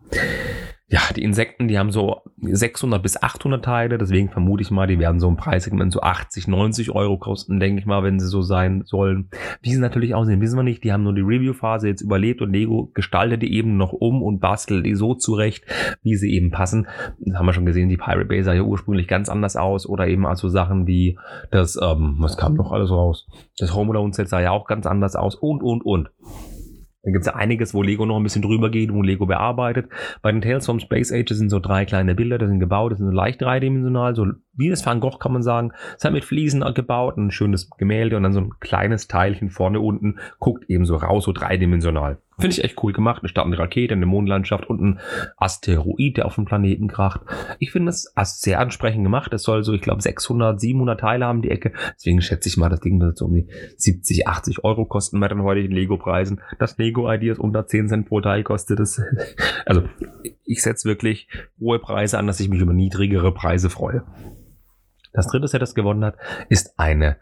ja, 0.87 0.99
die 1.15 1.23
Insekten, 1.23 1.67
die 1.67 1.79
haben 1.79 1.91
so 1.91 2.21
600 2.41 3.01
bis 3.01 3.21
800 3.21 3.63
Teile, 3.63 3.97
deswegen 3.97 4.29
vermute 4.29 4.61
ich 4.61 4.69
mal, 4.69 4.85
die 4.85 4.99
werden 4.99 5.19
so 5.19 5.29
im 5.29 5.37
Preissegment 5.37 5.93
so 5.93 6.01
80, 6.01 6.47
90 6.47 6.91
Euro 6.91 7.17
kosten, 7.17 7.59
denke 7.59 7.79
ich 7.79 7.85
mal, 7.85 8.03
wenn 8.03 8.19
sie 8.19 8.27
so 8.27 8.41
sein 8.41 8.83
sollen. 8.85 9.29
Wie 9.61 9.71
sie 9.71 9.79
natürlich 9.79 10.13
aussehen, 10.13 10.41
wissen 10.41 10.57
wir 10.57 10.63
nicht. 10.63 10.83
Die 10.83 10.91
haben 10.91 11.03
nur 11.03 11.15
die 11.15 11.21
Review-Phase 11.21 11.87
jetzt 11.87 12.01
überlebt 12.01 12.41
und 12.41 12.51
Lego 12.51 12.91
gestaltet 12.93 13.41
die 13.41 13.55
eben 13.55 13.77
noch 13.77 13.93
um 13.93 14.21
und 14.21 14.39
bastelt 14.39 14.85
die 14.85 14.95
so 14.95 15.15
zurecht, 15.15 15.63
wie 16.03 16.15
sie 16.15 16.33
eben 16.33 16.51
passen. 16.51 16.87
Das 17.19 17.37
haben 17.37 17.45
wir 17.45 17.53
schon 17.53 17.65
gesehen, 17.65 17.89
die 17.89 17.97
Pirate 17.97 18.25
Bay 18.25 18.43
sah 18.43 18.53
ja 18.53 18.61
ursprünglich 18.61 19.07
ganz 19.07 19.29
anders 19.29 19.55
aus 19.55 19.87
oder 19.87 20.07
eben 20.07 20.25
also 20.25 20.49
Sachen 20.49 20.85
wie 20.85 21.17
das, 21.49 21.79
ähm, 21.81 22.17
was 22.19 22.37
kam 22.37 22.55
noch 22.55 22.71
alles 22.71 22.91
raus? 22.91 23.27
Das 23.57 23.73
Home 23.73 23.91
Alone 23.91 24.13
Set 24.13 24.27
sah 24.27 24.41
ja 24.41 24.51
auch 24.51 24.67
ganz 24.67 24.85
anders 24.85 25.15
aus 25.15 25.35
und, 25.35 25.63
und, 25.63 25.83
und. 25.85 26.09
Da 27.03 27.11
gibt 27.11 27.23
es 27.23 27.27
ja 27.27 27.35
einiges, 27.35 27.73
wo 27.73 27.81
Lego 27.81 28.05
noch 28.05 28.15
ein 28.15 28.23
bisschen 28.23 28.41
drüber 28.41 28.71
geht, 28.71 28.93
wo 28.93 29.01
Lego 29.01 29.25
bearbeitet. 29.25 29.89
Bei 30.21 30.31
den 30.31 30.39
Tales 30.41 30.65
from 30.65 30.79
Space 30.79 31.11
Age 31.11 31.33
sind 31.33 31.49
so 31.49 31.59
drei 31.59 31.83
kleine 31.83 32.15
Bilder, 32.15 32.37
die 32.37 32.47
sind 32.47 32.61
gebaut, 32.61 32.93
die 32.93 32.95
sind 32.95 33.07
so 33.07 33.11
leicht 33.11 33.41
dreidimensional, 33.41 34.15
so 34.15 34.25
wie 34.53 34.69
das 34.69 34.85
Van 34.85 35.01
Gogh 35.01 35.19
kann 35.19 35.33
man 35.33 35.43
sagen. 35.43 35.73
Es 35.97 36.05
hat 36.05 36.13
mit 36.13 36.23
Fliesen 36.23 36.63
gebaut, 36.73 37.17
ein 37.17 37.29
schönes 37.29 37.69
Gemälde 37.71 38.15
und 38.15 38.23
dann 38.23 38.31
so 38.31 38.39
ein 38.39 38.51
kleines 38.61 39.09
Teilchen 39.09 39.49
vorne 39.49 39.81
unten, 39.81 40.19
guckt 40.39 40.69
eben 40.69 40.85
so 40.85 40.95
raus, 40.95 41.25
so 41.25 41.33
dreidimensional. 41.33 42.19
Finde 42.43 42.57
ich 42.57 42.63
echt 42.65 42.83
cool 42.83 42.91
gemacht. 42.91 43.21
Eine 43.21 43.29
startende 43.29 43.57
Rakete, 43.57 43.93
eine 43.93 44.05
Mondlandschaft 44.05 44.69
und 44.69 44.81
ein 44.81 44.99
Asteroid, 45.37 46.17
der 46.17 46.25
auf 46.25 46.35
dem 46.35 46.43
Planeten 46.43 46.89
kracht. 46.89 47.21
Ich 47.59 47.71
finde 47.71 47.89
es 47.89 48.11
sehr 48.25 48.59
ansprechend 48.59 49.05
gemacht. 49.05 49.31
Es 49.31 49.43
soll 49.43 49.63
so, 49.63 49.71
ich 49.71 49.79
glaube, 49.79 50.01
600, 50.01 50.59
700 50.59 50.99
Teile 50.99 51.25
haben, 51.25 51.41
die 51.41 51.51
Ecke. 51.51 51.71
Deswegen 51.95 52.21
schätze 52.21 52.49
ich 52.49 52.57
mal, 52.57 52.67
das 52.67 52.81
Ding 52.81 52.99
wird 52.99 53.17
so 53.17 53.27
um 53.27 53.33
die 53.33 53.47
70, 53.77 54.27
80 54.27 54.65
Euro 54.65 54.83
kosten 54.83 55.21
bei 55.21 55.29
den 55.29 55.41
heutigen 55.41 55.73
Lego-Preisen. 55.73 56.41
Das 56.59 56.77
Lego-Ideas 56.77 57.39
unter 57.39 57.65
10 57.65 57.87
Cent 57.87 58.09
pro 58.09 58.19
Teil 58.19 58.43
kostet 58.43 58.81
es. 58.81 59.01
Also, 59.65 59.83
ich 60.43 60.61
setze 60.61 60.89
wirklich 60.89 61.29
hohe 61.57 61.79
Preise 61.79 62.19
an, 62.19 62.27
dass 62.27 62.41
ich 62.41 62.49
mich 62.49 62.59
über 62.59 62.73
niedrigere 62.73 63.33
Preise 63.33 63.69
freue. 63.69 64.03
Das 65.13 65.27
dritte 65.27 65.47
Set, 65.47 65.61
das 65.61 65.75
gewonnen 65.75 66.03
hat, 66.03 66.17
ist 66.49 66.77
eine 66.77 67.15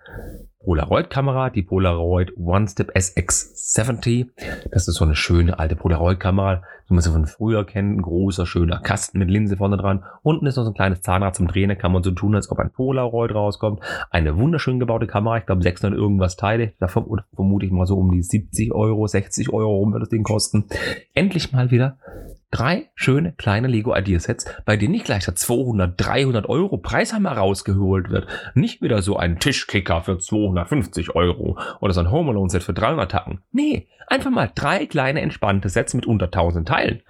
Polaroid-Kamera, 0.64 1.50
die 1.50 1.64
Polaroid 1.64 2.38
One 2.38 2.68
Step 2.68 2.96
SX70. 2.96 4.28
Das 4.72 4.88
ist 4.88 4.96
so 4.96 5.06
eine 5.06 5.16
schöne 5.16 5.58
alte 5.58 5.76
Polaroid-Kamera, 5.76 6.62
wie 6.88 6.94
man 6.94 7.02
sie 7.02 7.12
von 7.12 7.26
früher 7.26 7.66
kennt. 7.66 7.98
Ein 7.98 8.02
großer, 8.02 8.46
schöner 8.46 8.80
Kasten 8.80 9.20
mit 9.20 9.30
Linse 9.30 9.58
vorne 9.58 9.78
dran. 9.78 10.04
Unten 10.22 10.46
ist 10.46 10.58
noch 10.58 10.64
so 10.64 10.72
ein 10.72 10.76
kleines 10.76 11.02
Zahnrad 11.02 11.36
zum 11.36 11.48
Drehen. 11.48 11.70
Da 11.70 11.76
kann 11.76 11.92
man 11.92 12.04
so 12.04 12.12
tun, 12.12 12.36
als 12.36 12.52
ob 12.52 12.60
ein 12.60 12.72
Polaroid 12.72 13.34
rauskommt. 13.34 13.82
Eine 14.12 14.38
wunderschön 14.38 14.80
gebaute 14.80 15.08
Kamera. 15.08 15.38
Ich 15.38 15.46
glaube 15.46 15.64
600 15.64 15.98
irgendwas 15.98 16.38
Teile. 16.38 16.74
Da 16.80 16.88
vermute 16.88 17.66
ich 17.66 17.72
mal 17.72 17.88
so 17.88 17.98
um 17.98 18.12
die 18.12 18.22
70 18.22 18.72
Euro, 18.74 19.08
60 19.08 19.52
Euro 19.52 19.78
rum 19.78 19.94
wird 19.94 20.04
das 20.04 20.10
Ding 20.10 20.24
kosten. 20.24 20.66
Endlich 21.14 21.52
mal 21.52 21.72
wieder 21.72 21.98
drei 22.52 22.90
schöne 22.96 23.34
kleine 23.34 23.68
Lego 23.68 23.96
Idea 23.96 24.20
Sets, 24.20 24.46
bei 24.66 24.78
denen 24.78 24.92
nicht 24.92 25.06
gleich 25.06 25.26
der 25.26 25.36
200, 25.36 25.94
300 25.98 26.48
Euro 26.48 26.78
Preishammer 26.78 27.32
rausgeholt 27.32 28.10
wird. 28.10 28.28
Nicht 28.54 28.82
wieder 28.82 29.02
so 29.02 29.18
ein 29.18 29.40
Tischkicker 29.40 30.02
für 30.02 30.20
250 30.20 31.16
Euro 31.16 31.58
oder 31.80 31.94
so 31.94 32.02
ein 32.02 32.12
Home 32.12 32.32
Alone 32.32 32.50
Set 32.50 32.64
für 32.64 32.74
300 32.74 33.10
Tacken. 33.10 33.42
Nee, 33.52 33.88
einfach 34.08 34.30
mal 34.30 34.52
drei 34.54 34.86
kleine 34.86 35.22
entspannte 35.22 35.70
Sets 35.70 35.94
mit 35.94 36.06
unter 36.06 36.26
1000 36.26 36.68
Teilen. 36.68 37.02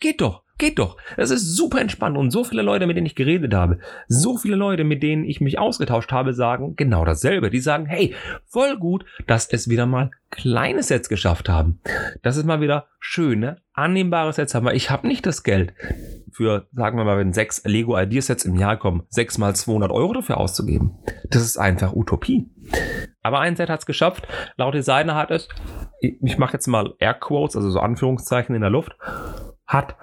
Geht 0.00 0.20
doch. 0.20 0.42
Geht 0.58 0.80
doch. 0.80 0.96
Das 1.16 1.30
ist 1.30 1.54
super 1.56 1.80
entspannt 1.80 2.16
und 2.16 2.32
so 2.32 2.42
viele 2.42 2.62
Leute, 2.62 2.86
mit 2.86 2.96
denen 2.96 3.06
ich 3.06 3.14
geredet 3.14 3.54
habe, 3.54 3.78
so 4.08 4.36
viele 4.36 4.56
Leute, 4.56 4.82
mit 4.82 5.04
denen 5.04 5.24
ich 5.24 5.40
mich 5.40 5.58
ausgetauscht 5.58 6.10
habe, 6.10 6.34
sagen 6.34 6.74
genau 6.74 7.04
dasselbe. 7.04 7.48
Die 7.48 7.60
sagen, 7.60 7.86
hey, 7.86 8.14
voll 8.44 8.76
gut, 8.76 9.04
dass 9.28 9.46
es 9.46 9.68
wieder 9.68 9.86
mal 9.86 10.10
kleine 10.30 10.82
Sets 10.82 11.08
geschafft 11.08 11.48
haben. 11.48 11.80
Dass 12.22 12.36
es 12.36 12.44
mal 12.44 12.60
wieder 12.60 12.86
schöne, 12.98 13.58
annehmbare 13.72 14.32
Sets 14.32 14.54
haben. 14.54 14.66
Weil 14.66 14.76
ich 14.76 14.90
habe 14.90 15.06
nicht 15.06 15.24
das 15.26 15.44
Geld 15.44 15.74
für, 16.32 16.66
sagen 16.72 16.98
wir 16.98 17.04
mal, 17.04 17.18
wenn 17.18 17.32
sechs 17.32 17.62
Lego 17.64 17.96
Idea 17.96 18.20
Sets 18.20 18.44
im 18.44 18.56
Jahr 18.56 18.76
kommen, 18.76 19.04
sechs 19.08 19.38
mal 19.38 19.54
200 19.54 19.92
Euro 19.92 20.12
dafür 20.12 20.38
auszugeben. 20.38 20.98
Das 21.30 21.42
ist 21.42 21.56
einfach 21.56 21.94
Utopie. 21.94 22.50
Aber 23.22 23.40
ein 23.40 23.56
Set 23.56 23.70
hat 23.70 23.80
es 23.80 23.86
geschafft. 23.86 24.26
Laut 24.56 24.74
Designer 24.74 25.14
hat 25.14 25.30
es, 25.30 25.48
ich 26.00 26.38
mache 26.38 26.54
jetzt 26.54 26.66
mal 26.66 26.94
Air 26.98 27.14
Quotes, 27.14 27.56
also 27.56 27.70
so 27.70 27.78
Anführungszeichen 27.78 28.54
in 28.54 28.60
der 28.60 28.70
Luft, 28.70 28.96
hat 29.66 29.96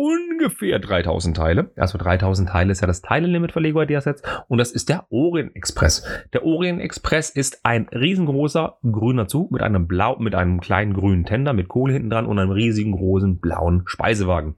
ungefähr 0.00 0.78
3000 0.78 1.36
Teile. 1.36 1.70
Also 1.76 1.98
3000 1.98 2.48
Teile 2.48 2.72
ist 2.72 2.80
ja 2.80 2.86
das 2.86 3.02
Teilelimit 3.02 3.52
für 3.52 3.60
Lego 3.60 3.82
Idea 3.82 4.00
Sets. 4.00 4.22
Und 4.48 4.58
das 4.58 4.72
ist 4.72 4.88
der 4.88 5.04
Orient 5.10 5.54
Express. 5.54 6.04
Der 6.32 6.44
Orient 6.44 6.80
Express 6.80 7.28
ist 7.30 7.60
ein 7.64 7.86
riesengroßer 7.92 8.78
grüner 8.90 9.28
Zug 9.28 9.52
mit 9.52 9.62
einem 9.62 9.86
blau, 9.86 10.16
mit 10.18 10.34
einem 10.34 10.60
kleinen 10.60 10.94
grünen 10.94 11.26
Tender 11.26 11.52
mit 11.52 11.68
Kohle 11.68 11.92
hinten 11.92 12.10
dran 12.10 12.26
und 12.26 12.38
einem 12.38 12.50
riesigen 12.50 12.92
großen 12.92 13.40
blauen 13.40 13.82
Speisewagen. 13.84 14.54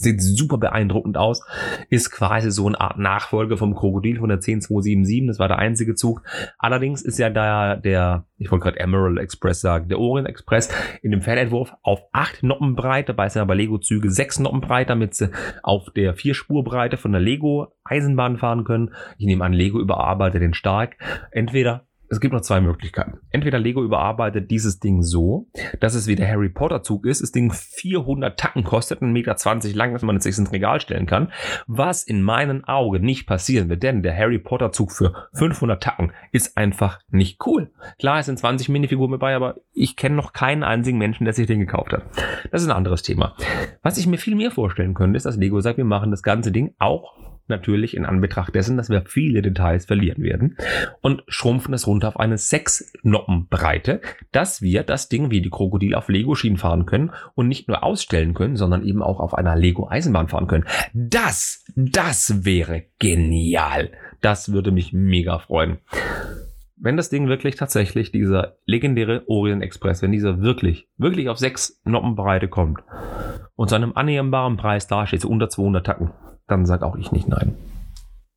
Sieht 0.00 0.22
super 0.22 0.56
beeindruckend 0.56 1.18
aus. 1.18 1.44
Ist 1.90 2.10
quasi 2.10 2.50
so 2.50 2.66
eine 2.66 2.80
Art 2.80 2.98
Nachfolger 2.98 3.58
vom 3.58 3.74
Krokodil 3.74 4.18
von 4.18 4.30
der 4.30 4.40
10277. 4.40 5.26
Das 5.26 5.38
war 5.38 5.48
der 5.48 5.58
einzige 5.58 5.94
Zug. 5.94 6.22
Allerdings 6.58 7.02
ist 7.02 7.18
ja 7.18 7.28
da 7.28 7.76
der, 7.76 8.24
ich 8.38 8.50
wollte 8.50 8.64
gerade 8.64 8.80
Emerald 8.80 9.18
Express 9.18 9.60
sagen, 9.60 9.88
der 9.88 9.98
Orient 9.98 10.26
Express 10.26 10.70
in 11.02 11.10
dem 11.10 11.20
Pferdentwurf 11.20 11.74
auf 11.82 12.00
8 12.12 12.42
Noppen 12.42 12.76
breit. 12.76 13.10
Dabei 13.10 13.28
sind 13.28 13.42
aber 13.42 13.54
Lego-Züge 13.54 14.10
6 14.10 14.38
Noppen 14.38 14.62
breit, 14.62 14.88
damit 14.88 15.14
sie 15.14 15.30
auf 15.62 15.90
der 15.94 16.16
4-Spurbreite 16.16 16.96
von 16.96 17.12
der 17.12 17.20
Lego 17.20 17.74
Eisenbahn 17.84 18.38
fahren 18.38 18.64
können. 18.64 18.94
Ich 19.18 19.26
nehme 19.26 19.44
an, 19.44 19.52
Lego 19.52 19.78
überarbeitet 19.78 20.40
den 20.40 20.54
stark. 20.54 20.96
Entweder 21.30 21.86
es 22.10 22.18
gibt 22.18 22.34
noch 22.34 22.40
zwei 22.40 22.60
Möglichkeiten. 22.60 23.20
Entweder 23.30 23.60
Lego 23.60 23.84
überarbeitet 23.84 24.50
dieses 24.50 24.80
Ding 24.80 25.02
so, 25.02 25.48
dass 25.78 25.94
es 25.94 26.08
wie 26.08 26.16
der 26.16 26.28
Harry 26.28 26.48
Potter 26.48 26.82
Zug 26.82 27.06
ist, 27.06 27.22
das 27.22 27.30
Ding 27.30 27.52
400 27.52 28.38
Tacken 28.38 28.64
kostet, 28.64 29.00
1,20 29.00 29.06
Meter 29.12 29.76
lang, 29.76 29.92
dass 29.92 30.02
man 30.02 30.16
es 30.16 30.24
sich 30.24 30.36
ins 30.36 30.50
Regal 30.50 30.80
stellen 30.80 31.06
kann, 31.06 31.30
was 31.68 32.02
in 32.02 32.22
meinen 32.22 32.64
Augen 32.64 33.04
nicht 33.04 33.26
passieren 33.26 33.68
wird, 33.68 33.84
denn 33.84 34.02
der 34.02 34.16
Harry 34.16 34.40
Potter 34.40 34.72
Zug 34.72 34.90
für 34.90 35.28
500 35.34 35.80
Tacken 35.80 36.12
ist 36.32 36.56
einfach 36.56 36.98
nicht 37.10 37.46
cool. 37.46 37.70
Klar, 38.00 38.18
es 38.18 38.26
sind 38.26 38.40
20 38.40 38.68
Minifiguren 38.68 39.12
dabei, 39.12 39.36
aber 39.36 39.60
ich 39.72 39.94
kenne 39.94 40.16
noch 40.16 40.32
keinen 40.32 40.64
einzigen 40.64 40.98
Menschen, 40.98 41.24
der 41.24 41.32
sich 41.32 41.46
den 41.46 41.60
gekauft 41.60 41.92
hat. 41.92 42.02
Das 42.50 42.62
ist 42.62 42.68
ein 42.68 42.76
anderes 42.76 43.02
Thema. 43.02 43.36
Was 43.82 43.98
ich 43.98 44.08
mir 44.08 44.18
viel 44.18 44.34
mehr 44.34 44.50
vorstellen 44.50 44.94
könnte, 44.94 45.16
ist, 45.16 45.26
dass 45.26 45.36
Lego 45.36 45.60
sagt, 45.60 45.76
wir 45.76 45.84
machen 45.84 46.10
das 46.10 46.24
ganze 46.24 46.50
Ding 46.50 46.74
auch 46.80 47.14
natürlich 47.50 47.94
in 47.94 48.06
Anbetracht 48.06 48.54
dessen, 48.54 48.78
dass 48.78 48.88
wir 48.88 49.02
viele 49.02 49.42
Details 49.42 49.84
verlieren 49.84 50.22
werden 50.22 50.56
und 51.02 51.22
schrumpfen 51.28 51.74
es 51.74 51.86
runter 51.86 52.08
auf 52.08 52.18
eine 52.18 52.38
6 52.38 52.94
Noppenbreite, 53.02 54.00
dass 54.32 54.62
wir 54.62 54.82
das 54.82 55.10
Ding 55.10 55.30
wie 55.30 55.42
die 55.42 55.50
Krokodil 55.50 55.94
auf 55.94 56.08
Lego-Schienen 56.08 56.56
fahren 56.56 56.86
können 56.86 57.10
und 57.34 57.48
nicht 57.48 57.68
nur 57.68 57.84
ausstellen 57.84 58.32
können, 58.32 58.56
sondern 58.56 58.84
eben 58.84 59.02
auch 59.02 59.20
auf 59.20 59.34
einer 59.34 59.56
Lego-Eisenbahn 59.56 60.28
fahren 60.28 60.46
können. 60.46 60.64
Das, 60.94 61.64
das 61.76 62.44
wäre 62.44 62.84
genial. 62.98 63.90
Das 64.22 64.52
würde 64.52 64.70
mich 64.70 64.92
mega 64.92 65.38
freuen. 65.38 65.78
Wenn 66.82 66.96
das 66.96 67.10
Ding 67.10 67.28
wirklich 67.28 67.56
tatsächlich, 67.56 68.10
dieser 68.10 68.56
legendäre 68.64 69.24
Orient 69.26 69.62
Express, 69.62 70.00
wenn 70.00 70.12
dieser 70.12 70.40
wirklich, 70.40 70.88
wirklich 70.96 71.28
auf 71.28 71.36
6 71.36 71.82
Noppenbreite 71.84 72.48
kommt 72.48 72.80
und 73.54 73.68
zu 73.68 73.74
einem 73.74 73.92
annehmbaren 73.94 74.56
Preis 74.56 74.86
dasteht, 74.86 75.20
so 75.20 75.28
unter 75.28 75.50
200 75.50 75.84
Tacken, 75.84 76.12
dann 76.50 76.66
sag 76.66 76.82
auch 76.82 76.96
ich 76.96 77.12
nicht 77.12 77.28
nein. 77.28 77.56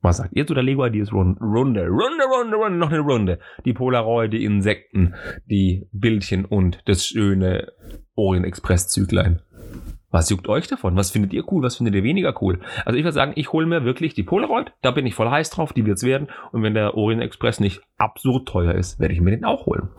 Was 0.02 0.18
sagt 0.18 0.36
ihr 0.36 0.46
zu 0.46 0.54
der 0.54 0.64
Lego 0.64 0.86
Ideas 0.86 1.14
Runde? 1.14 1.40
Runde, 1.42 1.88
Runde, 1.88 2.26
Runde, 2.26 2.58
Runde, 2.58 2.78
noch 2.78 2.92
eine 2.92 3.00
Runde. 3.00 3.40
Die 3.64 3.72
Polaroid, 3.72 4.34
die 4.34 4.44
Insekten, 4.44 5.16
die 5.46 5.88
Bildchen 5.94 6.44
und 6.44 6.80
das 6.86 7.06
schöne 7.06 7.72
Orient 8.16 8.46
Express 8.46 8.90
Züglein. 8.90 9.42
Was 10.14 10.30
juckt 10.30 10.48
euch 10.48 10.68
davon? 10.68 10.96
Was 10.96 11.10
findet 11.10 11.34
ihr 11.34 11.44
cool? 11.52 11.64
Was 11.64 11.78
findet 11.78 11.96
ihr 11.96 12.04
weniger 12.04 12.40
cool? 12.42 12.60
Also 12.86 13.00
ich 13.00 13.04
würde 13.04 13.14
sagen, 13.14 13.32
ich 13.36 13.52
hole 13.52 13.66
mir 13.66 13.86
wirklich 13.86 14.14
die 14.14 14.22
Polaroid. 14.22 14.74
Da 14.84 14.92
bin 14.92 15.08
ich 15.08 15.16
voll 15.16 15.30
heiß 15.30 15.50
drauf. 15.50 15.74
Die 15.74 15.88
wird's 15.88 16.04
werden. 16.04 16.28
Und 16.52 16.62
wenn 16.62 16.76
der 16.76 16.96
Orient 16.96 17.24
Express 17.24 17.60
nicht 17.60 17.82
absurd 17.98 18.48
teuer 18.48 18.76
ist, 18.76 19.00
werde 19.00 19.14
ich 19.14 19.22
mir 19.22 19.32
den 19.32 19.46
auch 19.46 19.66
holen. 19.66 19.90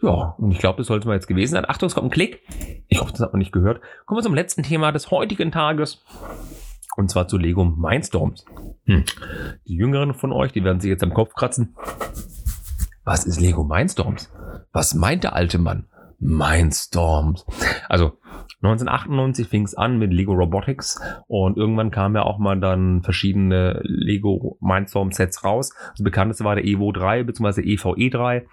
Ja, 0.00 0.34
und 0.38 0.50
ich 0.50 0.58
glaube, 0.58 0.78
das 0.78 0.88
sollte 0.88 1.06
mal 1.06 1.14
jetzt 1.14 1.28
gewesen 1.28 1.52
sein. 1.52 1.68
Achtung, 1.68 1.86
es 1.86 1.94
kommt 1.94 2.08
ein 2.08 2.10
Klick. 2.10 2.40
Ich 2.88 3.00
hoffe, 3.00 3.12
das 3.12 3.20
hat 3.20 3.32
man 3.32 3.38
nicht 3.38 3.52
gehört. 3.52 3.80
Kommen 4.06 4.18
wir 4.18 4.24
zum 4.24 4.34
letzten 4.34 4.64
Thema 4.64 4.90
des 4.90 5.12
heutigen 5.12 5.52
Tages. 5.52 6.02
Und 6.96 7.10
zwar 7.10 7.28
zu 7.28 7.38
Lego 7.38 7.64
Mindstorms. 7.64 8.44
Hm. 8.84 9.04
Die 9.66 9.74
Jüngeren 9.74 10.14
von 10.14 10.32
euch, 10.32 10.52
die 10.52 10.64
werden 10.64 10.80
sich 10.80 10.90
jetzt 10.90 11.02
am 11.02 11.14
Kopf 11.14 11.34
kratzen. 11.34 11.76
Was 13.04 13.24
ist 13.24 13.40
Lego 13.40 13.64
Mindstorms? 13.64 14.32
Was 14.72 14.94
meint 14.94 15.24
der 15.24 15.34
alte 15.34 15.58
Mann? 15.58 15.86
Mindstorms. 16.18 17.44
Also 17.88 18.18
1998 18.62 19.48
fing 19.48 19.64
es 19.64 19.74
an 19.74 19.98
mit 19.98 20.12
Lego 20.12 20.32
Robotics 20.32 21.00
und 21.26 21.56
irgendwann 21.56 21.90
kamen 21.90 22.14
ja 22.14 22.22
auch 22.22 22.38
mal 22.38 22.60
dann 22.60 23.02
verschiedene 23.02 23.80
Lego 23.82 24.56
Mindstorm 24.60 25.10
Sets 25.10 25.44
raus. 25.44 25.74
Das 25.96 26.04
bekannteste 26.04 26.44
war 26.44 26.54
der 26.54 26.64
Evo 26.64 26.92
3 26.92 27.24
bzw. 27.24 27.62
EVE 27.62 28.10
3. 28.10 28.46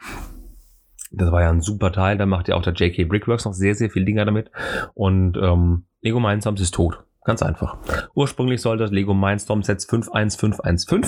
Das 1.11 1.31
war 1.31 1.41
ja 1.41 1.49
ein 1.49 1.61
super 1.61 1.91
Teil. 1.91 2.17
Da 2.17 2.25
macht 2.25 2.47
ja 2.47 2.55
auch 2.55 2.63
der 2.63 2.73
JK 2.73 3.07
Brickworks 3.07 3.45
noch 3.45 3.53
sehr, 3.53 3.75
sehr 3.75 3.91
viel 3.91 4.05
Dinger 4.05 4.25
damit. 4.25 4.49
Und 4.95 5.37
ähm, 5.37 5.85
Lego 6.01 6.19
Mindstorms 6.19 6.61
ist 6.61 6.73
tot. 6.73 7.03
Ganz 7.23 7.43
einfach. 7.43 7.77
Ursprünglich 8.15 8.61
soll 8.61 8.77
das 8.77 8.91
Lego 8.91 9.13
Mindstorm 9.13 9.63
Sets 9.63 9.85
51515, 9.85 11.05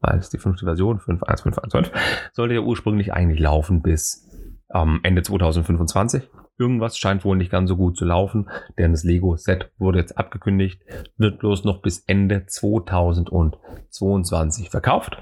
weil 0.00 0.18
es 0.18 0.30
die 0.30 0.38
fünfte 0.38 0.64
Version 0.64 0.98
51515, 0.98 1.92
sollte 2.32 2.54
ja 2.54 2.60
ursprünglich 2.60 3.12
eigentlich 3.12 3.40
laufen 3.40 3.82
bis 3.82 4.28
ähm, 4.74 5.00
Ende 5.02 5.22
2025. 5.22 6.28
Irgendwas 6.62 6.96
scheint 6.96 7.24
wohl 7.24 7.36
nicht 7.36 7.50
ganz 7.50 7.68
so 7.68 7.76
gut 7.76 7.96
zu 7.96 8.04
laufen, 8.04 8.48
denn 8.78 8.92
das 8.92 9.02
Lego 9.02 9.34
Set 9.34 9.72
wurde 9.78 9.98
jetzt 9.98 10.16
abgekündigt, 10.16 10.80
wird 11.16 11.40
bloß 11.40 11.64
noch 11.64 11.82
bis 11.82 12.04
Ende 12.06 12.46
2022 12.46 14.70
verkauft. 14.70 15.18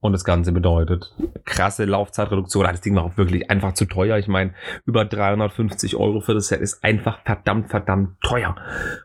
Und 0.00 0.12
das 0.12 0.24
Ganze 0.24 0.52
bedeutet 0.52 1.14
krasse 1.46 1.86
Laufzeitreduktion. 1.86 2.64
Das 2.64 2.82
Ding 2.82 2.94
war 2.94 3.04
auch 3.04 3.16
wirklich 3.16 3.50
einfach 3.50 3.72
zu 3.72 3.86
teuer. 3.86 4.18
Ich 4.18 4.28
meine, 4.28 4.52
über 4.84 5.06
350 5.06 5.96
Euro 5.96 6.20
für 6.20 6.34
das 6.34 6.48
Set 6.48 6.60
ist 6.60 6.84
einfach 6.84 7.20
verdammt, 7.24 7.70
verdammt 7.70 8.20
teuer. 8.20 8.54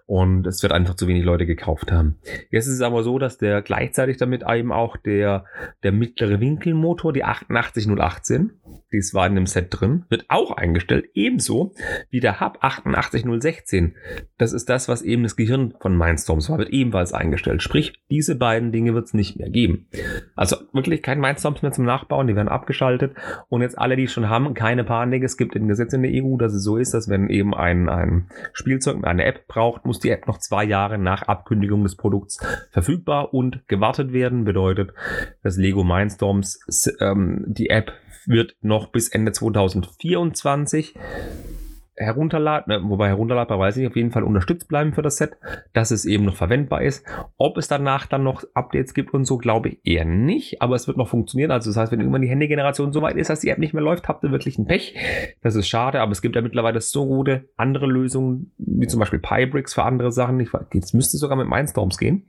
Und 0.05 0.45
es 0.47 0.61
wird 0.61 0.73
einfach 0.73 0.95
zu 0.95 1.07
wenig 1.07 1.23
Leute 1.23 1.45
gekauft 1.45 1.89
haben. 1.89 2.17
Jetzt 2.49 2.67
ist 2.67 2.75
es 2.75 2.81
aber 2.81 3.03
so, 3.03 3.17
dass 3.17 3.37
der 3.37 3.61
gleichzeitig 3.61 4.17
damit 4.17 4.43
eben 4.45 4.73
auch 4.73 4.97
der, 4.97 5.45
der 5.83 5.93
mittlere 5.93 6.41
Winkelmotor, 6.41 7.13
die 7.13 7.23
88018, 7.23 8.59
dies 8.91 9.13
war 9.13 9.25
in 9.25 9.35
dem 9.35 9.45
Set 9.45 9.67
drin, 9.69 10.03
wird 10.09 10.25
auch 10.27 10.51
eingestellt. 10.51 11.05
Ebenso 11.13 11.60
wie 12.09 12.19
der 12.19 12.39
Hub 12.39 12.57
88016. 12.61 13.95
Das 14.37 14.53
ist 14.53 14.69
das, 14.69 14.87
was 14.87 15.01
eben 15.01 15.23
das 15.23 15.35
Gehirn 15.35 15.73
von 15.79 15.97
Mindstorms 15.97 16.49
war, 16.49 16.57
wird 16.57 16.69
ebenfalls 16.69 17.13
eingestellt. 17.13 17.61
Sprich, 17.61 17.93
diese 18.09 18.35
beiden 18.35 18.71
Dinge 18.71 18.93
wird 18.93 19.05
es 19.05 19.13
nicht 19.13 19.37
mehr 19.37 19.49
geben. 19.49 19.87
Also 20.35 20.57
wirklich 20.73 21.01
kein 21.01 21.19
Mindstorms 21.19 21.61
mehr 21.61 21.71
zum 21.71 21.85
Nachbauen, 21.85 22.27
die 22.27 22.35
werden 22.35 22.47
abgeschaltet. 22.47 23.15
Und 23.49 23.61
jetzt 23.61 23.77
alle, 23.77 23.95
die 23.95 24.07
schon 24.07 24.29
haben, 24.29 24.53
keine 24.53 24.83
Panik. 24.83 25.23
Es 25.23 25.37
gibt 25.37 25.55
ein 25.55 25.67
Gesetz 25.67 25.93
in 25.93 26.03
der 26.03 26.11
EU, 26.23 26.37
dass 26.37 26.53
es 26.53 26.63
so 26.63 26.77
ist, 26.77 26.93
dass 26.93 27.09
wenn 27.09 27.29
eben 27.29 27.53
ein, 27.53 27.89
ein 27.89 28.29
Spielzeug 28.53 29.03
eine 29.03 29.25
App 29.25 29.47
braucht, 29.47 29.85
muss 29.85 29.99
die 29.99 30.09
App 30.09 30.27
noch 30.27 30.39
zwei 30.39 30.63
Jahre 30.63 30.97
nach 30.97 31.23
Abkündigung 31.23 31.83
des 31.83 31.95
Produkts 31.95 32.39
verfügbar 32.71 33.33
und 33.33 33.67
gewartet 33.67 34.13
werden. 34.13 34.43
Bedeutet, 34.43 34.93
dass 35.43 35.57
Lego 35.57 35.83
Mindstorms 35.83 36.59
ähm, 36.99 37.45
die 37.47 37.69
App 37.69 37.93
wird 38.25 38.55
noch 38.61 38.87
bis 38.87 39.09
Ende 39.09 39.31
2024 39.31 40.95
herunterladen, 41.95 42.83
ne, 42.83 42.89
wobei 42.89 43.07
herunterladbar 43.07 43.59
weiß 43.59 43.77
ich 43.77 43.87
auf 43.87 43.95
jeden 43.95 44.11
Fall 44.11 44.23
unterstützt 44.23 44.67
bleiben 44.67 44.93
für 44.93 45.01
das 45.01 45.17
Set, 45.17 45.37
dass 45.73 45.91
es 45.91 46.05
eben 46.05 46.25
noch 46.25 46.35
verwendbar 46.35 46.81
ist. 46.81 47.05
Ob 47.37 47.57
es 47.57 47.67
danach 47.67 48.05
dann 48.05 48.23
noch 48.23 48.43
Updates 48.53 48.93
gibt 48.93 49.13
und 49.13 49.25
so, 49.25 49.37
glaube 49.37 49.69
ich 49.69 49.79
eher 49.83 50.05
nicht, 50.05 50.61
aber 50.61 50.75
es 50.75 50.87
wird 50.87 50.97
noch 50.97 51.09
funktionieren. 51.09 51.51
Also 51.51 51.69
das 51.69 51.77
heißt, 51.77 51.91
wenn 51.91 51.99
irgendwann 51.99 52.21
die 52.21 52.29
Handygeneration 52.29 52.93
so 52.93 53.01
weit 53.01 53.17
ist, 53.17 53.29
dass 53.29 53.41
die 53.41 53.49
App 53.49 53.59
nicht 53.59 53.73
mehr 53.73 53.83
läuft, 53.83 54.07
habt 54.07 54.23
ihr 54.23 54.31
wirklich 54.31 54.57
ein 54.57 54.65
Pech. 54.65 54.95
Das 55.41 55.55
ist 55.55 55.67
schade, 55.67 56.01
aber 56.01 56.11
es 56.11 56.21
gibt 56.21 56.35
ja 56.35 56.41
mittlerweile 56.41 56.81
so 56.81 57.05
gute 57.05 57.49
andere 57.57 57.85
Lösungen, 57.85 58.51
wie 58.57 58.87
zum 58.87 58.99
Beispiel 58.99 59.19
Pybricks 59.19 59.73
für 59.73 59.83
andere 59.83 60.11
Sachen. 60.11 60.39
Ich, 60.39 60.49
jetzt 60.73 60.93
müsste 60.93 61.17
sogar 61.17 61.37
mit 61.37 61.47
Mindstorms 61.47 61.97
gehen. 61.97 62.25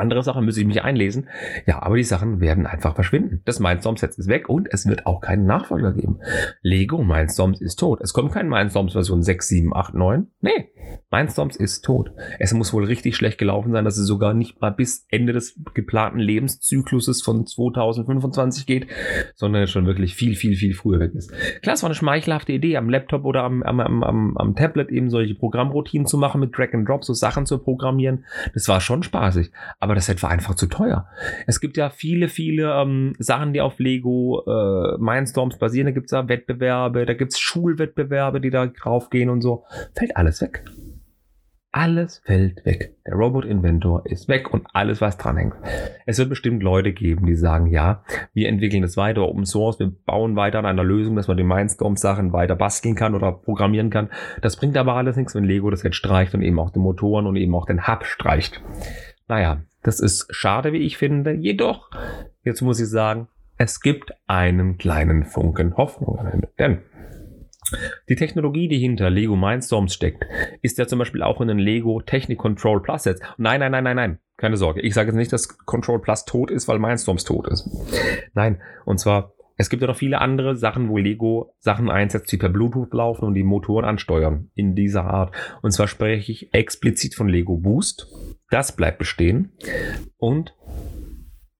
Andere 0.00 0.22
Sachen 0.22 0.44
müsste 0.44 0.60
ich 0.60 0.66
mich 0.66 0.82
einlesen. 0.82 1.28
Ja, 1.66 1.82
aber 1.82 1.96
die 1.96 2.04
Sachen 2.04 2.40
werden 2.40 2.66
einfach 2.66 2.94
verschwinden. 2.94 3.42
Das 3.44 3.60
Mindstorms-Set 3.60 4.18
ist 4.18 4.28
weg 4.28 4.48
und 4.48 4.68
es 4.72 4.86
wird 4.86 5.06
auch 5.06 5.20
keinen 5.20 5.46
Nachfolger 5.46 5.92
geben. 5.92 6.18
Lego 6.62 7.02
Mindstorms 7.02 7.60
ist 7.60 7.76
tot. 7.76 8.00
Es 8.02 8.12
kommt 8.12 8.32
kein 8.32 8.48
Mindstorms 8.48 8.92
Version 8.92 9.22
6, 9.22 9.48
7, 9.48 9.76
8, 9.76 9.94
9. 9.94 10.26
Nee, 10.40 10.70
Mindstorms 11.10 11.56
ist 11.56 11.84
tot. 11.84 12.12
Es 12.38 12.52
muss 12.52 12.72
wohl 12.72 12.84
richtig 12.84 13.16
schlecht 13.16 13.38
gelaufen 13.38 13.72
sein, 13.72 13.84
dass 13.84 13.98
es 13.98 14.06
sogar 14.06 14.34
nicht 14.34 14.60
mal 14.60 14.70
bis 14.70 15.06
Ende 15.10 15.32
des 15.32 15.60
geplanten 15.74 16.18
Lebenszykluses 16.18 17.22
von 17.22 17.46
2025 17.46 18.66
geht, 18.66 18.86
sondern 19.34 19.66
schon 19.66 19.86
wirklich 19.86 20.14
viel, 20.14 20.36
viel, 20.36 20.56
viel 20.56 20.74
früher 20.74 21.00
weg 21.00 21.14
ist. 21.14 21.32
Klar, 21.62 21.74
es 21.74 21.82
war 21.82 21.88
eine 21.88 21.94
schmeichelhafte 21.94 22.52
Idee, 22.52 22.76
am 22.76 22.88
Laptop 22.88 23.24
oder 23.24 23.42
am, 23.42 23.62
am, 23.62 23.80
am, 23.80 24.36
am 24.36 24.54
Tablet 24.54 24.90
eben 24.90 25.10
solche 25.10 25.34
Programmroutinen 25.34 26.06
zu 26.06 26.18
machen 26.18 26.40
mit 26.40 26.56
Drag 26.56 26.72
and 26.72 26.88
Drop, 26.88 27.04
so 27.04 27.12
Sachen 27.12 27.46
zu 27.46 27.58
programmieren. 27.58 28.24
Das 28.54 28.68
war 28.68 28.80
schon 28.80 29.02
spaßig. 29.02 29.50
Aber 29.78 29.89
das 29.94 30.06
Set 30.06 30.22
war 30.22 30.30
einfach 30.30 30.54
zu 30.54 30.66
teuer. 30.66 31.06
Es 31.46 31.60
gibt 31.60 31.76
ja 31.76 31.90
viele, 31.90 32.28
viele 32.28 32.72
ähm, 32.72 33.14
Sachen, 33.18 33.52
die 33.52 33.60
auf 33.60 33.78
Lego 33.78 34.44
äh, 34.46 34.98
Mindstorms 34.98 35.58
basieren. 35.58 35.86
Da 35.86 35.92
gibt 35.92 36.06
es 36.06 36.12
ja 36.12 36.28
Wettbewerbe, 36.28 37.06
da 37.06 37.14
gibt 37.14 37.32
es 37.32 37.38
Schulwettbewerbe, 37.38 38.40
die 38.40 38.50
da 38.50 38.66
draufgehen 38.66 39.30
und 39.30 39.40
so. 39.40 39.64
Fällt 39.94 40.16
alles 40.16 40.40
weg. 40.40 40.64
Alles 41.72 42.20
fällt 42.24 42.66
weg. 42.66 42.96
Der 43.06 43.14
Robot 43.14 43.44
Inventor 43.44 44.04
ist 44.04 44.26
weg 44.26 44.52
und 44.52 44.66
alles, 44.72 45.00
was 45.00 45.18
dran 45.18 45.36
hängt. 45.36 45.54
Es 46.04 46.18
wird 46.18 46.28
bestimmt 46.28 46.64
Leute 46.64 46.92
geben, 46.92 47.26
die 47.26 47.36
sagen, 47.36 47.66
ja, 47.66 48.02
wir 48.32 48.48
entwickeln 48.48 48.82
das 48.82 48.96
weiter 48.96 49.22
Open 49.22 49.46
Source, 49.46 49.78
wir 49.78 49.92
bauen 50.04 50.34
weiter 50.34 50.58
an 50.58 50.66
einer 50.66 50.82
Lösung, 50.82 51.14
dass 51.14 51.28
man 51.28 51.36
die 51.36 51.44
Mindstorm-Sachen 51.44 52.32
weiter 52.32 52.56
basteln 52.56 52.96
kann 52.96 53.14
oder 53.14 53.30
programmieren 53.30 53.90
kann. 53.90 54.10
Das 54.42 54.56
bringt 54.56 54.76
aber 54.76 54.96
alles 54.96 55.14
nichts, 55.14 55.36
wenn 55.36 55.44
Lego 55.44 55.70
das 55.70 55.84
jetzt 55.84 55.94
streicht 55.94 56.34
und 56.34 56.42
eben 56.42 56.58
auch 56.58 56.70
die 56.70 56.80
Motoren 56.80 57.28
und 57.28 57.36
eben 57.36 57.54
auch 57.54 57.66
den 57.66 57.86
Hub 57.86 58.04
streicht. 58.04 58.60
Naja, 59.28 59.62
das 59.82 60.00
ist 60.00 60.26
schade, 60.30 60.72
wie 60.72 60.78
ich 60.78 60.96
finde. 60.96 61.32
Jedoch, 61.32 61.90
jetzt 62.44 62.60
muss 62.60 62.80
ich 62.80 62.88
sagen, 62.88 63.28
es 63.56 63.80
gibt 63.80 64.12
einen 64.26 64.78
kleinen 64.78 65.24
Funken 65.24 65.76
Hoffnung 65.76 66.18
am 66.18 66.26
Ende. 66.26 66.48
Denn 66.58 66.78
Die 68.08 68.16
Technologie, 68.16 68.68
die 68.68 68.78
hinter 68.78 69.10
Lego 69.10 69.36
Mindstorms 69.36 69.94
steckt, 69.94 70.24
ist 70.62 70.78
ja 70.78 70.86
zum 70.86 70.98
Beispiel 70.98 71.22
auch 71.22 71.40
in 71.40 71.48
den 71.48 71.58
Lego 71.58 72.00
Technik 72.00 72.38
Control 72.38 72.82
Plus 72.82 73.04
Sets. 73.04 73.20
Nein, 73.36 73.60
nein, 73.60 73.72
nein, 73.72 73.84
nein, 73.84 73.96
nein. 73.96 74.18
Keine 74.36 74.56
Sorge. 74.56 74.80
Ich 74.80 74.94
sage 74.94 75.08
jetzt 75.08 75.16
nicht, 75.16 75.32
dass 75.32 75.58
Control 75.58 76.00
Plus 76.00 76.24
tot 76.24 76.50
ist, 76.50 76.66
weil 76.68 76.78
Mindstorms 76.78 77.24
tot 77.24 77.46
ist. 77.48 77.68
Nein. 78.34 78.60
Und 78.84 78.98
zwar, 78.98 79.34
es 79.60 79.68
gibt 79.68 79.82
ja 79.82 79.88
noch 79.88 79.96
viele 79.96 80.22
andere 80.22 80.56
Sachen, 80.56 80.88
wo 80.88 80.96
Lego 80.96 81.54
Sachen 81.58 81.90
einsetzt, 81.90 82.32
die 82.32 82.38
per 82.38 82.48
Bluetooth 82.48 82.94
laufen 82.94 83.26
und 83.26 83.34
die 83.34 83.42
Motoren 83.42 83.84
ansteuern. 83.84 84.48
In 84.54 84.74
dieser 84.74 85.04
Art. 85.04 85.36
Und 85.60 85.72
zwar 85.72 85.86
spreche 85.86 86.32
ich 86.32 86.54
explizit 86.54 87.14
von 87.14 87.28
Lego 87.28 87.58
Boost. 87.58 88.08
Das 88.48 88.74
bleibt 88.74 88.96
bestehen. 88.96 89.52
Und 90.16 90.54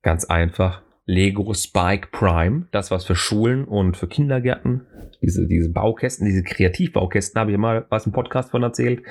ganz 0.01 0.25
einfach 0.25 0.81
Lego 1.11 1.53
Spike 1.55 2.11
Prime, 2.13 2.69
das 2.71 2.93
was 2.93 3.05
für 3.05 3.17
Schulen 3.17 3.65
und 3.65 3.97
für 3.97 4.07
Kindergärten, 4.07 4.83
diese, 5.21 5.49
diese 5.49 5.69
Baukästen, 5.73 6.25
diese 6.25 6.45
Kreativbaukästen, 6.45 7.41
habe 7.41 7.51
ich 7.51 7.59
mal 7.59 7.85
was 7.89 8.07
im 8.07 8.13
Podcast 8.13 8.53
von 8.53 8.63
erzählt, 8.63 9.03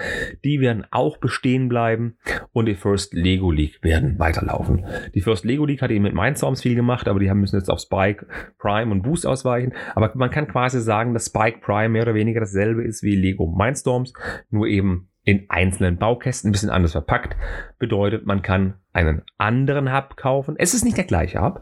die 0.46 0.62
werden 0.62 0.86
auch 0.92 1.18
bestehen 1.18 1.68
bleiben 1.68 2.16
und 2.54 2.68
die 2.68 2.76
First 2.76 3.14
Lego 3.14 3.52
League 3.52 3.84
werden 3.84 4.18
weiterlaufen. 4.18 4.86
Die 5.14 5.20
First 5.20 5.44
Lego 5.44 5.66
League 5.66 5.82
hat 5.82 5.92
eben 5.92 6.04
mit 6.04 6.14
Mindstorms 6.14 6.62
viel 6.62 6.76
gemacht, 6.76 7.10
aber 7.10 7.20
die 7.20 7.30
haben 7.30 7.42
müssen 7.42 7.58
jetzt 7.58 7.70
auf 7.70 7.82
Spike 7.82 8.28
Prime 8.58 8.92
und 8.94 9.02
Boost 9.02 9.26
ausweichen. 9.26 9.74
Aber 9.94 10.10
man 10.16 10.32
kann 10.32 10.48
quasi 10.48 10.80
sagen, 10.80 11.14
dass 11.14 11.26
Spike 11.26 11.60
Prime 11.60 11.90
mehr 11.90 12.04
oder 12.04 12.16
weniger 12.16 12.40
dasselbe 12.40 12.82
ist 12.82 13.04
wie 13.04 13.18
Lego 13.18 13.46
Mindstorms, 13.46 14.14
nur 14.50 14.68
eben 14.68 15.10
in 15.26 15.46
einzelnen 15.50 15.98
Baukästen 15.98 16.50
ein 16.50 16.52
bisschen 16.54 16.70
anders 16.70 16.94
verpackt. 16.94 17.36
Bedeutet, 17.78 18.26
man 18.26 18.42
kann 18.42 18.76
einen 18.94 19.22
anderen 19.38 19.94
Hub 19.94 20.18
kaufen. 20.18 20.56
Es 20.58 20.74
ist 20.74 20.84
nicht 20.84 20.98
der 20.98 21.04
gleiche 21.04 21.42
Hub. 21.42 21.62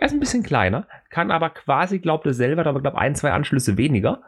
Er 0.00 0.06
ist 0.06 0.12
ein 0.12 0.20
bisschen 0.20 0.44
kleiner, 0.44 0.86
kann 1.10 1.32
aber 1.32 1.50
quasi, 1.50 1.98
glaubt 1.98 2.24
er 2.24 2.32
selber, 2.32 2.64
aber 2.66 2.80
glaube 2.80 2.98
ein, 2.98 3.16
zwei 3.16 3.32
Anschlüsse 3.32 3.76
weniger. 3.76 4.22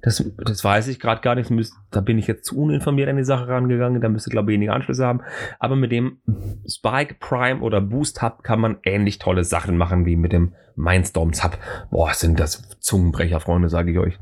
Das, 0.00 0.24
das 0.38 0.62
weiß 0.62 0.86
ich 0.86 1.00
gerade 1.00 1.20
gar 1.20 1.34
nicht. 1.34 1.50
Da 1.90 2.00
bin 2.00 2.16
ich 2.16 2.28
jetzt 2.28 2.44
zu 2.44 2.56
uninformiert 2.56 3.08
an 3.08 3.16
die 3.16 3.24
Sache 3.24 3.48
rangegangen. 3.48 4.00
Da 4.00 4.08
müsste, 4.08 4.30
glaube 4.30 4.52
ich, 4.52 4.54
weniger 4.54 4.72
Anschlüsse 4.72 5.04
haben. 5.04 5.22
Aber 5.58 5.74
mit 5.74 5.90
dem 5.90 6.18
Spike 6.64 7.16
Prime 7.18 7.60
oder 7.60 7.80
Boost 7.80 8.22
Hub 8.22 8.44
kann 8.44 8.60
man 8.60 8.78
ähnlich 8.84 9.18
tolle 9.18 9.42
Sachen 9.42 9.76
machen 9.76 10.06
wie 10.06 10.14
mit 10.14 10.32
dem 10.32 10.52
Mindstorms 10.76 11.42
Hub. 11.42 11.58
Boah, 11.90 12.14
sind 12.14 12.38
das 12.38 12.78
Zungenbrecher, 12.78 13.40
Freunde, 13.40 13.68
sage 13.68 13.90
ich 13.90 13.98
euch. 13.98 14.18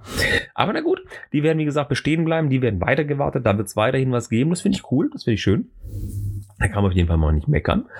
Aber 0.54 0.72
na 0.72 0.80
gut, 0.80 1.02
die 1.34 1.42
werden, 1.42 1.58
wie 1.58 1.66
gesagt, 1.66 1.90
bestehen 1.90 2.24
bleiben. 2.24 2.48
Die 2.48 2.62
werden 2.62 2.80
weitergewartet. 2.80 3.44
Da 3.44 3.58
wird 3.58 3.68
es 3.68 3.76
weiterhin 3.76 4.10
was 4.10 4.30
geben. 4.30 4.48
Das 4.48 4.62
finde 4.62 4.78
ich 4.78 4.90
cool. 4.90 5.10
Das 5.12 5.24
finde 5.24 5.34
ich 5.34 5.42
schön. 5.42 5.68
Da 6.64 6.68
kann 6.68 6.82
man 6.82 6.92
auf 6.92 6.96
jeden 6.96 7.08
Fall 7.08 7.18
mal 7.18 7.30
nicht 7.30 7.46
meckern. 7.46 7.90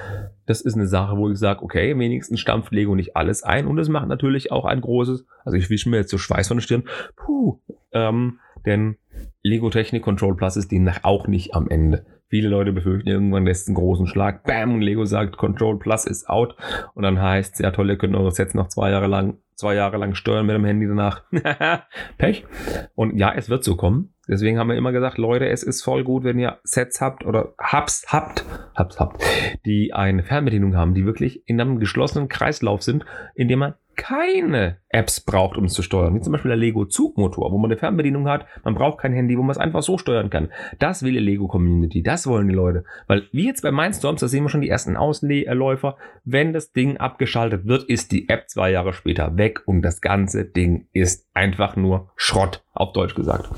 Das 0.46 0.62
ist 0.62 0.74
eine 0.74 0.86
Sache, 0.86 1.18
wo 1.18 1.28
ich 1.28 1.38
sage, 1.38 1.62
okay, 1.62 1.98
wenigstens 1.98 2.40
stampft 2.40 2.72
Lego 2.72 2.94
nicht 2.94 3.14
alles 3.14 3.42
ein. 3.42 3.66
Und 3.66 3.78
es 3.78 3.90
macht 3.90 4.08
natürlich 4.08 4.50
auch 4.52 4.64
ein 4.64 4.80
großes, 4.80 5.26
also 5.44 5.58
ich 5.58 5.68
wische 5.68 5.90
mir 5.90 5.98
jetzt 5.98 6.10
so 6.10 6.16
Schweiß 6.16 6.48
von 6.48 6.56
der 6.56 6.62
Stirn, 6.62 6.84
puh, 7.14 7.60
ähm, 7.92 8.38
denn 8.64 8.96
Lego 9.42 9.68
Technik 9.68 10.02
Control 10.02 10.34
Plus 10.34 10.56
ist 10.56 10.72
demnach 10.72 11.00
auch 11.04 11.28
nicht 11.28 11.54
am 11.54 11.68
Ende. 11.68 12.06
Viele 12.28 12.48
Leute 12.48 12.72
befürchten 12.72 13.10
irgendwann 13.10 13.44
lässt 13.44 13.68
einen 13.68 13.74
großen 13.74 14.06
Schlag, 14.06 14.44
bam, 14.44 14.76
und 14.76 14.80
Lego 14.80 15.04
sagt, 15.04 15.36
Control 15.36 15.78
Plus 15.78 16.06
ist 16.06 16.30
out. 16.30 16.56
Und 16.94 17.02
dann 17.02 17.20
heißt 17.20 17.52
es, 17.52 17.58
ja 17.60 17.70
toll, 17.70 17.90
ihr 17.90 17.98
könnt 17.98 18.16
eure 18.16 18.30
Sets 18.30 18.54
noch 18.54 18.68
zwei 18.68 18.90
Jahre 18.90 19.08
lang, 19.08 19.36
zwei 19.56 19.74
Jahre 19.74 19.98
lang 19.98 20.14
steuern 20.14 20.46
mit 20.46 20.56
dem 20.56 20.64
Handy 20.64 20.86
danach. 20.86 21.24
Pech. 22.16 22.46
Und 22.94 23.18
ja, 23.18 23.30
es 23.34 23.50
wird 23.50 23.62
so 23.62 23.76
kommen. 23.76 24.13
Deswegen 24.28 24.58
haben 24.58 24.68
wir 24.68 24.76
immer 24.76 24.92
gesagt, 24.92 25.18
Leute, 25.18 25.48
es 25.48 25.62
ist 25.62 25.82
voll 25.82 26.04
gut, 26.04 26.24
wenn 26.24 26.38
ihr 26.38 26.58
Sets 26.64 27.00
habt 27.00 27.24
oder 27.26 27.54
Hubs 27.60 28.06
habt, 28.08 28.44
Hubs 28.78 28.98
habt, 28.98 29.22
die 29.66 29.92
eine 29.92 30.22
Fernbedienung 30.22 30.76
haben, 30.76 30.94
die 30.94 31.04
wirklich 31.04 31.46
in 31.46 31.60
einem 31.60 31.78
geschlossenen 31.78 32.28
Kreislauf 32.28 32.82
sind, 32.82 33.04
in 33.34 33.48
dem 33.48 33.58
man 33.58 33.74
keine 33.97 34.78
Apps 34.88 35.20
braucht, 35.20 35.57
um 35.57 35.64
es 35.64 35.72
zu 35.72 35.82
steuern. 35.82 36.14
Wie 36.14 36.20
zum 36.20 36.32
Beispiel 36.32 36.51
der 36.51 36.57
Lego 36.57 36.84
Zugmotor, 36.84 37.51
wo 37.53 37.59
man 37.59 37.70
eine 37.70 37.78
Fernbedienung 37.78 38.28
hat. 38.28 38.47
Man 38.64 38.74
braucht 38.74 38.99
kein 38.99 39.12
Handy, 39.12 39.36
wo 39.36 39.42
man 39.42 39.51
es 39.51 39.59
einfach 39.59 39.82
so 39.82 39.99
steuern 39.99 40.30
kann. 40.30 40.51
Das 40.78 41.03
will 41.03 41.12
die 41.12 41.18
Lego 41.18 41.49
Community. 41.49 42.03
Das 42.03 42.26
wollen 42.26 42.49
die 42.49 42.55
Leute. 42.55 42.84
Weil 43.07 43.24
wie 43.32 43.47
jetzt 43.47 43.62
bei 43.62 43.72
Mindstorms, 43.72 44.20
da 44.20 44.28
sehen 44.28 44.45
wir 44.45 44.51
schon 44.51 44.61
die 44.61 44.68
ersten 44.68 44.97
Ausläufer. 44.97 45.97
Wenn 46.24 46.53
das 46.53 46.72
Ding 46.72 46.97
abgeschaltet 46.99 47.66
wird, 47.66 47.84
ist 47.84 48.12
die 48.12 48.28
App 48.28 48.49
zwei 48.49 48.70
Jahre 48.70 48.92
später 48.92 49.36
weg 49.36 49.62
und 49.66 49.82
das 49.82 50.01
ganze 50.01 50.45
Ding 50.45 50.86
ist 50.92 51.28
einfach 51.34 51.76
nur 51.76 52.11
Schrott, 52.16 52.62
auf 52.72 52.92
Deutsch 52.92 53.14
gesagt. 53.14 53.49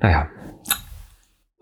Naja, 0.00 0.28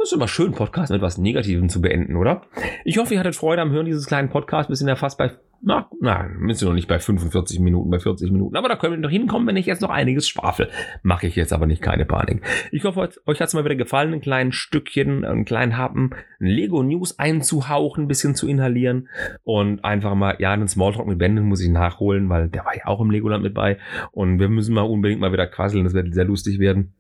das 0.01 0.09
ist 0.09 0.17
immer 0.17 0.29
schön, 0.29 0.53
Podcast 0.53 0.91
mit 0.91 1.03
was 1.03 1.19
Negativem 1.19 1.69
zu 1.69 1.83
beenden, 1.83 2.17
oder? 2.17 2.41
Ich 2.87 2.97
hoffe, 2.97 3.13
ihr 3.13 3.21
hattet 3.21 3.37
Freude 3.37 3.61
am 3.61 3.71
Hören 3.71 3.85
dieses 3.85 4.07
kleinen 4.07 4.31
Podcasts. 4.31 4.71
Wir 4.71 4.77
sind 4.77 4.89
ja 4.89 4.97
fast 4.97 5.19
bei, 5.19 5.33
na, 5.61 5.91
na, 6.01 6.27
sind 6.55 6.69
noch 6.69 6.75
nicht 6.75 6.89
bei 6.89 6.99
45 6.99 7.61
Minuten, 7.61 7.91
bei 7.91 7.99
40 7.99 8.33
Minuten. 8.33 8.57
Aber 8.57 8.71
da 8.71 8.77
können 8.77 8.95
wir 8.95 8.99
noch 8.99 9.11
hinkommen, 9.11 9.47
wenn 9.47 9.59
ich 9.59 9.67
jetzt 9.67 9.83
noch 9.83 9.91
einiges 9.91 10.27
schwafel. 10.27 10.71
Mache 11.03 11.27
ich 11.27 11.37
jetzt 11.37 11.53
aber 11.53 11.67
nicht, 11.67 11.83
keine 11.83 12.07
Panik. 12.07 12.41
Ich 12.73 12.85
hoffe, 12.85 13.11
euch 13.27 13.41
hat 13.43 13.49
es 13.49 13.53
mal 13.53 13.67
wieder 13.67 13.75
gefallen, 13.75 14.15
ein 14.15 14.23
kleines 14.23 14.55
Stückchen, 14.55 15.23
einen 15.23 15.45
kleinen 15.45 15.77
Happen, 15.77 16.13
Lego 16.39 16.83
News 16.83 17.19
einzuhauchen, 17.19 18.05
ein 18.05 18.09
bisschen 18.09 18.35
zu 18.35 18.49
inhalieren 18.49 19.09
und 19.43 19.85
einfach 19.85 20.15
mal, 20.15 20.37
ja, 20.39 20.53
einen 20.53 20.67
Smalltalk 20.67 21.09
mit 21.09 21.19
Benden 21.19 21.45
muss 21.45 21.61
ich 21.61 21.69
nachholen, 21.69 22.31
weil 22.31 22.49
der 22.49 22.65
war 22.65 22.75
ja 22.75 22.87
auch 22.87 23.03
im 23.03 23.11
Legoland 23.11 23.43
mit 23.43 23.53
bei. 23.53 23.77
Und 24.13 24.39
wir 24.39 24.49
müssen 24.49 24.75
mal 24.75 24.81
unbedingt 24.81 25.21
mal 25.21 25.35
wieder 25.35 25.47
quasseln, 25.47 25.85
das 25.85 25.93
wird 25.93 26.15
sehr 26.15 26.25
lustig 26.25 26.59
werden. 26.59 26.95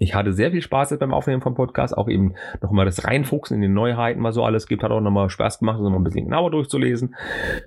Ich 0.00 0.14
hatte 0.14 0.32
sehr 0.32 0.50
viel 0.50 0.62
Spaß 0.62 0.96
beim 0.98 1.12
Aufnehmen 1.12 1.42
vom 1.42 1.54
Podcast, 1.54 1.96
auch 1.96 2.08
eben 2.08 2.34
nochmal 2.62 2.86
das 2.86 3.04
Reinfuchsen 3.04 3.56
in 3.56 3.60
die 3.60 3.68
Neuheiten, 3.68 4.22
was 4.22 4.34
so 4.34 4.42
alles 4.42 4.66
gibt, 4.66 4.82
hat 4.82 4.90
auch 4.90 5.02
nochmal 5.02 5.28
Spaß 5.28 5.58
gemacht, 5.58 5.76
das 5.76 5.82
nochmal 5.84 6.00
ein 6.00 6.04
bisschen 6.04 6.24
genauer 6.24 6.50
durchzulesen. 6.50 7.14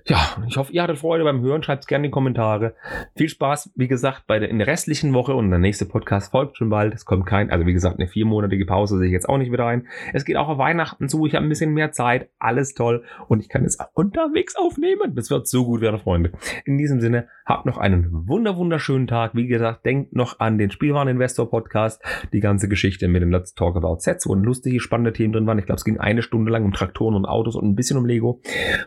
Ja, 0.07 0.17
ich 0.47 0.57
hoffe, 0.57 0.73
ihr 0.73 0.81
hattet 0.81 0.97
Freude 0.97 1.23
beim 1.23 1.41
Hören, 1.41 1.61
schreibt 1.61 1.83
es 1.83 1.87
gerne 1.87 2.05
in 2.05 2.09
die 2.09 2.13
Kommentare. 2.13 2.73
Viel 3.15 3.29
Spaß, 3.29 3.73
wie 3.75 3.87
gesagt, 3.87 4.23
bei 4.25 4.39
der, 4.39 4.49
in 4.49 4.57
der 4.57 4.65
restlichen 4.65 5.13
Woche 5.13 5.35
und 5.35 5.51
der 5.51 5.59
nächste 5.59 5.85
Podcast 5.85 6.31
folgt 6.31 6.57
schon 6.57 6.71
bald. 6.71 6.95
Es 6.95 7.05
kommt 7.05 7.27
kein, 7.27 7.51
also 7.51 7.67
wie 7.67 7.73
gesagt, 7.73 7.99
eine 7.99 8.07
viermonatige 8.07 8.65
Pause 8.65 8.97
sehe 8.97 9.07
ich 9.07 9.13
jetzt 9.13 9.29
auch 9.29 9.37
nicht 9.37 9.51
wieder 9.51 9.67
ein. 9.67 9.85
Es 10.11 10.25
geht 10.25 10.37
auch 10.37 10.49
auf 10.49 10.57
Weihnachten 10.57 11.09
zu, 11.09 11.27
ich 11.27 11.35
habe 11.35 11.45
ein 11.45 11.49
bisschen 11.49 11.71
mehr 11.75 11.91
Zeit, 11.91 12.29
alles 12.39 12.73
toll 12.73 13.03
und 13.27 13.41
ich 13.41 13.49
kann 13.49 13.63
es 13.63 13.79
auch 13.79 13.89
unterwegs 13.93 14.55
aufnehmen. 14.55 15.13
Das 15.13 15.29
wird 15.29 15.47
so 15.47 15.65
gut 15.65 15.81
werden, 15.81 15.99
Freunde. 15.99 16.31
In 16.65 16.79
diesem 16.79 16.99
Sinne, 16.99 17.27
habt 17.45 17.67
noch 17.67 17.77
einen 17.77 18.27
wunder 18.27 18.57
wunderschönen 18.57 19.05
Tag. 19.05 19.35
Wie 19.35 19.45
gesagt, 19.45 19.85
denkt 19.85 20.15
noch 20.15 20.39
an 20.39 20.57
den 20.57 20.71
Spielwareninvestor 20.71 21.49
Podcast 21.49 22.01
die 22.31 22.39
ganze 22.39 22.67
Geschichte 22.67 23.07
mit 23.07 23.21
dem 23.21 23.31
Let's 23.31 23.53
Talk 23.53 23.75
About 23.75 23.99
Sets, 23.99 24.27
wo 24.27 24.33
lustige, 24.33 24.79
spannende 24.79 25.13
Themen 25.13 25.33
drin 25.33 25.47
waren. 25.47 25.59
Ich 25.59 25.65
glaube, 25.65 25.77
es 25.77 25.85
ging 25.85 25.97
eine 25.97 26.21
Stunde 26.21 26.51
lang 26.51 26.65
um 26.65 26.73
Traktoren 26.73 27.15
und 27.15 27.25
Autos 27.25 27.55
und 27.55 27.67
ein 27.67 27.75
bisschen 27.75 27.97
um 27.97 28.05
Lego. 28.05 28.41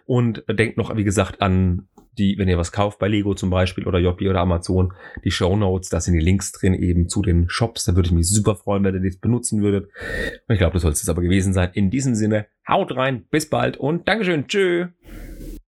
Und 0.04 0.44
denkt 0.48 0.76
noch, 0.76 0.96
wie 0.96 1.04
gesagt, 1.04 1.42
an 1.42 1.88
die, 2.18 2.38
wenn 2.38 2.48
ihr 2.48 2.58
was 2.58 2.72
kauft 2.72 2.98
bei 2.98 3.08
Lego 3.08 3.34
zum 3.34 3.50
Beispiel 3.50 3.86
oder 3.86 3.98
JB 3.98 4.22
oder 4.22 4.40
Amazon, 4.40 4.92
die 5.24 5.30
Show 5.30 5.56
Notes, 5.56 5.88
da 5.90 6.00
sind 6.00 6.14
die 6.14 6.20
Links 6.20 6.52
drin 6.52 6.74
eben 6.74 7.08
zu 7.08 7.22
den 7.22 7.48
Shops. 7.48 7.84
Da 7.84 7.94
würde 7.94 8.08
ich 8.08 8.14
mich 8.14 8.28
super 8.28 8.56
freuen, 8.56 8.84
wenn 8.84 8.94
ihr 8.94 9.02
das 9.02 9.18
benutzen 9.18 9.62
würdet. 9.62 9.90
Ich 10.48 10.58
glaube, 10.58 10.74
das 10.74 10.82
soll 10.82 10.92
es 10.92 11.08
aber 11.08 11.22
gewesen 11.22 11.52
sein. 11.52 11.70
In 11.74 11.90
diesem 11.90 12.14
Sinne, 12.14 12.46
haut 12.68 12.96
rein, 12.96 13.26
bis 13.30 13.48
bald 13.48 13.76
und 13.76 14.08
Dankeschön, 14.08 14.46
tschö. 14.46 14.86